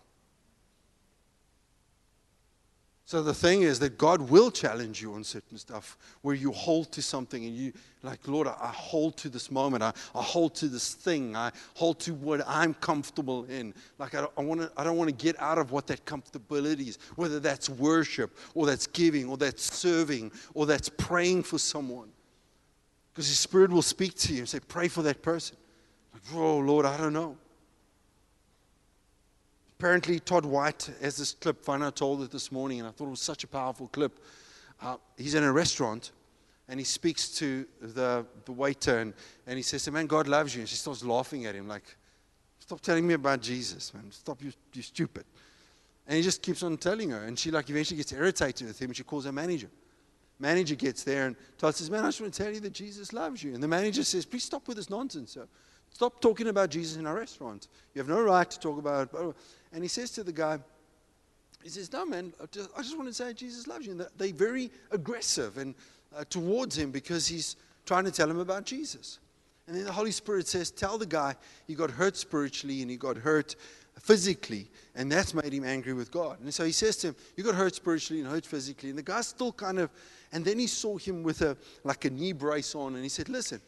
So 3.09 3.23
the 3.23 3.33
thing 3.33 3.63
is 3.63 3.79
that 3.79 3.97
God 3.97 4.29
will 4.29 4.51
challenge 4.51 5.01
you 5.01 5.15
on 5.15 5.23
certain 5.23 5.57
stuff 5.57 5.97
where 6.21 6.35
you 6.35 6.51
hold 6.51 6.91
to 6.91 7.01
something 7.01 7.43
and 7.43 7.55
you, 7.55 7.73
like, 8.03 8.27
Lord, 8.27 8.47
I, 8.47 8.67
hold 8.67 9.17
to 9.17 9.29
this 9.29 9.49
moment. 9.49 9.81
I, 9.81 9.93
I 10.13 10.21
hold 10.21 10.53
to 10.57 10.67
this 10.67 10.93
thing. 10.93 11.35
I 11.35 11.51
hold 11.73 11.99
to 12.01 12.13
what 12.13 12.43
I'm 12.45 12.75
comfortable 12.75 13.45
in. 13.45 13.73
Like, 13.97 14.13
I, 14.13 14.27
I, 14.37 14.43
wanna, 14.43 14.69
I 14.77 14.83
don't 14.83 14.95
want 14.95 15.09
to 15.09 15.15
get 15.15 15.41
out 15.41 15.57
of 15.57 15.71
what 15.71 15.87
that 15.87 16.05
comfortability 16.05 16.89
is, 16.89 16.99
whether 17.15 17.39
that's 17.39 17.67
worship 17.67 18.37
or 18.53 18.67
that's 18.67 18.85
giving 18.85 19.27
or 19.27 19.37
that's 19.37 19.63
serving 19.63 20.31
or 20.53 20.67
that's 20.67 20.89
praying 20.89 21.41
for 21.41 21.57
someone. 21.57 22.11
Because 23.11 23.27
His 23.27 23.39
Spirit 23.39 23.71
will 23.71 23.81
speak 23.81 24.13
to 24.17 24.33
you 24.33 24.41
and 24.41 24.47
say, 24.47 24.59
Pray 24.59 24.87
for 24.87 25.01
that 25.01 25.23
person. 25.23 25.57
Like, 26.13 26.21
oh, 26.35 26.59
Lord, 26.59 26.85
I 26.85 26.95
don't 26.95 27.13
know. 27.13 27.37
Apparently, 29.79 30.19
Todd 30.19 30.43
White 30.43 30.91
has 30.99 31.15
this 31.15 31.31
clip. 31.31 31.63
Fana 31.63 31.95
told 31.95 32.21
it 32.21 32.31
this 32.31 32.51
morning, 32.51 32.79
and 32.79 32.89
I 32.89 32.91
thought 32.91 33.05
it 33.05 33.11
was 33.11 33.21
such 33.21 33.45
a 33.45 33.47
powerful 33.47 33.87
clip. 33.87 34.19
Uh, 34.81 34.97
he's 35.15 35.35
in 35.35 35.43
a 35.45 35.53
restaurant, 35.53 36.11
and 36.67 36.81
he 36.81 36.83
speaks 36.83 37.29
to 37.37 37.65
the, 37.79 38.25
the 38.43 38.51
waiter, 38.51 38.99
and, 38.99 39.13
and 39.47 39.55
he 39.55 39.63
says, 39.63 39.89
Man, 39.89 40.05
God 40.05 40.27
loves 40.27 40.53
you. 40.53 40.59
And 40.59 40.67
she 40.67 40.75
starts 40.75 41.01
laughing 41.01 41.45
at 41.45 41.55
him, 41.55 41.69
like, 41.69 41.95
Stop 42.59 42.81
telling 42.81 43.07
me 43.07 43.13
about 43.13 43.39
Jesus, 43.39 43.93
man. 43.93 44.11
Stop, 44.11 44.43
you, 44.43 44.51
you 44.73 44.81
stupid. 44.81 45.23
And 46.05 46.17
he 46.17 46.23
just 46.23 46.41
keeps 46.41 46.61
on 46.61 46.75
telling 46.75 47.11
her. 47.11 47.23
And 47.23 47.39
she, 47.39 47.49
like, 47.49 47.69
eventually 47.69 47.95
gets 47.95 48.11
irritated 48.11 48.67
with 48.67 48.81
him, 48.81 48.89
and 48.89 48.97
she 48.97 49.03
calls 49.03 49.23
her 49.23 49.31
manager. 49.31 49.69
Manager 50.39 50.75
gets 50.75 51.05
there, 51.05 51.27
and 51.27 51.37
Todd 51.57 51.73
says, 51.75 51.89
Man, 51.89 52.03
I 52.03 52.09
just 52.09 52.19
want 52.19 52.33
to 52.33 52.43
tell 52.43 52.53
you 52.53 52.59
that 52.59 52.73
Jesus 52.73 53.13
loves 53.13 53.41
you. 53.41 53.53
And 53.53 53.63
the 53.63 53.67
manager 53.69 54.03
says, 54.03 54.25
Please 54.25 54.43
stop 54.43 54.67
with 54.67 54.75
this 54.75 54.89
nonsense, 54.89 55.31
sir. 55.31 55.47
Stop 55.91 56.21
talking 56.21 56.47
about 56.47 56.69
Jesus 56.69 56.97
in 56.97 57.05
our 57.05 57.15
restaurant. 57.15 57.67
You 57.93 57.99
have 57.99 58.09
no 58.09 58.21
right 58.21 58.49
to 58.49 58.59
talk 58.59 58.77
about. 58.77 59.35
And 59.71 59.83
he 59.83 59.87
says 59.87 60.11
to 60.11 60.23
the 60.23 60.31
guy, 60.31 60.59
he 61.63 61.69
says, 61.69 61.91
No, 61.91 62.05
man, 62.05 62.33
I 62.41 62.45
just, 62.81 62.97
want 62.97 63.09
to 63.09 63.13
say 63.13 63.33
Jesus 63.33 63.67
loves 63.67 63.85
you. 63.85 63.93
And 63.93 64.07
they're 64.17 64.33
very 64.33 64.71
aggressive 64.91 65.57
and 65.57 65.75
uh, 66.15 66.23
towards 66.29 66.77
him 66.77 66.91
because 66.91 67.27
he's 67.27 67.55
trying 67.85 68.05
to 68.05 68.11
tell 68.11 68.29
him 68.29 68.39
about 68.39 68.65
Jesus. 68.65 69.19
And 69.67 69.77
then 69.77 69.85
the 69.85 69.91
Holy 69.91 70.11
Spirit 70.11 70.47
says, 70.47 70.71
Tell 70.71 70.97
the 70.97 71.05
guy 71.05 71.35
he 71.67 71.75
got 71.75 71.91
hurt 71.91 72.17
spiritually 72.17 72.81
and 72.81 72.89
he 72.89 72.97
got 72.97 73.17
hurt 73.17 73.55
physically, 73.99 74.67
and 74.95 75.11
that's 75.11 75.33
made 75.33 75.53
him 75.53 75.65
angry 75.65 75.93
with 75.93 76.11
God. 76.11 76.39
And 76.39 76.53
so 76.53 76.63
he 76.63 76.71
says 76.71 76.97
to 76.97 77.09
him, 77.09 77.15
You 77.35 77.43
got 77.43 77.55
hurt 77.55 77.75
spiritually 77.75 78.21
and 78.21 78.31
hurt 78.31 78.45
physically. 78.45 78.89
And 78.89 78.97
the 78.97 79.03
guy's 79.03 79.27
still 79.27 79.51
kind 79.51 79.79
of, 79.79 79.91
and 80.31 80.43
then 80.43 80.57
he 80.57 80.67
saw 80.67 80.97
him 80.97 81.21
with 81.21 81.41
a 81.41 81.57
like 81.83 82.05
a 82.05 82.09
knee 82.09 82.31
brace 82.31 82.73
on, 82.75 82.95
and 82.95 83.03
he 83.03 83.09
said, 83.09 83.29
Listen, 83.29 83.61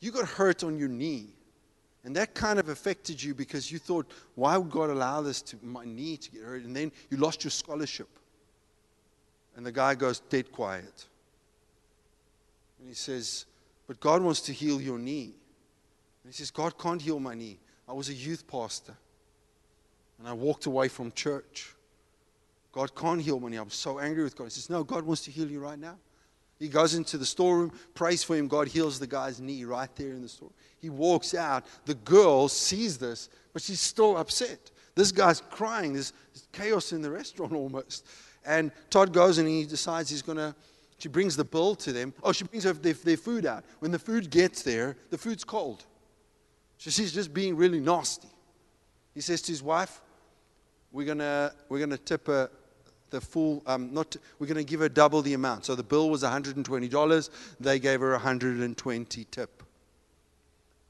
you 0.00 0.10
got 0.10 0.26
hurt 0.26 0.64
on 0.64 0.78
your 0.78 0.88
knee. 0.88 1.33
And 2.04 2.14
that 2.16 2.34
kind 2.34 2.58
of 2.58 2.68
affected 2.68 3.22
you 3.22 3.34
because 3.34 3.72
you 3.72 3.78
thought, 3.78 4.10
why 4.34 4.58
would 4.58 4.70
God 4.70 4.90
allow 4.90 5.22
this 5.22 5.40
to 5.42 5.56
my 5.62 5.84
knee 5.84 6.18
to 6.18 6.30
get 6.30 6.42
hurt? 6.42 6.64
And 6.64 6.76
then 6.76 6.92
you 7.10 7.16
lost 7.16 7.44
your 7.44 7.50
scholarship. 7.50 8.08
And 9.56 9.64
the 9.64 9.72
guy 9.72 9.94
goes 9.94 10.20
dead 10.20 10.52
quiet. 10.52 11.06
And 12.78 12.88
he 12.88 12.94
says, 12.94 13.46
But 13.86 14.00
God 14.00 14.20
wants 14.22 14.42
to 14.42 14.52
heal 14.52 14.80
your 14.80 14.98
knee. 14.98 15.34
And 16.22 16.32
he 16.32 16.32
says, 16.32 16.50
God 16.50 16.78
can't 16.78 17.00
heal 17.00 17.18
my 17.18 17.34
knee. 17.34 17.58
I 17.88 17.92
was 17.92 18.10
a 18.10 18.14
youth 18.14 18.46
pastor. 18.46 18.94
And 20.18 20.28
I 20.28 20.32
walked 20.32 20.66
away 20.66 20.88
from 20.88 21.12
church. 21.12 21.74
God 22.72 22.94
can't 22.94 23.22
heal 23.22 23.40
my 23.40 23.48
knee. 23.48 23.58
I 23.58 23.62
was 23.62 23.74
so 23.74 23.98
angry 23.98 24.24
with 24.24 24.36
God. 24.36 24.44
He 24.44 24.50
says, 24.50 24.68
No, 24.68 24.84
God 24.84 25.04
wants 25.04 25.22
to 25.22 25.30
heal 25.30 25.50
you 25.50 25.60
right 25.60 25.78
now. 25.78 25.96
He 26.58 26.68
goes 26.68 26.94
into 26.94 27.18
the 27.18 27.26
storeroom, 27.26 27.72
prays 27.94 28.22
for 28.22 28.36
him. 28.36 28.48
God 28.48 28.68
heals 28.68 28.98
the 28.98 29.06
guy's 29.06 29.40
knee 29.40 29.64
right 29.64 29.94
there 29.96 30.10
in 30.10 30.22
the 30.22 30.28
store. 30.28 30.52
He 30.80 30.88
walks 30.88 31.34
out. 31.34 31.64
The 31.84 31.94
girl 31.94 32.48
sees 32.48 32.98
this, 32.98 33.28
but 33.52 33.62
she's 33.62 33.80
still 33.80 34.16
upset. 34.16 34.70
This 34.94 35.10
guy's 35.10 35.40
crying. 35.40 35.94
There's, 35.94 36.12
chaos 36.52 36.92
in 36.92 37.02
the 37.02 37.10
restaurant 37.10 37.52
almost. 37.54 38.06
And 38.44 38.70
Todd 38.90 39.12
goes 39.12 39.38
and 39.38 39.48
he 39.48 39.64
decides 39.64 40.10
he's 40.10 40.22
going 40.22 40.38
to, 40.38 40.54
she 40.98 41.08
brings 41.08 41.36
the 41.36 41.44
bill 41.44 41.74
to 41.76 41.92
them. 41.92 42.14
Oh, 42.22 42.32
she 42.32 42.44
brings 42.44 42.64
their, 42.64 42.72
their 42.72 43.16
food 43.16 43.46
out. 43.46 43.64
When 43.80 43.90
the 43.90 43.98
food 43.98 44.30
gets 44.30 44.62
there, 44.62 44.96
the 45.10 45.18
food's 45.18 45.44
cold. 45.44 45.84
So 46.78 46.90
she's 46.90 47.12
just 47.12 47.34
being 47.34 47.56
really 47.56 47.80
nasty. 47.80 48.28
He 49.14 49.20
says 49.20 49.42
to 49.42 49.52
his 49.52 49.62
wife, 49.62 50.00
We're 50.92 51.06
going 51.06 51.18
to 51.18 51.52
we're 51.68 51.78
gonna 51.78 51.96
tip 51.96 52.26
her 52.26 52.50
the 53.14 53.20
full, 53.20 53.62
um, 53.66 53.94
not, 53.94 54.16
we're 54.38 54.48
going 54.48 54.56
to 54.56 54.68
give 54.68 54.80
her 54.80 54.88
double 54.88 55.22
the 55.22 55.34
amount. 55.34 55.64
So 55.64 55.76
the 55.76 55.84
bill 55.84 56.10
was 56.10 56.24
$120. 56.24 57.30
They 57.60 57.78
gave 57.78 58.00
her 58.00 58.10
120 58.10 59.24
tip. 59.30 59.62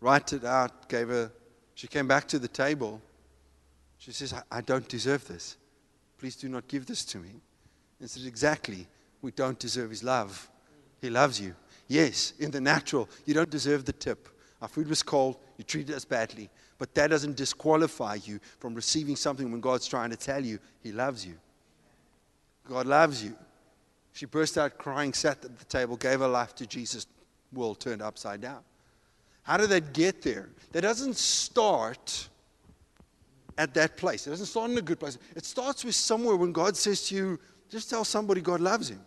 Write 0.00 0.32
it 0.32 0.44
out, 0.44 0.88
gave 0.88 1.08
her, 1.08 1.30
she 1.74 1.87
came 1.87 2.08
back 2.08 2.26
to 2.28 2.38
the 2.38 2.48
table. 2.48 3.02
She 3.98 4.10
says, 4.10 4.32
I, 4.32 4.42
I 4.50 4.60
don't 4.62 4.88
deserve 4.88 5.28
this. 5.28 5.58
Please 6.18 6.34
do 6.34 6.48
not 6.48 6.66
give 6.66 6.87
this 6.87 7.04
to 7.06 7.18
me. 7.18 7.28
And 8.00 8.08
said, 8.08 8.26
Exactly. 8.26 8.87
We 9.20 9.30
don't 9.30 9.58
deserve 9.58 9.90
his 9.90 10.02
love. 10.02 10.50
He 11.00 11.10
loves 11.10 11.40
you. 11.40 11.54
Yes, 11.88 12.32
in 12.38 12.50
the 12.50 12.60
natural, 12.60 13.08
you 13.26 13.34
don't 13.34 13.50
deserve 13.50 13.84
the 13.84 13.92
tip. 13.92 14.28
Our 14.62 14.68
food 14.68 14.88
was 14.88 15.02
cold, 15.02 15.37
you 15.58 15.64
treated 15.64 15.94
us 15.94 16.04
badly. 16.04 16.48
But 16.78 16.94
that 16.94 17.08
doesn't 17.08 17.37
disqualify 17.37 18.16
you 18.16 18.40
from 18.58 18.74
receiving 18.74 19.16
something 19.16 19.50
when 19.50 19.60
God's 19.60 19.87
trying 19.87 20.10
to 20.10 20.16
tell 20.16 20.42
you 20.44 20.58
he 20.83 20.92
loves 20.92 21.27
you. 21.27 21.35
God 22.69 22.87
loves 22.87 23.23
you. 23.23 23.35
She 24.12 24.27
burst 24.27 24.56
out 24.56 24.79
crying, 24.79 25.12
sat 25.12 25.44
at 25.44 25.58
the 25.58 25.65
table, 25.65 25.96
gave 25.96 26.21
her 26.21 26.29
life 26.29 26.54
to 26.56 26.67
Jesus. 26.67 27.06
World 27.52 27.81
turned 27.81 28.02
upside 28.02 28.40
down. 28.40 28.60
How 29.42 29.56
did 29.56 29.71
that 29.71 29.92
get 29.92 30.23
there? 30.23 30.48
That 30.73 30.83
doesn't 30.83 31.17
start 31.17 32.29
at 33.58 33.75
that 33.75 33.96
place. 33.96 34.27
It 34.27 34.31
doesn't 34.31 34.46
start 34.46 34.71
in 34.71 34.79
a 34.79 34.83
good 34.83 34.98
place. 34.98 35.19
It 35.37 35.44
starts 35.44 35.85
with 35.85 35.94
somewhere 35.94 36.37
when 36.37 36.52
God 36.52 36.77
says 36.77 37.08
to 37.08 37.15
you, 37.15 37.40
just 37.71 37.90
tell 37.90 38.04
somebody 38.04 38.40
God 38.40 38.60
loves 38.60 38.88
him. 38.90 39.00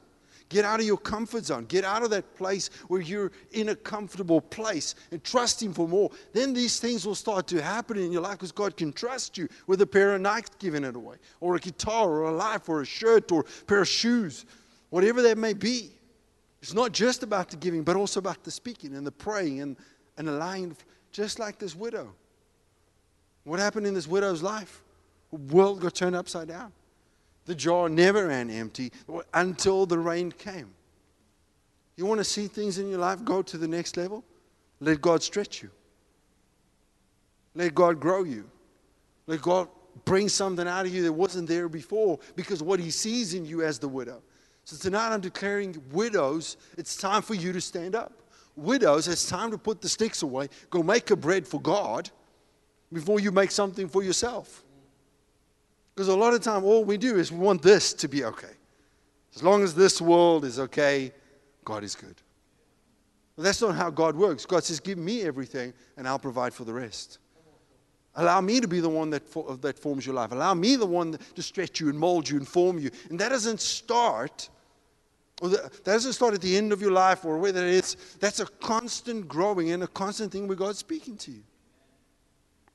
Get 0.49 0.63
out 0.63 0.79
of 0.79 0.85
your 0.85 0.97
comfort 0.97 1.45
zone. 1.45 1.65
Get 1.65 1.83
out 1.83 2.03
of 2.03 2.09
that 2.11 2.35
place 2.35 2.69
where 2.87 3.01
you're 3.01 3.31
in 3.51 3.69
a 3.69 3.75
comfortable 3.75 4.39
place 4.39 4.95
and 5.11 5.21
trust 5.23 5.61
Him 5.61 5.73
for 5.73 5.87
more. 5.87 6.09
Then 6.31 6.53
these 6.53 6.79
things 6.79 7.05
will 7.05 7.15
start 7.15 7.47
to 7.47 7.61
happen 7.61 7.97
in 7.97 8.11
your 8.11 8.21
life 8.21 8.33
because 8.33 8.53
God 8.53 8.77
can 8.77 8.93
trust 8.93 9.37
you 9.37 9.49
with 9.67 9.81
a 9.81 9.87
pair 9.87 10.15
of 10.15 10.21
Nikes 10.21 10.57
giving 10.57 10.85
it 10.85 10.95
away, 10.95 11.17
or 11.41 11.55
a 11.55 11.59
guitar, 11.59 12.09
or 12.09 12.23
a 12.23 12.31
life, 12.31 12.69
or 12.69 12.81
a 12.81 12.85
shirt, 12.85 13.31
or 13.31 13.41
a 13.41 13.65
pair 13.65 13.81
of 13.81 13.87
shoes, 13.89 14.45
whatever 14.89 15.21
that 15.21 15.37
may 15.37 15.53
be. 15.53 15.91
It's 16.61 16.73
not 16.73 16.93
just 16.93 17.23
about 17.23 17.49
the 17.49 17.57
giving, 17.57 17.83
but 17.83 17.97
also 17.97 18.19
about 18.19 18.43
the 18.43 18.51
speaking 18.51 18.95
and 18.95 19.05
the 19.05 19.11
praying 19.11 19.61
and, 19.61 19.75
and 20.17 20.29
allowing, 20.29 20.75
just 21.11 21.39
like 21.39 21.59
this 21.59 21.75
widow. 21.75 22.13
What 23.43 23.59
happened 23.59 23.85
in 23.85 23.93
this 23.93 24.07
widow's 24.07 24.41
life? 24.41 24.81
The 25.31 25.37
world 25.53 25.81
got 25.81 25.93
turned 25.93 26.15
upside 26.15 26.47
down 26.47 26.71
The 27.47 27.55
jar 27.55 27.87
never 27.87 28.27
ran 28.27 28.49
empty 28.49 28.91
until 29.33 29.85
the 29.85 29.97
rain 29.97 30.31
came. 30.31 30.73
You 31.95 32.05
want 32.05 32.19
to 32.19 32.25
see 32.25 32.47
things 32.47 32.77
in 32.77 32.89
your 32.89 32.99
life 32.99 33.23
go 33.23 33.41
to 33.41 33.57
the 33.57 33.67
next 33.67 33.97
level? 33.97 34.23
Let 34.81 35.01
God 35.01 35.23
stretch 35.23 35.63
you. 35.63 35.71
Let 37.55 37.73
God 37.73 37.99
grow 37.99 38.23
you. 38.23 38.49
Let 39.25 39.41
God 39.41 39.69
bring 40.05 40.29
something 40.29 40.67
out 40.67 40.85
of 40.85 40.93
you 40.93 41.03
that 41.03 41.13
wasn't 41.13 41.47
there 41.47 41.69
before 41.69 42.19
because 42.35 42.61
what 42.61 42.79
He 42.79 42.91
sees 42.91 43.33
in 43.33 43.45
you 43.45 43.63
as 43.63 43.79
the 43.79 43.87
widow. 43.87 44.21
So 44.65 44.75
tonight 44.75 45.13
I'm 45.13 45.21
declaring 45.21 45.81
widows, 45.91 46.57
it's 46.77 46.97
time 46.97 47.21
for 47.21 47.33
you 47.33 47.53
to 47.53 47.61
stand 47.61 47.95
up. 47.95 48.11
Widows, 48.57 49.07
it's 49.07 49.27
time 49.27 49.51
to 49.51 49.57
put 49.57 49.81
the 49.81 49.87
sticks 49.87 50.21
away. 50.21 50.49
Go 50.69 50.83
make 50.83 51.09
a 51.11 51.15
bread 51.15 51.47
for 51.47 51.61
God 51.61 52.09
before 52.91 53.21
you 53.21 53.31
make 53.31 53.51
something 53.51 53.87
for 53.87 54.03
yourself. 54.03 54.65
Because 55.97 56.09
a 56.09 56.15
lot 56.15 56.35
of 56.35 56.41
time, 56.41 56.63
all 56.63 56.85
we 56.85 56.95
do 56.95 57.17
is 57.17 57.31
we 57.31 57.39
want 57.39 57.63
this 57.63 57.91
to 57.91 58.07
be 58.07 58.23
okay. 58.23 58.53
As 59.35 59.41
long 59.41 59.63
as 59.63 59.73
this 59.73 59.99
world 59.99 60.45
is 60.45 60.59
okay, 60.59 61.11
God 61.65 61.83
is 61.83 61.95
good. 61.95 62.13
But 63.35 63.41
that's 63.41 63.59
not 63.63 63.73
how 63.73 63.89
God 63.89 64.15
works. 64.15 64.45
God 64.45 64.63
says, 64.63 64.79
Give 64.79 64.99
me 64.99 65.23
everything, 65.23 65.73
and 65.97 66.07
I'll 66.07 66.19
provide 66.19 66.53
for 66.53 66.65
the 66.65 66.73
rest. 66.73 67.17
Allow 68.13 68.41
me 68.41 68.59
to 68.59 68.67
be 68.67 68.79
the 68.79 68.87
one 68.87 69.09
that, 69.09 69.27
for, 69.27 69.57
that 69.57 69.79
forms 69.79 70.05
your 70.05 70.13
life. 70.13 70.31
Allow 70.31 70.53
me 70.53 70.75
the 70.75 70.85
one 70.85 71.17
to 71.33 71.41
stretch 71.41 71.79
you 71.79 71.89
and 71.89 71.97
mold 71.97 72.29
you 72.29 72.37
and 72.37 72.47
form 72.47 72.77
you. 72.77 72.91
And 73.09 73.17
that 73.19 73.29
doesn't 73.29 73.59
start, 73.59 74.49
or 75.41 75.49
the, 75.49 75.57
that 75.57 75.83
doesn't 75.83 76.13
start 76.13 76.35
at 76.35 76.41
the 76.41 76.55
end 76.55 76.71
of 76.73 76.79
your 76.79 76.91
life 76.91 77.25
or 77.25 77.39
whether 77.39 77.65
it's, 77.65 77.95
that's 78.19 78.39
a 78.39 78.45
constant 78.45 79.27
growing 79.27 79.71
and 79.71 79.81
a 79.81 79.87
constant 79.87 80.31
thing 80.31 80.47
where 80.47 80.57
God's 80.57 80.77
speaking 80.77 81.17
to 81.17 81.31
you. 81.31 81.43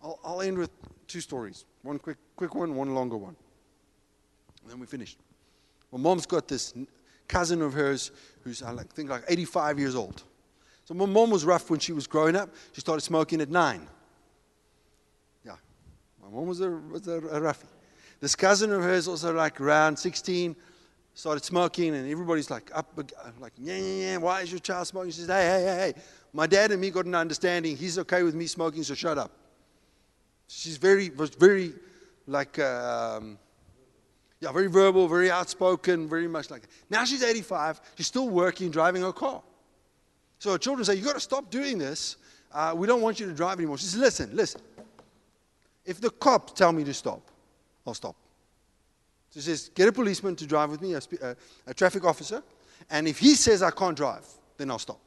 I'll, 0.02 0.18
I'll 0.24 0.42
end 0.42 0.58
with 0.58 0.70
two 1.06 1.20
stories. 1.20 1.66
One 1.82 1.98
quick, 1.98 2.18
quick 2.36 2.54
one, 2.54 2.74
one 2.74 2.94
longer 2.94 3.16
one. 3.16 3.36
And 4.62 4.70
then 4.70 4.78
we 4.78 4.86
finished. 4.86 5.18
Well, 5.90 6.00
mom's 6.00 6.26
got 6.26 6.48
this 6.48 6.74
cousin 7.28 7.62
of 7.62 7.72
hers 7.72 8.10
who's, 8.42 8.62
I 8.62 8.76
think, 8.94 9.10
like 9.10 9.24
85 9.28 9.78
years 9.78 9.94
old. 9.94 10.22
So 10.84 10.94
my 10.94 11.06
mom 11.06 11.30
was 11.30 11.44
rough 11.44 11.70
when 11.70 11.80
she 11.80 11.92
was 11.92 12.06
growing 12.06 12.36
up. 12.36 12.50
She 12.72 12.80
started 12.80 13.02
smoking 13.02 13.40
at 13.40 13.50
nine. 13.50 13.88
Yeah, 15.44 15.56
my 16.22 16.28
mom 16.28 16.46
was 16.46 16.60
a, 16.60 16.70
was 16.70 17.06
a, 17.08 17.20
a 17.20 17.40
roughie. 17.40 17.66
This 18.20 18.36
cousin 18.36 18.72
of 18.72 18.82
hers, 18.82 19.08
also 19.08 19.34
like 19.34 19.60
around 19.60 19.98
16, 19.98 20.54
started 21.14 21.44
smoking, 21.44 21.94
and 21.94 22.08
everybody's 22.10 22.50
like 22.50 22.70
up, 22.74 22.92
uh, 22.96 23.30
like, 23.40 23.52
yeah, 23.58 23.76
yeah, 23.76 24.04
yeah, 24.04 24.16
why 24.16 24.42
is 24.42 24.50
your 24.50 24.60
child 24.60 24.86
smoking? 24.86 25.10
She 25.10 25.20
says, 25.20 25.28
hey, 25.28 25.44
hey, 25.44 25.64
hey, 25.64 25.92
hey. 25.94 26.02
My 26.32 26.46
dad 26.46 26.70
and 26.70 26.80
me 26.80 26.90
got 26.90 27.04
an 27.06 27.14
understanding. 27.14 27.76
He's 27.76 27.98
okay 27.98 28.22
with 28.22 28.34
me 28.34 28.46
smoking, 28.46 28.82
so 28.82 28.94
shut 28.94 29.18
up. 29.18 29.30
She's 30.54 30.76
very, 30.76 31.08
was 31.10 31.30
very, 31.30 31.72
like, 32.26 32.58
um, 32.58 33.38
yeah, 34.38 34.52
very 34.52 34.66
verbal, 34.66 35.08
very 35.08 35.30
outspoken, 35.30 36.08
very 36.08 36.28
much 36.28 36.50
like. 36.50 36.64
Now 36.90 37.04
she's 37.04 37.22
85. 37.22 37.80
She's 37.96 38.06
still 38.06 38.28
working, 38.28 38.70
driving 38.70 39.02
her 39.02 39.12
car. 39.12 39.42
So 40.38 40.52
her 40.52 40.58
children 40.58 40.84
say, 40.84 40.96
"You 40.96 41.04
got 41.04 41.14
to 41.14 41.20
stop 41.20 41.50
doing 41.50 41.78
this. 41.78 42.16
Uh, 42.52 42.74
we 42.76 42.86
don't 42.86 43.00
want 43.00 43.18
you 43.18 43.26
to 43.26 43.32
drive 43.32 43.58
anymore." 43.58 43.78
She 43.78 43.86
says, 43.86 43.98
"Listen, 43.98 44.30
listen. 44.34 44.60
If 45.86 46.00
the 46.00 46.10
cops 46.10 46.52
tell 46.52 46.72
me 46.72 46.84
to 46.84 46.92
stop, 46.92 47.22
I'll 47.86 47.94
stop." 47.94 48.16
She 49.32 49.40
says, 49.40 49.70
"Get 49.74 49.88
a 49.88 49.92
policeman 49.92 50.36
to 50.36 50.46
drive 50.46 50.70
with 50.70 50.82
me, 50.82 50.94
a, 50.94 51.00
a, 51.22 51.36
a 51.68 51.74
traffic 51.74 52.04
officer, 52.04 52.42
and 52.90 53.08
if 53.08 53.18
he 53.18 53.36
says 53.36 53.62
I 53.62 53.70
can't 53.70 53.96
drive, 53.96 54.26
then 54.58 54.70
I'll 54.70 54.78
stop." 54.78 55.00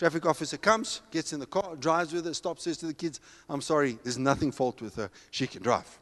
Traffic 0.00 0.24
officer 0.24 0.56
comes, 0.56 1.02
gets 1.10 1.34
in 1.34 1.40
the 1.40 1.46
car, 1.46 1.76
drives 1.76 2.14
with 2.14 2.24
her, 2.24 2.32
stops, 2.32 2.62
says 2.62 2.78
to 2.78 2.86
the 2.86 2.94
kids, 2.94 3.20
I'm 3.50 3.60
sorry, 3.60 3.98
there's 4.02 4.16
nothing 4.16 4.50
fault 4.50 4.80
with 4.80 4.94
her. 4.94 5.10
She 5.30 5.46
can 5.46 5.62
drive. 5.62 6.00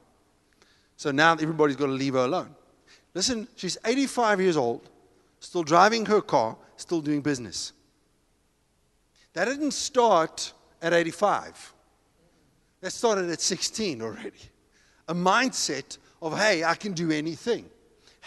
So 0.97 1.11
now 1.11 1.33
everybody's 1.33 1.75
got 1.75 1.87
to 1.87 1.93
leave 1.93 2.15
her 2.15 2.21
alone. 2.21 2.55
Listen, 3.13 3.49
she's 3.57 3.77
85 3.85 4.41
years 4.41 4.57
old, 4.57 4.89
still 5.41 5.65
driving 5.65 6.07
her 6.07 6.21
car, 6.21 6.57
still 6.77 7.01
doing 7.01 7.23
business. 7.23 7.73
That 9.33 9.47
didn't 9.47 9.73
start 9.73 10.53
at 10.81 10.93
85. 10.93 11.75
That 12.81 12.93
started 12.93 13.29
at 13.31 13.41
16 13.41 14.01
already. 14.01 14.31
A 15.09 15.15
mindset 15.15 15.99
of, 16.23 16.39
hey, 16.39 16.63
I 16.63 16.77
can 16.77 16.93
do 16.93 17.11
anything 17.11 17.69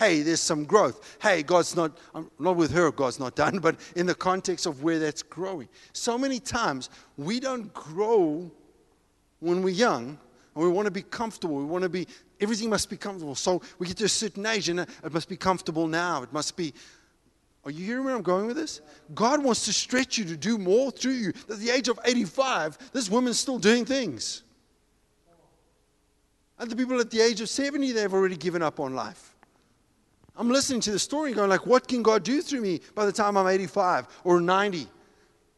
hey, 0.01 0.23
there's 0.23 0.39
some 0.39 0.65
growth. 0.65 1.17
Hey, 1.21 1.43
God's 1.43 1.75
not, 1.75 1.95
I'm 2.15 2.31
not 2.39 2.55
with 2.55 2.71
her, 2.71 2.91
God's 2.91 3.19
not 3.19 3.35
done, 3.35 3.59
but 3.61 3.79
in 3.95 4.07
the 4.07 4.15
context 4.15 4.65
of 4.65 4.81
where 4.81 4.97
that's 4.97 5.21
growing. 5.21 5.69
So 5.93 6.17
many 6.17 6.39
times 6.39 6.89
we 7.17 7.39
don't 7.39 7.71
grow 7.71 8.49
when 9.39 9.61
we're 9.61 9.69
young 9.69 10.17
and 10.55 10.63
we 10.63 10.69
want 10.69 10.87
to 10.87 10.91
be 10.91 11.03
comfortable. 11.03 11.55
We 11.55 11.65
want 11.65 11.83
to 11.83 11.89
be, 11.89 12.07
everything 12.39 12.67
must 12.67 12.89
be 12.89 12.97
comfortable. 12.97 13.35
So 13.35 13.61
we 13.77 13.85
get 13.85 13.97
to 13.97 14.05
a 14.05 14.09
certain 14.09 14.43
age 14.47 14.69
and 14.69 14.79
it 14.79 15.13
must 15.13 15.29
be 15.29 15.37
comfortable 15.37 15.85
now. 15.85 16.23
It 16.23 16.33
must 16.33 16.57
be, 16.57 16.73
are 17.63 17.69
you 17.69 17.85
hearing 17.85 18.05
where 18.05 18.15
I'm 18.15 18.23
going 18.23 18.47
with 18.47 18.55
this? 18.55 18.81
God 19.13 19.43
wants 19.43 19.65
to 19.65 19.73
stretch 19.73 20.17
you 20.17 20.25
to 20.25 20.35
do 20.35 20.57
more 20.57 20.89
through 20.89 21.13
you. 21.13 21.29
At 21.47 21.59
the 21.59 21.69
age 21.69 21.89
of 21.89 21.99
85, 22.03 22.91
this 22.91 23.07
woman's 23.07 23.39
still 23.39 23.59
doing 23.59 23.85
things. 23.85 24.41
And 26.57 26.71
the 26.71 26.75
people 26.75 26.99
at 26.99 27.11
the 27.11 27.21
age 27.21 27.39
of 27.39 27.49
70, 27.49 27.91
they've 27.91 28.11
already 28.11 28.35
given 28.37 28.63
up 28.63 28.79
on 28.79 28.95
life. 28.95 29.30
I'm 30.35 30.49
listening 30.49 30.81
to 30.81 30.91
the 30.91 30.99
story 30.99 31.33
going 31.33 31.49
like, 31.49 31.65
what 31.65 31.87
can 31.87 32.03
God 32.03 32.23
do 32.23 32.41
through 32.41 32.61
me 32.61 32.81
by 32.95 33.05
the 33.05 33.11
time 33.11 33.37
I'm 33.37 33.47
85 33.47 34.07
or 34.23 34.39
90? 34.39 34.87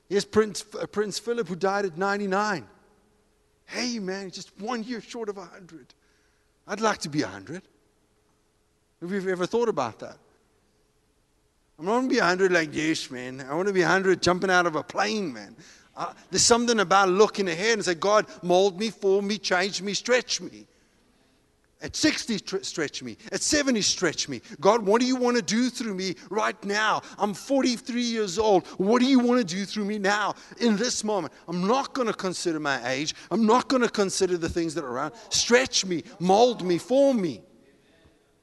Here's 0.09 0.26
Prince, 0.26 0.65
uh, 0.80 0.86
Prince 0.88 1.19
Philip 1.19 1.47
who 1.47 1.55
died 1.55 1.86
at 1.86 1.97
99. 1.97 2.67
Hey, 3.65 3.99
man, 3.99 4.30
just 4.30 4.51
one 4.59 4.84
year 4.84 5.01
short 5.01 5.30
of 5.30 5.38
100. 5.38 5.93
I'd 6.67 6.82
like 6.82 6.99
to 6.99 7.09
be 7.09 7.21
100. 7.21 7.61
Have 9.01 9.11
you 9.11 9.30
ever 9.30 9.45
thought 9.45 9.69
about 9.69 9.99
that? 9.99 10.17
I'm 11.78 11.86
not 11.86 11.91
going 11.93 12.09
to 12.09 12.15
be 12.15 12.19
100 12.19 12.51
like, 12.51 12.69
yes, 12.74 13.09
man. 13.09 13.45
I 13.49 13.55
want 13.55 13.67
to 13.67 13.74
be 13.74 13.82
100 13.82 14.21
jumping 14.21 14.49
out 14.49 14.65
of 14.65 14.76
a 14.76 14.84
plane, 14.84 15.34
man. 15.34 15.55
Uh, 15.95 16.13
there's 16.32 16.43
something 16.43 16.80
about 16.80 17.09
looking 17.09 17.47
ahead 17.47 17.74
and 17.74 17.86
say, 17.86 17.93
God, 17.93 18.26
mold 18.41 18.80
me, 18.80 18.89
form 18.89 19.28
me, 19.28 19.38
change 19.38 19.82
me, 19.82 19.93
stretch 19.93 20.41
me. 20.41 20.65
At 21.84 21.97
60, 21.97 22.61
stretch 22.61 23.03
me. 23.03 23.17
At 23.34 23.41
70, 23.41 23.81
stretch 23.81 24.29
me. 24.29 24.41
God, 24.61 24.86
what 24.86 25.01
do 25.01 25.05
you 25.05 25.17
want 25.17 25.36
to 25.36 25.43
do 25.43 25.69
through 25.69 25.95
me 25.95 26.15
right 26.29 26.63
now? 26.63 27.01
I'm 27.19 27.34
43 27.34 28.01
years 28.01 28.39
old. 28.39 28.65
What 28.77 29.01
do 29.01 29.05
you 29.05 29.19
want 29.19 29.45
to 29.45 29.55
do 29.55 29.65
through 29.65 29.84
me 29.84 29.99
now 29.99 30.34
in 30.61 30.77
this 30.77 31.03
moment? 31.03 31.34
I'm 31.49 31.67
not 31.67 31.93
going 31.93 32.07
to 32.07 32.13
consider 32.13 32.57
my 32.57 32.79
age. 32.89 33.13
I'm 33.29 33.45
not 33.45 33.67
going 33.67 33.81
to 33.81 33.89
consider 33.89 34.38
the 34.38 34.47
things 34.47 34.73
that 34.75 34.86
are 34.86 34.91
around. 34.91 35.13
Stretch 35.27 35.86
me, 35.86 36.03
mold 36.19 36.63
me, 36.63 36.77
form 36.77 37.21
me. 37.21 37.41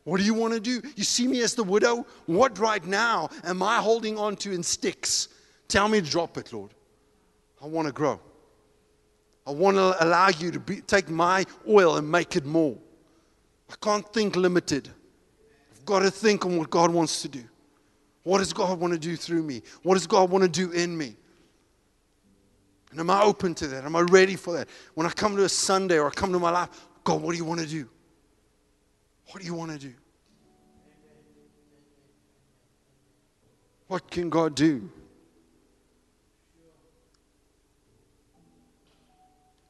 What 0.04 0.18
do 0.18 0.24
you 0.24 0.34
want 0.34 0.52
to 0.52 0.60
do? 0.60 0.86
You 0.94 1.04
see 1.04 1.26
me 1.26 1.40
as 1.40 1.54
the 1.54 1.64
widow? 1.64 2.04
What 2.26 2.58
right 2.58 2.84
now 2.84 3.30
am 3.44 3.62
I 3.62 3.78
holding 3.78 4.18
on 4.18 4.36
to 4.36 4.52
in 4.52 4.62
sticks? 4.62 5.28
Tell 5.66 5.88
me 5.88 6.02
to 6.02 6.10
drop 6.10 6.36
it, 6.36 6.52
Lord. 6.52 6.74
I 7.62 7.66
want 7.66 7.86
to 7.86 7.92
grow. 7.92 8.20
I 9.46 9.52
want 9.52 9.78
to 9.78 10.04
allow 10.04 10.28
you 10.28 10.50
to 10.50 10.60
be, 10.60 10.82
take 10.82 11.08
my 11.08 11.46
oil 11.66 11.96
and 11.96 12.10
make 12.10 12.36
it 12.36 12.44
more. 12.44 12.76
I 13.70 13.74
can't 13.80 14.12
think 14.12 14.36
limited. 14.36 14.88
I've 15.72 15.84
got 15.84 16.00
to 16.00 16.10
think 16.10 16.44
on 16.44 16.58
what 16.58 16.70
God 16.70 16.90
wants 16.90 17.22
to 17.22 17.28
do. 17.28 17.44
What 18.24 18.38
does 18.38 18.52
God 18.52 18.78
want 18.80 18.92
to 18.92 18.98
do 18.98 19.16
through 19.16 19.42
me? 19.42 19.62
What 19.82 19.94
does 19.94 20.06
God 20.06 20.30
want 20.30 20.42
to 20.42 20.50
do 20.50 20.72
in 20.72 20.96
me? 20.96 21.16
And 22.90 22.98
am 22.98 23.08
I 23.08 23.22
open 23.22 23.54
to 23.56 23.68
that? 23.68 23.84
Am 23.84 23.94
I 23.94 24.00
ready 24.00 24.34
for 24.34 24.52
that? 24.54 24.68
When 24.94 25.06
I 25.06 25.10
come 25.10 25.36
to 25.36 25.44
a 25.44 25.48
Sunday 25.48 25.98
or 25.98 26.08
I 26.08 26.10
come 26.10 26.32
to 26.32 26.38
my 26.38 26.50
life, 26.50 26.68
God, 27.04 27.22
what 27.22 27.30
do 27.32 27.38
you 27.38 27.44
want 27.44 27.60
to 27.60 27.66
do? 27.66 27.88
What 29.30 29.40
do 29.40 29.46
you 29.46 29.54
want 29.54 29.70
to 29.70 29.78
do? 29.78 29.94
What 33.86 34.10
can 34.10 34.28
God 34.28 34.54
do? 34.54 34.90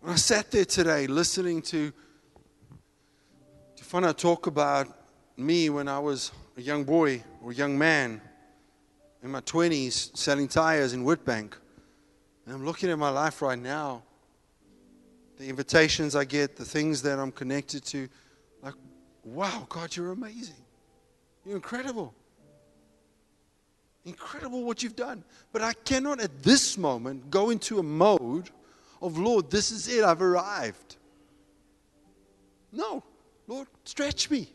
I 0.07 0.15
sat 0.15 0.51
there 0.51 0.65
today 0.65 1.07
listening 1.07 1.61
to 1.63 1.93
Fana 3.91 4.16
talk 4.16 4.47
about 4.47 4.86
me 5.36 5.68
when 5.68 5.88
I 5.88 5.99
was 5.99 6.30
a 6.57 6.61
young 6.61 6.84
boy 6.84 7.24
or 7.43 7.53
young 7.53 7.76
man 7.76 8.20
in 9.20 9.32
my 9.32 9.41
20s 9.41 10.16
selling 10.16 10.47
tires 10.47 10.93
in 10.93 11.05
Witbank. 11.05 11.55
And 12.47 12.55
I'm 12.55 12.64
looking 12.64 12.88
at 12.91 13.01
my 13.01 13.09
life 13.09 13.43
right 13.43 13.59
now, 13.59 14.05
the 15.38 15.49
invitations 15.49 16.14
I 16.14 16.24
get, 16.24 16.55
the 16.55 16.64
things 16.64 17.03
that 17.03 17.18
I'm 17.18 17.32
connected 17.32 17.84
to. 17.86 18.09
Like, 18.62 18.74
wow, 19.24 19.66
God, 19.68 19.97
you're 19.97 20.12
amazing. 20.12 20.55
You're 21.45 21.57
incredible. 21.57 22.14
Incredible 24.05 24.62
what 24.62 24.84
you've 24.84 24.95
done. 24.95 25.24
But 25.53 25.62
I 25.62 25.72
cannot 25.72 26.20
at 26.20 26.45
this 26.45 26.78
moment 26.78 27.28
go 27.28 27.51
into 27.51 27.80
a 27.80 27.82
mode 27.82 28.51
of, 29.03 29.18
Lord, 29.18 29.51
this 29.51 29.72
is 29.72 29.88
it, 29.88 30.05
I've 30.05 30.22
arrived. 30.22 30.95
No. 32.70 33.03
Lord, 33.51 33.67
stretch 33.83 34.31
me. 34.31 34.49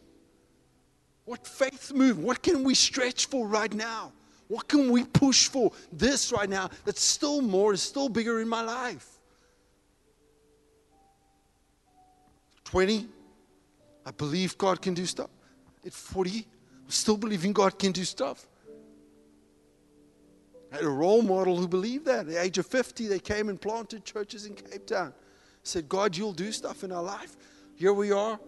What 1.25 1.45
faith 1.45 1.91
move? 1.93 2.17
What 2.17 2.41
can 2.41 2.63
we 2.63 2.73
stretch 2.73 3.25
for 3.25 3.45
right 3.45 3.73
now? 3.73 4.13
What 4.47 4.69
can 4.69 4.89
we 4.89 5.03
push 5.03 5.49
for 5.49 5.73
this 5.91 6.31
right 6.31 6.49
now 6.49 6.69
that's 6.85 7.01
still 7.01 7.41
more, 7.41 7.73
is 7.73 7.81
still 7.81 8.07
bigger 8.07 8.39
in 8.39 8.47
my 8.47 8.61
life? 8.61 9.19
20, 12.63 13.05
I 14.05 14.11
believe 14.11 14.57
God 14.57 14.81
can 14.81 14.93
do 14.93 15.05
stuff. 15.05 15.29
at 15.85 15.91
40, 15.91 16.47
I'm 16.85 16.89
still 16.89 17.17
believing 17.17 17.51
God 17.51 17.77
can 17.77 17.91
do 17.91 18.05
stuff. 18.05 18.47
I 20.71 20.77
had 20.77 20.85
a 20.85 20.89
role 20.89 21.21
model 21.21 21.57
who 21.57 21.67
believed 21.67 22.05
that. 22.05 22.19
At 22.19 22.27
the 22.27 22.41
age 22.41 22.57
of 22.59 22.65
50, 22.65 23.07
they 23.07 23.19
came 23.19 23.49
and 23.49 23.59
planted 23.59 24.05
churches 24.05 24.45
in 24.45 24.53
Cape 24.55 24.85
Town. 24.85 25.13
Said, 25.63 25.89
God, 25.89 26.15
you'll 26.15 26.31
do 26.31 26.53
stuff 26.53 26.85
in 26.85 26.93
our 26.93 27.03
life. 27.03 27.35
Here 27.75 27.91
we 27.91 28.13
are, 28.13 28.39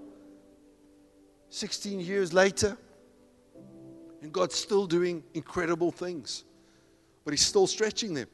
16 1.50 2.00
years 2.00 2.34
later, 2.34 2.78
and 4.22 4.32
God's 4.32 4.56
still 4.56 4.88
doing 4.88 5.24
incredible 5.34 5.91
things. 5.91 6.43
But 7.24 7.34
He's 7.34 7.45
still 7.45 7.68
stretching 7.68 8.14
them. 8.14 8.28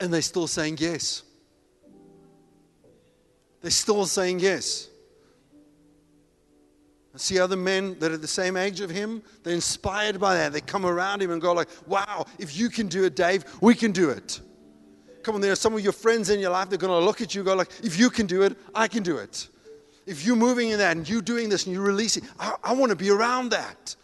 And 0.00 0.12
they're 0.12 0.22
still 0.22 0.46
saying 0.46 0.78
yes. 0.78 1.24
They're 3.60 3.70
still 3.70 4.06
saying 4.06 4.40
yes. 4.40 4.88
I 7.14 7.18
see 7.18 7.40
other 7.40 7.56
men 7.56 7.98
that 7.98 8.12
are 8.12 8.16
the 8.16 8.28
same 8.28 8.56
age 8.56 8.80
of 8.80 8.90
him. 8.90 9.22
They're 9.42 9.54
inspired 9.54 10.20
by 10.20 10.34
that. 10.34 10.52
They 10.52 10.60
come 10.60 10.86
around 10.86 11.20
him 11.20 11.32
and 11.32 11.42
go 11.42 11.52
like, 11.52 11.68
"Wow, 11.88 12.26
if 12.38 12.56
you 12.56 12.68
can 12.68 12.86
do 12.86 13.04
it, 13.04 13.16
Dave, 13.16 13.44
we 13.60 13.74
can 13.74 13.90
do 13.90 14.10
it." 14.10 14.40
Come 15.24 15.34
on, 15.34 15.40
there 15.40 15.50
are 15.50 15.56
some 15.56 15.74
of 15.74 15.80
your 15.80 15.92
friends 15.92 16.30
in 16.30 16.38
your 16.38 16.50
life. 16.50 16.68
They're 16.68 16.78
going 16.78 16.96
to 16.96 17.04
look 17.04 17.20
at 17.20 17.34
you, 17.34 17.40
and 17.40 17.46
go 17.46 17.54
like, 17.54 17.72
"If 17.82 17.98
you 17.98 18.08
can 18.08 18.26
do 18.26 18.42
it, 18.42 18.56
I 18.72 18.86
can 18.86 19.02
do 19.02 19.16
it." 19.16 19.48
If 20.08 20.24
you're 20.24 20.36
moving 20.36 20.70
in 20.70 20.78
that 20.78 20.96
and 20.96 21.06
you're 21.06 21.20
doing 21.20 21.50
this 21.50 21.66
and 21.66 21.74
you're 21.74 21.84
releasing, 21.84 22.26
I, 22.40 22.54
I 22.64 22.72
want 22.72 22.88
to 22.88 22.96
be 22.96 23.10
around 23.10 23.50
that. 23.50 23.94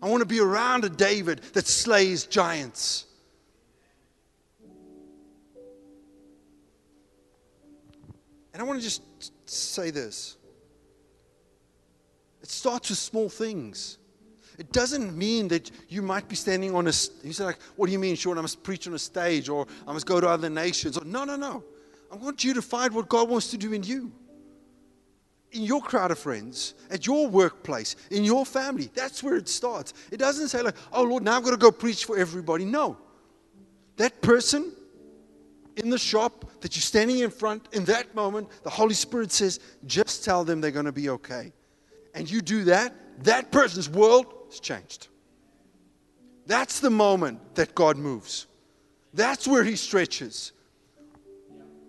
I 0.00 0.08
want 0.08 0.22
to 0.22 0.26
be 0.26 0.40
around 0.40 0.86
a 0.86 0.88
David 0.88 1.42
that 1.52 1.66
slays 1.66 2.24
giants. 2.24 3.04
And 8.54 8.62
I 8.62 8.62
want 8.62 8.78
to 8.78 8.82
just 8.82 9.02
say 9.44 9.90
this. 9.90 10.38
It 12.42 12.48
starts 12.48 12.88
with 12.88 12.98
small 12.98 13.28
things. 13.28 13.98
It 14.56 14.72
doesn't 14.72 15.14
mean 15.14 15.48
that 15.48 15.70
you 15.90 16.00
might 16.00 16.28
be 16.30 16.34
standing 16.34 16.74
on 16.74 16.86
a. 16.86 16.92
You 17.22 17.34
say 17.34 17.44
like, 17.44 17.60
"What 17.76 17.86
do 17.86 17.92
you 17.92 17.98
mean, 17.98 18.16
Sean? 18.16 18.38
I 18.38 18.40
must 18.40 18.62
preach 18.62 18.86
on 18.86 18.94
a 18.94 18.98
stage, 18.98 19.50
or 19.50 19.66
I 19.86 19.92
must 19.92 20.06
go 20.06 20.18
to 20.18 20.28
other 20.28 20.48
nations." 20.48 20.96
Or, 20.96 21.04
no, 21.04 21.24
no, 21.24 21.36
no. 21.36 21.62
I 22.10 22.16
want 22.16 22.42
you 22.42 22.54
to 22.54 22.62
find 22.62 22.94
what 22.94 23.08
God 23.08 23.28
wants 23.28 23.50
to 23.50 23.58
do 23.58 23.72
in 23.72 23.82
you, 23.82 24.12
in 25.52 25.62
your 25.62 25.80
crowd 25.80 26.10
of 26.10 26.18
friends, 26.18 26.74
at 26.90 27.06
your 27.06 27.28
workplace, 27.28 27.96
in 28.10 28.24
your 28.24 28.44
family. 28.44 28.90
That's 28.94 29.22
where 29.22 29.36
it 29.36 29.48
starts. 29.48 29.94
It 30.10 30.18
doesn't 30.18 30.48
say 30.48 30.62
like, 30.62 30.76
"Oh 30.92 31.02
Lord, 31.02 31.22
now 31.22 31.36
I've 31.36 31.44
got 31.44 31.50
to 31.50 31.56
go 31.56 31.70
preach 31.70 32.04
for 32.04 32.18
everybody." 32.18 32.64
No, 32.64 32.96
that 33.96 34.20
person 34.22 34.72
in 35.76 35.90
the 35.90 35.98
shop 35.98 36.50
that 36.60 36.76
you're 36.76 36.82
standing 36.82 37.20
in 37.20 37.30
front 37.30 37.68
in 37.72 37.84
that 37.86 38.14
moment, 38.14 38.48
the 38.62 38.70
Holy 38.70 38.94
Spirit 38.94 39.32
says, 39.32 39.60
"Just 39.86 40.24
tell 40.24 40.44
them 40.44 40.60
they're 40.60 40.70
going 40.70 40.86
to 40.86 40.92
be 40.92 41.08
okay." 41.10 41.52
and 42.14 42.30
you 42.30 42.40
do 42.40 42.64
that, 42.64 42.94
that 43.24 43.50
person's 43.50 43.88
world 43.88 44.26
is 44.50 44.60
changed. 44.60 45.08
That's 46.46 46.80
the 46.80 46.90
moment 46.90 47.54
that 47.54 47.74
God 47.74 47.96
moves. 47.96 48.46
That's 49.14 49.46
where 49.46 49.64
He 49.64 49.76
stretches. 49.76 50.52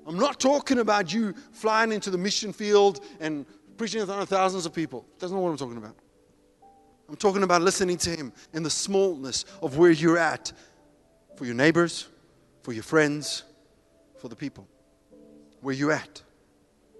I'm 0.05 0.17
not 0.17 0.39
talking 0.39 0.79
about 0.79 1.13
you 1.13 1.33
flying 1.51 1.91
into 1.91 2.09
the 2.09 2.17
mission 2.17 2.53
field 2.53 3.03
and 3.19 3.45
preaching 3.77 4.01
in 4.01 4.05
front 4.07 4.21
of 4.21 4.29
thousands 4.29 4.65
of 4.65 4.73
people. 4.73 5.05
That's 5.19 5.31
not 5.31 5.41
what 5.41 5.49
I'm 5.49 5.57
talking 5.57 5.77
about. 5.77 5.95
I'm 7.09 7.15
talking 7.15 7.43
about 7.43 7.61
listening 7.61 7.97
to 7.97 8.09
Him 8.11 8.33
in 8.53 8.63
the 8.63 8.69
smallness 8.69 9.45
of 9.61 9.77
where 9.77 9.91
you're 9.91 10.17
at 10.17 10.51
for 11.35 11.45
your 11.45 11.55
neighbors, 11.55 12.07
for 12.63 12.73
your 12.73 12.83
friends, 12.83 13.43
for 14.19 14.29
the 14.29 14.35
people. 14.35 14.67
Where 15.61 15.73
you're 15.73 15.91
at, 15.91 16.21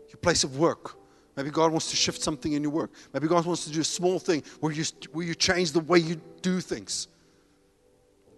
your 0.10 0.18
place 0.18 0.44
of 0.44 0.58
work, 0.58 0.96
Maybe 1.36 1.50
God 1.50 1.72
wants 1.72 1.90
to 1.90 1.96
shift 1.96 2.22
something 2.22 2.54
in 2.54 2.62
your 2.62 2.72
work. 2.72 2.92
Maybe 3.12 3.28
God 3.28 3.46
wants 3.46 3.66
to 3.66 3.72
do 3.72 3.82
a 3.82 3.86
small 3.86 4.20
thing 4.20 4.44
where 4.60 4.72
you, 4.72 4.84
where 5.12 5.26
you 5.26 5.34
change 5.34 5.72
the 5.72 5.80
way 5.80 6.00
you 6.00 6.22
do 6.42 6.62
things. 6.62 7.08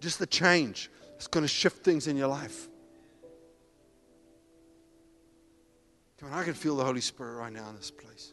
Just 0.00 0.18
the 0.18 0.26
change 0.26 0.90
is 1.18 1.26
going 1.26 1.44
to 1.44 1.48
shift 1.48 1.84
things 1.84 2.06
in 2.06 2.16
your 2.16 2.28
life. 2.28 2.68
Come 6.18 6.32
on, 6.32 6.38
I 6.38 6.44
can 6.44 6.54
feel 6.54 6.76
the 6.76 6.84
Holy 6.84 7.00
Spirit 7.00 7.36
right 7.36 7.52
now 7.52 7.68
in 7.68 7.76
this 7.76 7.90
place. 7.90 8.32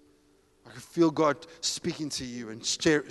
I 0.66 0.72
can 0.72 0.80
feel 0.80 1.12
God 1.12 1.46
speaking 1.62 2.10
to 2.10 2.26
you 2.26 2.50
and 2.50 2.66
stir, 2.66 3.04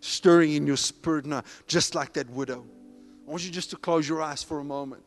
stirring 0.00 0.52
in 0.52 0.66
your 0.66 0.76
spirit 0.76 1.26
now, 1.26 1.42
just 1.66 1.94
like 1.94 2.12
that 2.12 2.30
widow. 2.30 2.64
I 3.26 3.30
want 3.30 3.44
you 3.44 3.50
just 3.50 3.70
to 3.70 3.76
close 3.76 4.08
your 4.08 4.22
eyes 4.22 4.42
for 4.42 4.60
a 4.60 4.64
moment. 4.64 5.02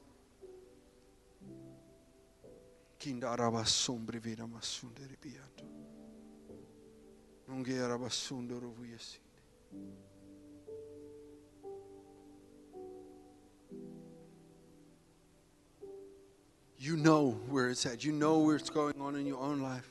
You 16.79 16.95
know 16.95 17.39
where 17.49 17.69
it's 17.69 17.85
at. 17.85 18.03
You 18.03 18.11
know 18.11 18.39
where 18.39 18.55
it's 18.55 18.69
going 18.69 19.01
on 19.01 19.15
in 19.15 19.25
your 19.25 19.39
own 19.39 19.61
life. 19.61 19.89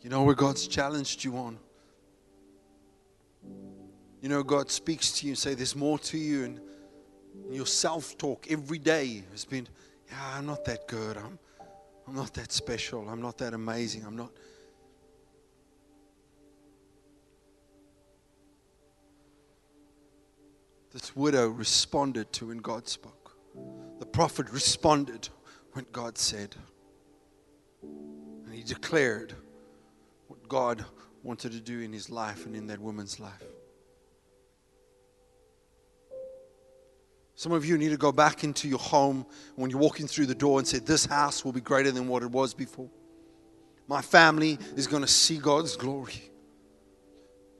You 0.00 0.10
know 0.10 0.22
where 0.22 0.34
God's 0.34 0.66
challenged 0.66 1.22
you 1.22 1.36
on. 1.36 1.58
You 4.22 4.28
know, 4.28 4.42
God 4.42 4.70
speaks 4.70 5.12
to 5.20 5.26
you 5.26 5.32
and 5.32 5.38
say, 5.38 5.54
There's 5.54 5.76
more 5.76 5.98
to 5.98 6.18
you. 6.18 6.44
And 6.44 6.60
your 7.50 7.66
self 7.66 8.16
talk 8.16 8.46
every 8.50 8.78
day 8.78 9.22
has 9.32 9.44
been, 9.44 9.68
Yeah, 10.10 10.16
I'm 10.34 10.46
not 10.46 10.64
that 10.64 10.88
good. 10.88 11.16
I'm, 11.18 11.38
I'm 12.06 12.14
not 12.14 12.32
that 12.34 12.52
special. 12.52 13.06
I'm 13.08 13.20
not 13.20 13.36
that 13.38 13.52
amazing. 13.52 14.04
I'm 14.06 14.16
not. 14.16 14.30
This 20.90 21.14
widow 21.14 21.48
responded 21.48 22.32
to 22.32 22.46
when 22.46 22.58
God 22.58 22.88
spoke. 22.88 23.17
Prophet 24.12 24.50
responded 24.50 25.28
when 25.72 25.86
God 25.92 26.18
said. 26.18 26.56
And 27.82 28.54
he 28.54 28.62
declared 28.62 29.34
what 30.28 30.48
God 30.48 30.84
wanted 31.22 31.52
to 31.52 31.60
do 31.60 31.80
in 31.80 31.92
his 31.92 32.10
life 32.10 32.46
and 32.46 32.56
in 32.56 32.66
that 32.68 32.80
woman's 32.80 33.20
life. 33.20 33.44
Some 37.38 37.52
of 37.52 37.64
you 37.64 37.78
need 37.78 37.90
to 37.90 37.96
go 37.96 38.10
back 38.10 38.42
into 38.42 38.68
your 38.68 38.80
home 38.80 39.24
when 39.54 39.70
you're 39.70 39.78
walking 39.78 40.08
through 40.08 40.26
the 40.26 40.34
door 40.34 40.58
and 40.58 40.66
say, 40.66 40.80
This 40.80 41.06
house 41.06 41.44
will 41.44 41.52
be 41.52 41.60
greater 41.60 41.92
than 41.92 42.08
what 42.08 42.24
it 42.24 42.30
was 42.32 42.52
before. 42.52 42.90
My 43.86 44.02
family 44.02 44.58
is 44.74 44.88
going 44.88 45.02
to 45.02 45.08
see 45.08 45.38
God's 45.38 45.76
glory. 45.76 46.30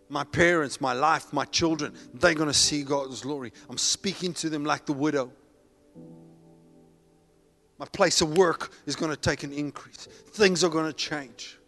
My 0.08 0.24
parents, 0.24 0.80
my 0.80 0.94
life, 0.94 1.32
my 1.32 1.44
children, 1.44 1.94
they're 2.12 2.34
going 2.34 2.48
to 2.48 2.54
see 2.54 2.82
God's 2.82 3.20
glory. 3.20 3.52
I'm 3.70 3.78
speaking 3.78 4.32
to 4.34 4.50
them 4.50 4.64
like 4.64 4.84
the 4.84 4.94
widow. 4.94 5.30
My 7.78 7.86
place 7.86 8.20
of 8.20 8.36
work 8.36 8.72
is 8.86 8.96
going 8.96 9.10
to 9.10 9.16
take 9.16 9.44
an 9.44 9.52
increase. 9.52 10.08
Things 10.32 10.64
are 10.64 10.68
going 10.68 10.86
to 10.86 10.92
change. 10.92 11.58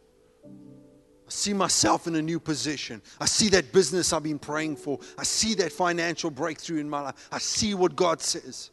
I 0.44 1.32
see 1.32 1.52
myself 1.52 2.08
in 2.08 2.16
a 2.16 2.22
new 2.22 2.40
position. 2.40 3.00
I 3.20 3.26
see 3.26 3.48
that 3.50 3.72
business 3.72 4.12
I've 4.12 4.24
been 4.24 4.40
praying 4.40 4.76
for. 4.76 4.98
I 5.16 5.22
see 5.22 5.54
that 5.54 5.70
financial 5.70 6.30
breakthrough 6.30 6.78
in 6.78 6.90
my 6.90 7.00
life. 7.02 7.28
I 7.30 7.38
see 7.38 7.74
what 7.74 7.94
God 7.94 8.20
says. 8.20 8.72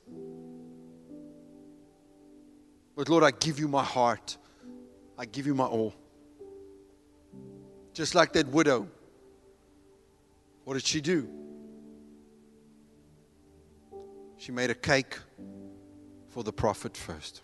But 2.95 3.09
Lord, 3.09 3.23
I 3.23 3.29
give 3.29 3.59
you 3.59 3.67
my 3.67 3.83
heart. 3.83 4.37
I 5.19 5.25
give 5.25 5.45
you 5.45 5.53
my 5.53 5.65
all. 5.65 5.93
Just 7.93 8.15
like 8.15 8.33
that 8.33 8.47
widow. 8.47 8.87
What 10.63 10.73
did 10.73 10.83
she 10.83 10.99
do? 10.99 11.29
She 14.37 14.51
made 14.51 14.71
a 14.71 14.75
cake 14.75 15.19
for 16.37 16.43
the 16.43 16.53
prophet 16.53 16.95
first. 16.95 17.41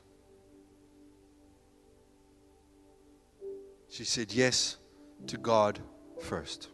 She 3.90 4.04
said, 4.04 4.32
Yes, 4.32 4.78
to 5.26 5.38
God 5.38 5.80
first. 6.22 6.70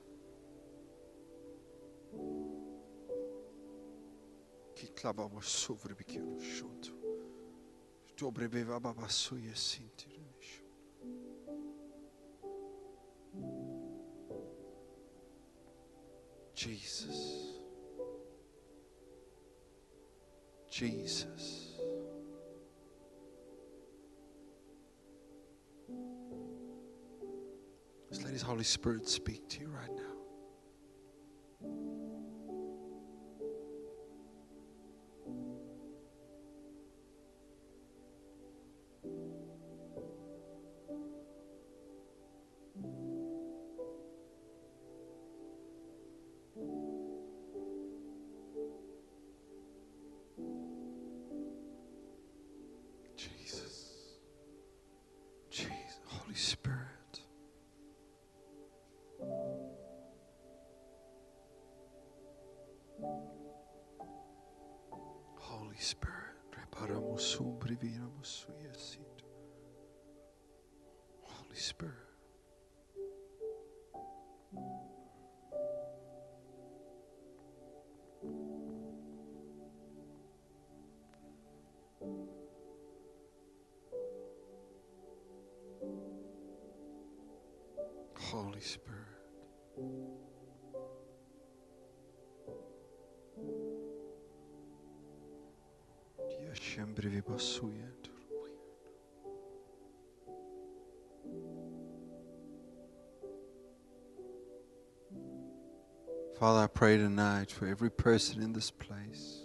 Jesus. 16.53 17.59
Jesus. 20.69 21.68
Just 28.09 28.23
let 28.23 28.33
His 28.33 28.41
Holy 28.41 28.63
Spirit 28.63 29.07
speak 29.07 29.47
to 29.49 29.61
you 29.61 29.67
right 29.67 29.95
now. 29.95 30.08
Holy 71.69 71.75
Spirit. 71.75 71.93
Holy 88.15 88.61
Spirit. 88.61 88.99
Yashembre 96.47 97.09
vibasuya. 97.09 97.98
Father, 106.39 106.59
I 106.61 106.67
pray 106.67 106.95
tonight 106.95 107.51
for 107.51 107.67
every 107.67 107.91
person 107.91 108.41
in 108.41 108.53
this 108.53 108.71
place. 108.71 109.39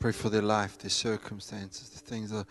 Pray 0.00 0.10
for 0.10 0.28
their 0.28 0.42
life, 0.42 0.76
their 0.78 0.90
circumstances, 0.90 1.90
the 1.90 2.00
things 2.00 2.32
that, 2.32 2.46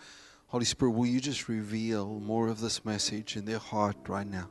Holy 0.46 0.64
Spirit, 0.64 0.92
will 0.92 1.04
you 1.04 1.20
just 1.20 1.46
reveal 1.46 2.06
more 2.20 2.48
of 2.48 2.62
this 2.62 2.86
message 2.86 3.36
in 3.36 3.44
their 3.44 3.58
heart 3.58 3.98
right 4.08 4.26
now? 4.26 4.48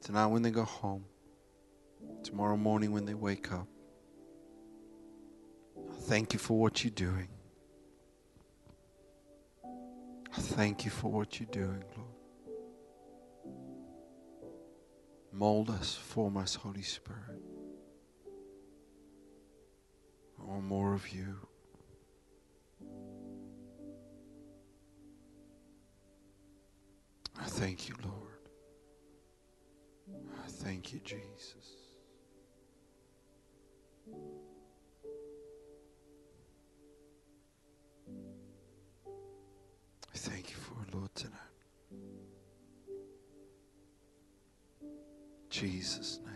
Tonight, 0.00 0.26
when 0.26 0.42
they 0.42 0.52
go 0.52 0.62
home, 0.62 1.06
tomorrow 2.22 2.56
morning, 2.56 2.92
when 2.92 3.06
they 3.06 3.14
wake 3.14 3.50
up. 3.50 3.66
I 5.76 5.96
Thank 6.02 6.34
you 6.34 6.38
for 6.38 6.56
what 6.56 6.84
you're 6.84 6.92
doing. 6.92 7.30
I 9.64 10.40
Thank 10.40 10.84
you 10.84 10.92
for 10.92 11.10
what 11.10 11.40
you're 11.40 11.50
doing, 11.50 11.82
Lord. 11.96 12.23
Mold 15.36 15.68
us, 15.68 15.96
form 15.96 16.36
us, 16.36 16.54
Holy 16.54 16.82
Spirit. 16.82 17.42
I 20.38 20.60
more 20.60 20.94
of 20.94 21.08
you. 21.12 21.34
I 27.36 27.46
thank 27.46 27.88
you, 27.88 27.96
Lord. 28.04 28.48
I 30.44 30.46
thank 30.46 30.92
you, 30.92 31.00
Jesus. 31.00 31.83
Jesus' 45.64 46.20
name. 46.24 46.34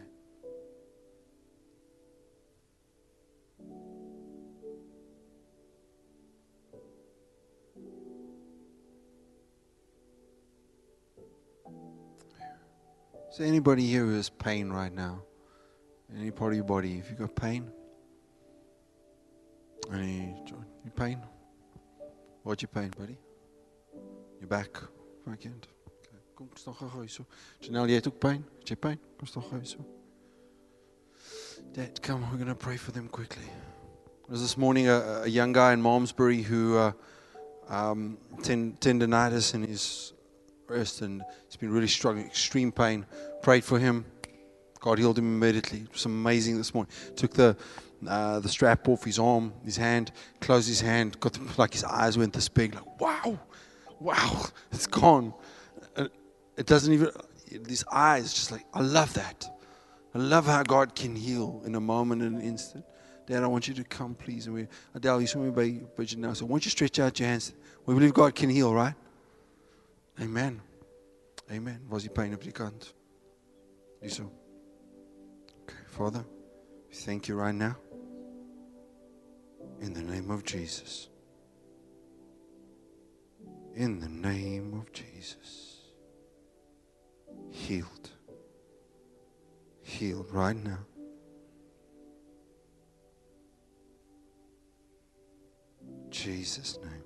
Is 13.30 13.38
there 13.38 13.46
anybody 13.46 13.86
here 13.86 14.04
who 14.04 14.16
has 14.16 14.30
pain 14.30 14.70
right 14.70 14.92
now? 14.92 15.22
Any 16.16 16.30
part 16.30 16.52
of 16.52 16.56
your 16.56 16.64
body? 16.64 16.98
If 16.98 17.10
you've 17.10 17.18
got 17.18 17.36
pain? 17.36 17.70
Any 19.92 20.34
your 20.48 20.92
pain? 20.96 21.20
What's 22.42 22.62
your 22.62 22.70
pain, 22.70 22.90
buddy? 22.98 23.18
Your 24.40 24.48
back? 24.48 24.72
Back 25.26 25.44
Kom, 26.38 26.48
gou 26.54 26.88
gou 26.88 27.08
so. 27.10 27.24
Janelle, 27.58 27.88
jy 27.90 27.96
het 27.98 28.06
ook 28.06 28.18
pyn? 28.22 28.44
Kom 29.18 29.26
staan 29.26 29.42
gou 29.42 29.58
so. 29.66 29.82
Dad, 31.74 31.98
come, 32.00 32.22
we're 32.30 32.38
going 32.38 32.46
to 32.46 32.54
pray 32.54 32.76
for 32.76 32.92
them 32.92 33.08
quickly. 33.08 33.42
There 33.42 34.30
was 34.30 34.40
this 34.40 34.56
morning 34.56 34.86
a, 34.86 35.22
a 35.24 35.26
young 35.26 35.52
guy 35.52 35.72
in 35.72 35.82
Malmesbury 35.82 36.42
who 36.42 36.76
uh, 36.76 36.92
um, 37.68 38.18
ten, 38.44 38.76
tendonitis 38.78 39.52
in 39.54 39.64
his 39.64 40.12
wrist 40.68 41.02
and 41.02 41.24
he's 41.46 41.56
been 41.56 41.72
really 41.72 41.88
struggling, 41.88 42.26
extreme 42.26 42.70
pain. 42.70 43.04
Prayed 43.42 43.64
for 43.64 43.80
him. 43.80 44.04
God 44.78 45.00
healed 45.00 45.18
him 45.18 45.42
immediately. 45.42 45.80
It 45.80 45.92
was 45.92 46.04
amazing 46.04 46.56
this 46.56 46.72
morning. 46.72 46.92
Took 47.16 47.32
the 47.32 47.56
uh, 48.06 48.38
the 48.38 48.48
strap 48.48 48.86
off 48.86 49.02
his 49.02 49.18
arm, 49.18 49.52
his 49.64 49.76
hand, 49.76 50.12
closed 50.40 50.68
his 50.68 50.80
hand, 50.80 51.18
got 51.18 51.32
the, 51.32 51.40
like 51.58 51.72
his 51.72 51.82
eyes 51.82 52.16
went 52.16 52.32
this 52.32 52.48
big, 52.48 52.76
like 52.76 53.00
wow, 53.00 53.40
wow, 53.98 54.46
it's 54.70 54.86
gone. 54.86 55.34
It 56.58 56.66
doesn't 56.66 56.92
even, 56.92 57.10
these 57.52 57.84
eyes, 57.90 58.34
just 58.34 58.50
like, 58.50 58.66
I 58.74 58.80
love 58.80 59.14
that. 59.14 59.48
I 60.12 60.18
love 60.18 60.46
how 60.46 60.64
God 60.64 60.96
can 60.96 61.14
heal 61.14 61.62
in 61.64 61.76
a 61.76 61.80
moment, 61.80 62.20
in 62.20 62.34
an 62.34 62.40
instant. 62.40 62.84
Dad, 63.28 63.44
I 63.44 63.46
want 63.46 63.68
you 63.68 63.74
to 63.74 63.84
come, 63.84 64.16
please. 64.16 64.46
And 64.46 64.56
we, 64.56 64.66
Adele, 64.92 65.20
you 65.20 65.28
saw 65.28 65.38
me 65.38 65.50
by 65.50 65.80
Bridget 65.94 66.18
now. 66.18 66.32
So 66.32 66.46
why 66.46 66.54
don't 66.54 66.64
you 66.64 66.72
stretch 66.72 66.98
out 66.98 67.20
your 67.20 67.28
hands? 67.28 67.52
We 67.86 67.94
believe 67.94 68.12
God 68.12 68.34
can 68.34 68.50
heal, 68.50 68.74
right? 68.74 68.94
Amen. 70.20 70.60
Amen. 71.52 71.80
Was 71.88 72.02
he 72.02 72.08
die 72.08 72.14
pijn 72.14 72.34
op 72.34 72.42
die 72.42 72.50
kant? 72.50 72.92
Hierso. 74.02 74.28
Okay, 75.62 75.84
Father, 75.86 76.24
we 76.88 76.94
thank 76.94 77.28
you 77.28 77.36
right 77.36 77.54
now. 77.54 77.76
In 79.80 79.92
the 79.92 80.02
name 80.02 80.32
of 80.32 80.42
Jesus. 80.42 81.08
In 83.76 84.00
the 84.00 84.08
name 84.08 84.74
of 84.74 84.92
Jesus 84.92 85.67
healed. 87.50 88.10
Healed 89.82 90.30
right 90.32 90.56
now. 90.56 90.78
Jesus' 96.10 96.78
name. 96.82 97.04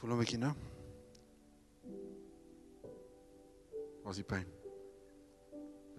Voel 0.00 0.10
hom 0.10 0.18
bietjie 0.18 0.38
nou. 0.42 0.54
Was 4.02 4.18
die 4.18 4.24
pyn? 4.26 4.46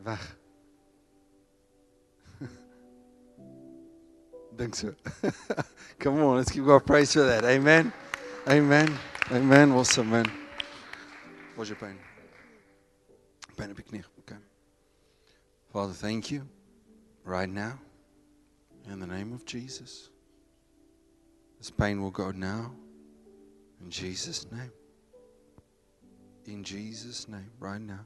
Weg. 0.04 0.20
Dink 4.60 4.76
so. 4.76 4.94
Come 6.00 6.22
on, 6.22 6.36
let's 6.36 6.52
give 6.52 6.66
God 6.66 6.86
praise 6.86 7.14
for 7.14 7.24
that. 7.24 7.46
Amen. 7.46 7.94
Amen. 8.48 9.00
Amen. 9.32 9.72
Awesome, 9.72 10.10
man. 10.10 10.26
What's 11.56 11.70
your 11.70 11.78
pain? 11.78 11.98
Pain 13.56 13.70
op 13.70 13.78
je. 13.78 14.04
Okay. 14.20 14.36
Father, 15.72 15.94
thank 15.94 16.30
you 16.30 16.48
right 17.24 17.50
now 17.50 17.80
in 18.92 19.00
the 19.00 19.08
name 19.08 19.34
of 19.34 19.46
Jesus. 19.46 20.10
This 21.58 21.72
pain 21.72 22.02
will 22.02 22.12
go 22.12 22.32
now 22.32 22.72
in 23.82 23.90
Jesus' 23.90 24.46
name. 24.52 24.72
In 26.46 26.64
Jesus' 26.64 27.28
name, 27.28 27.50
right 27.60 27.82
now. 27.82 28.06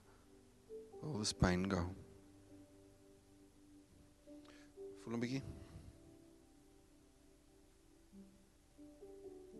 All 1.03 1.18
this 1.18 1.34
pain 1.34 1.63
go. 1.63 1.89
Voel 5.03 5.11
hom 5.11 5.22
bietjie. 5.22 5.41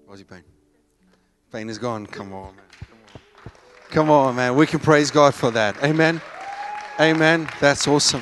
Waar 0.06 0.16
is 0.16 0.26
die? 0.26 0.57
Pain 1.58 1.70
is 1.72 1.80
gone. 1.80 2.06
Come 2.06 2.34
on, 2.34 2.56
man. 2.56 2.66
Come 3.90 4.12
on, 4.12 4.36
man. 4.36 4.54
We 4.56 4.68
can 4.68 4.80
praise 4.80 5.10
God 5.10 5.34
for 5.34 5.50
that. 5.50 5.84
Amen. 5.84 6.22
Amen. 7.00 7.50
That's 7.60 7.88
awesome. 7.88 8.22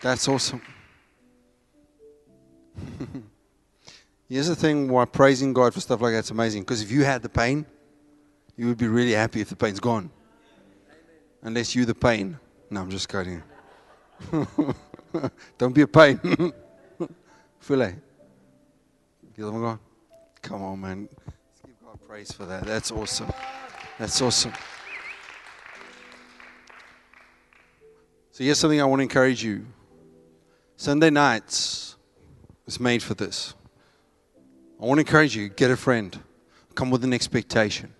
That's 0.00 0.28
awesome. 0.28 0.62
Here's 4.28 4.46
the 4.46 4.54
thing 4.54 4.88
why 4.88 5.04
praising 5.06 5.52
God 5.52 5.74
for 5.74 5.80
stuff 5.80 6.00
like 6.00 6.12
that's 6.12 6.30
amazing. 6.30 6.62
Because 6.62 6.80
if 6.80 6.92
you 6.92 7.02
had 7.02 7.22
the 7.22 7.28
pain, 7.28 7.66
you 8.56 8.68
would 8.68 8.78
be 8.78 8.86
really 8.86 9.14
happy 9.14 9.40
if 9.40 9.48
the 9.48 9.56
pain's 9.56 9.80
gone. 9.80 10.10
Unless 11.42 11.74
you 11.74 11.84
the 11.84 11.92
pain. 11.92 12.38
No, 12.70 12.82
I'm 12.82 12.90
just 12.90 13.08
kidding. 13.08 13.42
Don't 15.58 15.74
be 15.74 15.80
a 15.80 15.88
pain. 15.88 16.20
Filet. 17.58 17.96
Get 19.36 19.42
them 19.42 19.60
gone. 19.60 19.80
Come 20.40 20.62
on, 20.62 20.80
man. 20.80 21.08
Praise 22.08 22.32
for 22.32 22.46
that. 22.46 22.64
That's 22.64 22.90
awesome. 22.90 23.30
That's 23.98 24.22
awesome. 24.22 24.54
So, 28.30 28.42
here's 28.42 28.58
something 28.58 28.80
I 28.80 28.84
want 28.86 29.00
to 29.00 29.02
encourage 29.02 29.44
you. 29.44 29.66
Sunday 30.78 31.10
nights 31.10 31.96
is 32.66 32.80
made 32.80 33.02
for 33.02 33.12
this. 33.12 33.52
I 34.80 34.86
want 34.86 34.96
to 34.96 35.00
encourage 35.00 35.36
you 35.36 35.50
get 35.50 35.70
a 35.70 35.76
friend, 35.76 36.18
come 36.74 36.88
with 36.88 37.04
an 37.04 37.12
expectation. 37.12 37.92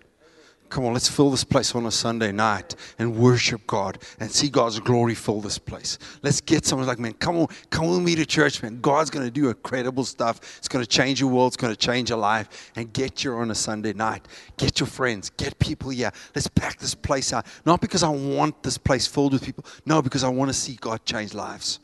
Come 0.69 0.85
on, 0.85 0.93
let's 0.93 1.09
fill 1.09 1.31
this 1.31 1.43
place 1.43 1.73
on 1.73 1.87
a 1.87 1.91
Sunday 1.91 2.31
night 2.31 2.75
and 2.99 3.15
worship 3.15 3.65
God 3.65 3.97
and 4.19 4.31
see 4.31 4.49
God's 4.49 4.79
glory 4.79 5.15
fill 5.15 5.41
this 5.41 5.57
place. 5.57 5.97
Let's 6.21 6.41
get 6.41 6.65
someone 6.65 6.87
like, 6.87 6.99
man, 6.99 7.13
come 7.13 7.37
on, 7.37 7.47
come 7.71 7.89
with 7.89 8.01
me 8.01 8.13
to 8.15 8.25
church, 8.25 8.61
man. 8.61 8.79
God's 8.79 9.09
going 9.09 9.25
to 9.25 9.31
do 9.31 9.49
incredible 9.49 10.05
stuff. 10.05 10.57
It's 10.59 10.67
going 10.67 10.85
to 10.85 10.89
change 10.89 11.19
your 11.19 11.31
world. 11.31 11.49
It's 11.49 11.57
going 11.57 11.73
to 11.73 11.79
change 11.79 12.09
your 12.09 12.19
life. 12.19 12.71
And 12.75 12.93
get 12.93 13.23
you 13.23 13.33
on 13.33 13.49
a 13.49 13.55
Sunday 13.55 13.93
night. 13.93 14.27
Get 14.57 14.79
your 14.79 14.87
friends. 14.87 15.31
Get 15.31 15.57
people 15.57 15.89
here. 15.89 16.11
Let's 16.35 16.47
pack 16.47 16.77
this 16.77 16.93
place 16.93 17.33
out. 17.33 17.47
Not 17.65 17.81
because 17.81 18.03
I 18.03 18.09
want 18.09 18.61
this 18.61 18.77
place 18.77 19.07
filled 19.07 19.33
with 19.33 19.43
people. 19.43 19.65
No, 19.85 20.01
because 20.03 20.23
I 20.23 20.29
want 20.29 20.49
to 20.49 20.53
see 20.53 20.77
God 20.79 21.03
change 21.03 21.33
lives 21.33 21.79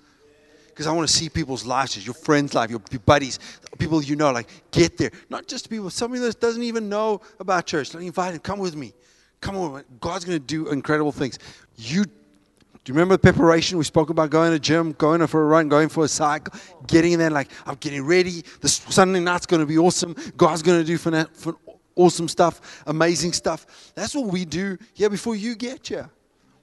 because 0.76 0.88
I 0.88 0.91
want 0.91 1.07
to 1.07 1.13
see 1.13 1.30
people's 1.30 1.65
lives, 1.65 2.05
your 2.05 2.13
friends' 2.13 2.53
life, 2.53 2.69
your, 2.69 2.82
your 2.91 2.99
buddies, 2.99 3.39
people 3.78 4.03
you 4.03 4.17
know, 4.17 4.30
like 4.34 4.49
get 4.71 4.97
there. 4.97 5.09
Not 5.30 5.47
just 5.47 5.69
people, 5.69 5.89
somebody 5.89 6.21
that 6.23 6.41
doesn't 6.41 6.63
even 6.63 6.89
know 6.89 7.21
about 7.39 7.65
church. 7.65 7.93
Like 7.93 8.03
invite 8.03 8.34
them, 8.34 8.41
come 8.41 8.59
with 8.59 8.76
me. 8.76 8.93
Come 9.39 9.55
on, 9.55 9.86
God's 10.01 10.26
going 10.26 10.38
to 10.38 10.45
do 10.45 10.67
incredible 10.67 11.13
things. 11.13 11.39
You 11.78 12.03
do 12.03 12.91
you 12.91 12.93
remember 12.93 13.15
the 13.15 13.19
preparation? 13.19 13.78
We 13.78 13.86
spoke 13.86 14.09
about 14.09 14.30
going 14.30 14.51
to 14.51 14.59
gym, 14.59 14.91
going 14.91 15.26
for 15.28 15.41
a 15.41 15.45
run, 15.45 15.69
going 15.69 15.88
for 15.88 16.03
a 16.03 16.07
cycle, 16.07 16.53
getting 16.86 17.13
in 17.13 17.19
there 17.19 17.32
like, 17.32 17.49
I'm 17.65 17.76
getting 17.76 18.05
ready. 18.05 18.43
This 18.61 18.73
Sunday 18.73 19.21
night's 19.21 19.47
going 19.47 19.61
to 19.61 19.65
be 19.65 19.80
awesome. 19.80 20.13
God's 20.38 20.61
going 20.61 20.80
to 20.80 20.86
do 20.86 20.99
for, 20.99 21.26
for 21.34 21.55
awesome 21.95 22.28
stuff, 22.28 22.84
amazing 22.86 23.34
stuff. 23.34 23.65
That's 23.95 24.13
what 24.13 24.28
we 24.28 24.45
do 24.45 24.78
here 24.93 25.09
before 25.09 25.36
you 25.36 25.55
get 25.55 25.88
here. 25.88 26.11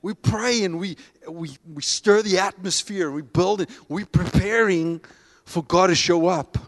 We 0.02 0.14
pray 0.14 0.64
and 0.64 0.78
we, 0.78 0.96
we, 1.28 1.56
we 1.72 1.82
stir 1.82 2.22
the 2.22 2.38
atmosphere. 2.38 3.10
We 3.10 3.22
build 3.22 3.60
it. 3.60 3.70
We're 3.88 4.04
preparing 4.04 5.00
for 5.44 5.62
God 5.62 5.86
to 5.86 5.94
show 5.94 6.26
up. 6.26 6.58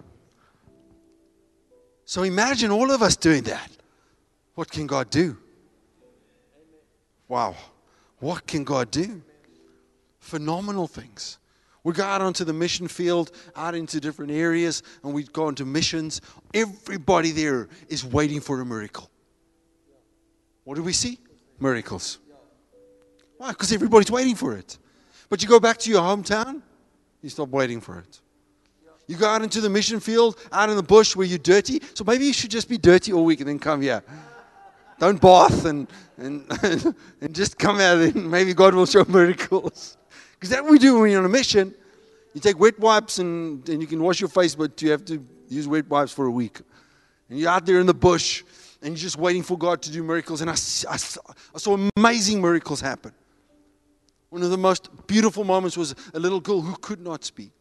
So 2.05 2.23
imagine 2.23 2.71
all 2.71 2.91
of 2.93 3.03
us 3.03 3.17
doing 3.17 3.43
that. 3.45 3.71
What 4.55 4.71
can 4.71 4.87
God 4.87 5.11
do? 5.11 5.37
Wow. 7.29 7.57
What 8.21 8.47
can 8.47 8.63
God 8.63 8.91
do? 8.91 9.23
Phenomenal 10.21 10.87
things. 10.87 11.39
We 11.83 11.93
go 11.93 12.05
out 12.05 12.23
onto 12.23 12.45
the 12.45 12.53
mission 12.53 12.89
field, 12.89 13.31
out 13.57 13.75
into 13.75 14.01
different 14.01 14.33
areas, 14.33 14.83
and 15.03 15.13
we 15.13 15.25
go 15.25 15.49
into 15.49 15.67
missions. 15.67 16.21
Everybody 16.55 17.31
there 17.31 17.69
is 17.89 18.05
waiting 18.05 18.41
for 18.41 18.61
a 18.61 18.65
miracle. 18.65 19.11
What 20.65 20.77
do 20.77 20.83
we 20.83 20.95
see? 20.95 21.19
Miracles. 21.61 22.19
Why? 23.39 23.51
Because 23.51 23.73
everybody's 23.73 24.11
waiting 24.11 24.35
for 24.35 24.57
it. 24.57 24.79
But 25.29 25.43
you 25.43 25.49
go 25.49 25.61
back 25.61 25.79
to 25.79 25.91
your 25.91 26.03
hometown, 26.03 26.63
you 27.23 27.31
stop 27.31 27.49
waiting 27.49 27.81
for 27.81 27.99
it. 27.99 28.21
You 29.07 29.17
go 29.17 29.27
out 29.27 29.43
into 29.43 29.61
the 29.61 29.69
mission 29.69 30.01
field, 30.01 30.39
out 30.53 30.71
in 30.71 30.77
the 30.77 30.83
bush 30.83 31.15
where 31.15 31.27
you're 31.27 31.39
dirty. 31.39 31.83
So 31.95 32.05
maybe 32.05 32.25
you 32.25 32.33
should 32.33 32.51
just 32.51 32.69
be 32.69 32.79
dirty 32.79 33.13
all 33.13 33.25
week 33.25 33.41
and 33.41 33.49
then 33.49 33.59
come 33.59 33.83
here. 33.83 34.03
Don't 34.99 35.21
bath 35.21 35.65
and, 35.67 35.89
and, 36.17 36.45
and 37.21 37.35
just 37.35 37.59
come 37.59 37.81
out 37.81 37.99
and 37.99 38.31
maybe 38.31 38.55
God 38.55 38.75
will 38.75 38.87
show 38.87 39.05
miracles. 39.09 39.97
Because 40.39 40.51
what 40.63 40.71
we 40.71 40.79
do 40.79 41.01
when 41.01 41.11
you're 41.11 41.21
on 41.21 41.27
a 41.27 41.29
mission. 41.29 41.75
You 42.33 42.41
take 42.41 42.59
wet 42.59 42.79
wipes 42.81 43.19
and, 43.19 43.69
and 43.69 43.81
you 43.81 43.87
can 43.87 44.03
wash 44.03 44.21
your 44.21 44.29
face, 44.29 44.55
but 44.55 44.81
you 44.83 44.91
have 44.91 45.05
to 45.05 45.25
use 45.49 45.69
wet 45.69 45.89
wipes 45.89 46.13
for 46.13 46.27
a 46.27 46.31
week. 46.31 46.61
And 47.29 47.39
you're 47.39 47.51
out 47.51 47.65
there 47.65 47.81
in 47.81 47.87
the 47.87 47.95
bush 47.95 48.43
and 48.83 48.91
you're 48.91 49.03
just 49.03 49.19
waiting 49.19 49.43
for 49.43 49.57
God 49.57 49.83
to 49.83 49.93
do 49.93 50.03
miracles. 50.03 50.41
And 50.41 50.51
I, 50.51 50.55
I, 50.55 50.95
I 50.95 51.59
saw 51.59 51.89
amazing 51.97 52.41
miracles 52.41 52.81
happen. 52.81 53.13
One 54.35 54.43
of 54.43 54.51
the 54.51 54.59
most 54.59 54.89
beautiful 55.07 55.45
moments 55.45 55.77
was 55.77 55.95
a 56.13 56.19
little 56.19 56.41
girl 56.41 56.61
who 56.61 56.75
could 56.79 57.01
not 57.01 57.23
speak. 57.23 57.53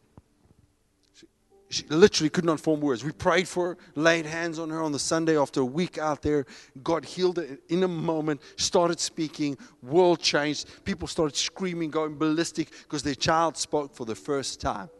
She, 1.16 1.26
she 1.68 1.84
literally 1.86 2.30
could 2.30 2.44
not 2.44 2.58
form 2.58 2.80
words. 2.80 3.04
We 3.04 3.12
prayed 3.12 3.46
for 3.46 3.68
her, 3.68 3.78
laid 3.94 4.26
hands 4.26 4.58
on 4.58 4.70
her 4.70 4.82
on 4.82 4.90
the 4.90 4.98
Sunday 4.98 5.38
after 5.38 5.60
a 5.60 5.64
week 5.64 5.98
out 5.98 6.20
there. 6.22 6.46
God 6.82 7.04
healed 7.04 7.36
her 7.36 7.46
in 7.68 7.84
a 7.84 7.86
moment, 7.86 8.40
started 8.56 8.98
speaking, 8.98 9.56
world 9.84 10.18
changed. 10.18 10.84
People 10.84 11.06
started 11.06 11.36
screaming, 11.36 11.90
going 11.90 12.18
ballistic 12.18 12.72
because 12.82 13.04
their 13.04 13.14
child 13.14 13.56
spoke 13.56 13.94
for 13.94 14.04
the 14.04 14.16
first 14.16 14.60
time. 14.60 14.90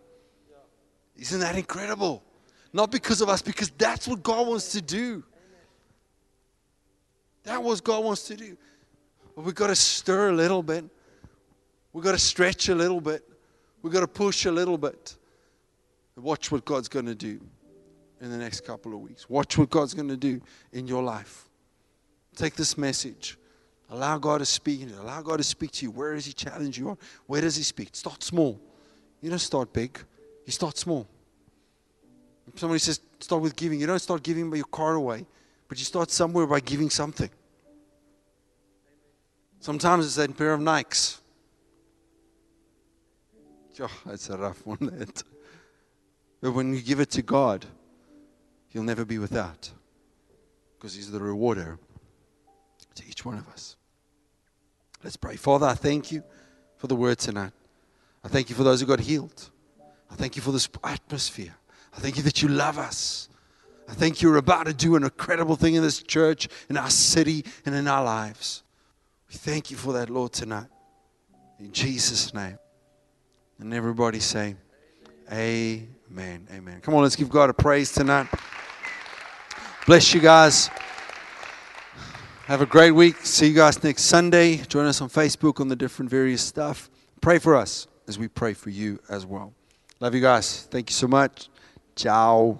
Isn't 1.16 1.40
that 1.40 1.56
incredible? 1.56 2.22
Not 2.72 2.92
because 2.92 3.20
of 3.20 3.28
us, 3.28 3.42
because 3.42 3.70
that's 3.70 4.06
what 4.06 4.22
God 4.22 4.46
wants 4.46 4.70
to 4.70 4.80
do. 4.80 5.24
That 7.42 7.60
was 7.60 7.80
God 7.80 8.04
wants 8.04 8.28
to 8.28 8.36
do. 8.36 8.56
But 9.34 9.44
we've 9.44 9.56
got 9.56 9.66
to 9.66 9.74
stir 9.74 10.28
a 10.28 10.32
little 10.32 10.62
bit. 10.62 10.84
We've 11.94 12.04
got 12.04 12.12
to 12.12 12.18
stretch 12.18 12.68
a 12.68 12.74
little 12.74 13.00
bit. 13.00 13.26
We've 13.80 13.92
got 13.92 14.00
to 14.00 14.08
push 14.08 14.44
a 14.44 14.52
little 14.52 14.76
bit. 14.76 15.16
Watch 16.16 16.52
what 16.52 16.64
God's 16.64 16.88
going 16.88 17.06
to 17.06 17.14
do 17.14 17.40
in 18.20 18.30
the 18.30 18.36
next 18.36 18.66
couple 18.66 18.92
of 18.92 19.00
weeks. 19.00 19.30
Watch 19.30 19.56
what 19.56 19.70
God's 19.70 19.94
going 19.94 20.08
to 20.08 20.16
do 20.16 20.42
in 20.72 20.86
your 20.86 21.02
life. 21.02 21.48
Take 22.36 22.56
this 22.56 22.76
message. 22.76 23.38
Allow 23.90 24.18
God 24.18 24.38
to 24.38 24.46
speak. 24.46 24.82
It. 24.82 24.92
Allow 24.92 25.22
God 25.22 25.38
to 25.38 25.44
speak 25.44 25.70
to 25.72 25.86
you. 25.86 25.90
Where 25.90 26.14
does 26.14 26.26
He 26.26 26.32
challenge 26.32 26.78
you 26.78 26.90
on? 26.90 26.98
Where 27.26 27.40
does 27.40 27.56
He 27.56 27.62
speak? 27.62 27.90
Start 27.92 28.22
small. 28.22 28.60
You 29.20 29.30
don't 29.30 29.38
start 29.38 29.72
big. 29.72 29.98
You 30.44 30.52
start 30.52 30.76
small. 30.76 31.06
If 32.46 32.58
somebody 32.58 32.80
says 32.80 33.00
start 33.20 33.42
with 33.42 33.56
giving. 33.56 33.80
You 33.80 33.86
don't 33.86 33.98
start 33.98 34.22
giving 34.22 34.50
by 34.50 34.56
your 34.56 34.66
car 34.66 34.94
away, 34.94 35.26
but 35.68 35.78
you 35.78 35.84
start 35.84 36.10
somewhere 36.10 36.46
by 36.46 36.60
giving 36.60 36.90
something. 36.90 37.30
Sometimes 39.60 40.06
it's 40.06 40.18
a 40.18 40.32
pair 40.32 40.52
of 40.52 40.60
Nikes. 40.60 41.20
Oh, 43.80 43.90
that's 44.06 44.30
a 44.30 44.38
rough 44.38 44.64
one, 44.64 44.78
that. 44.80 45.22
But 46.40 46.52
when 46.52 46.74
you 46.74 46.80
give 46.80 47.00
it 47.00 47.10
to 47.12 47.22
God, 47.22 47.66
He'll 48.68 48.82
never 48.82 49.04
be 49.04 49.18
without 49.18 49.70
because 50.76 50.94
He's 50.94 51.10
the 51.10 51.20
rewarder 51.20 51.78
to 52.94 53.02
each 53.08 53.24
one 53.24 53.38
of 53.38 53.48
us. 53.48 53.76
Let's 55.02 55.16
pray. 55.16 55.36
Father, 55.36 55.66
I 55.66 55.74
thank 55.74 56.12
you 56.12 56.22
for 56.76 56.86
the 56.86 56.94
word 56.96 57.18
tonight. 57.18 57.52
I 58.22 58.28
thank 58.28 58.48
you 58.48 58.54
for 58.54 58.62
those 58.62 58.80
who 58.80 58.86
got 58.86 59.00
healed. 59.00 59.50
I 60.10 60.14
thank 60.14 60.36
you 60.36 60.42
for 60.42 60.52
this 60.52 60.68
atmosphere. 60.82 61.54
I 61.96 62.00
thank 62.00 62.16
you 62.16 62.22
that 62.22 62.42
you 62.42 62.48
love 62.48 62.78
us. 62.78 63.28
I 63.88 63.92
think 63.92 64.22
you're 64.22 64.36
about 64.36 64.66
to 64.66 64.74
do 64.74 64.96
an 64.96 65.04
incredible 65.04 65.56
thing 65.56 65.74
in 65.74 65.82
this 65.82 66.02
church, 66.02 66.48
in 66.70 66.76
our 66.76 66.90
city, 66.90 67.44
and 67.66 67.74
in 67.74 67.86
our 67.86 68.02
lives. 68.02 68.62
We 69.28 69.34
thank 69.34 69.70
you 69.70 69.76
for 69.76 69.92
that, 69.94 70.08
Lord, 70.08 70.32
tonight. 70.32 70.68
In 71.58 71.72
Jesus' 71.72 72.32
name. 72.32 72.58
And 73.64 73.72
everybody 73.72 74.20
say, 74.20 74.56
Amen. 75.32 76.46
Amen. 76.52 76.80
Come 76.82 76.92
on, 76.92 77.02
let's 77.02 77.16
give 77.16 77.30
God 77.30 77.48
a 77.48 77.54
praise 77.54 77.90
tonight. 77.90 78.26
Bless 79.86 80.12
you 80.12 80.20
guys. 80.20 80.68
Have 82.44 82.60
a 82.60 82.66
great 82.66 82.90
week. 82.90 83.16
See 83.24 83.46
you 83.46 83.54
guys 83.54 83.82
next 83.82 84.02
Sunday. 84.02 84.58
Join 84.58 84.84
us 84.84 85.00
on 85.00 85.08
Facebook 85.08 85.62
on 85.62 85.68
the 85.68 85.76
different 85.76 86.10
various 86.10 86.42
stuff. 86.42 86.90
Pray 87.22 87.38
for 87.38 87.56
us 87.56 87.86
as 88.06 88.18
we 88.18 88.28
pray 88.28 88.52
for 88.52 88.68
you 88.68 89.00
as 89.08 89.24
well. 89.24 89.54
Love 89.98 90.14
you 90.14 90.20
guys. 90.20 90.64
Thank 90.70 90.90
you 90.90 90.94
so 90.94 91.08
much. 91.08 91.48
Ciao. 91.96 92.58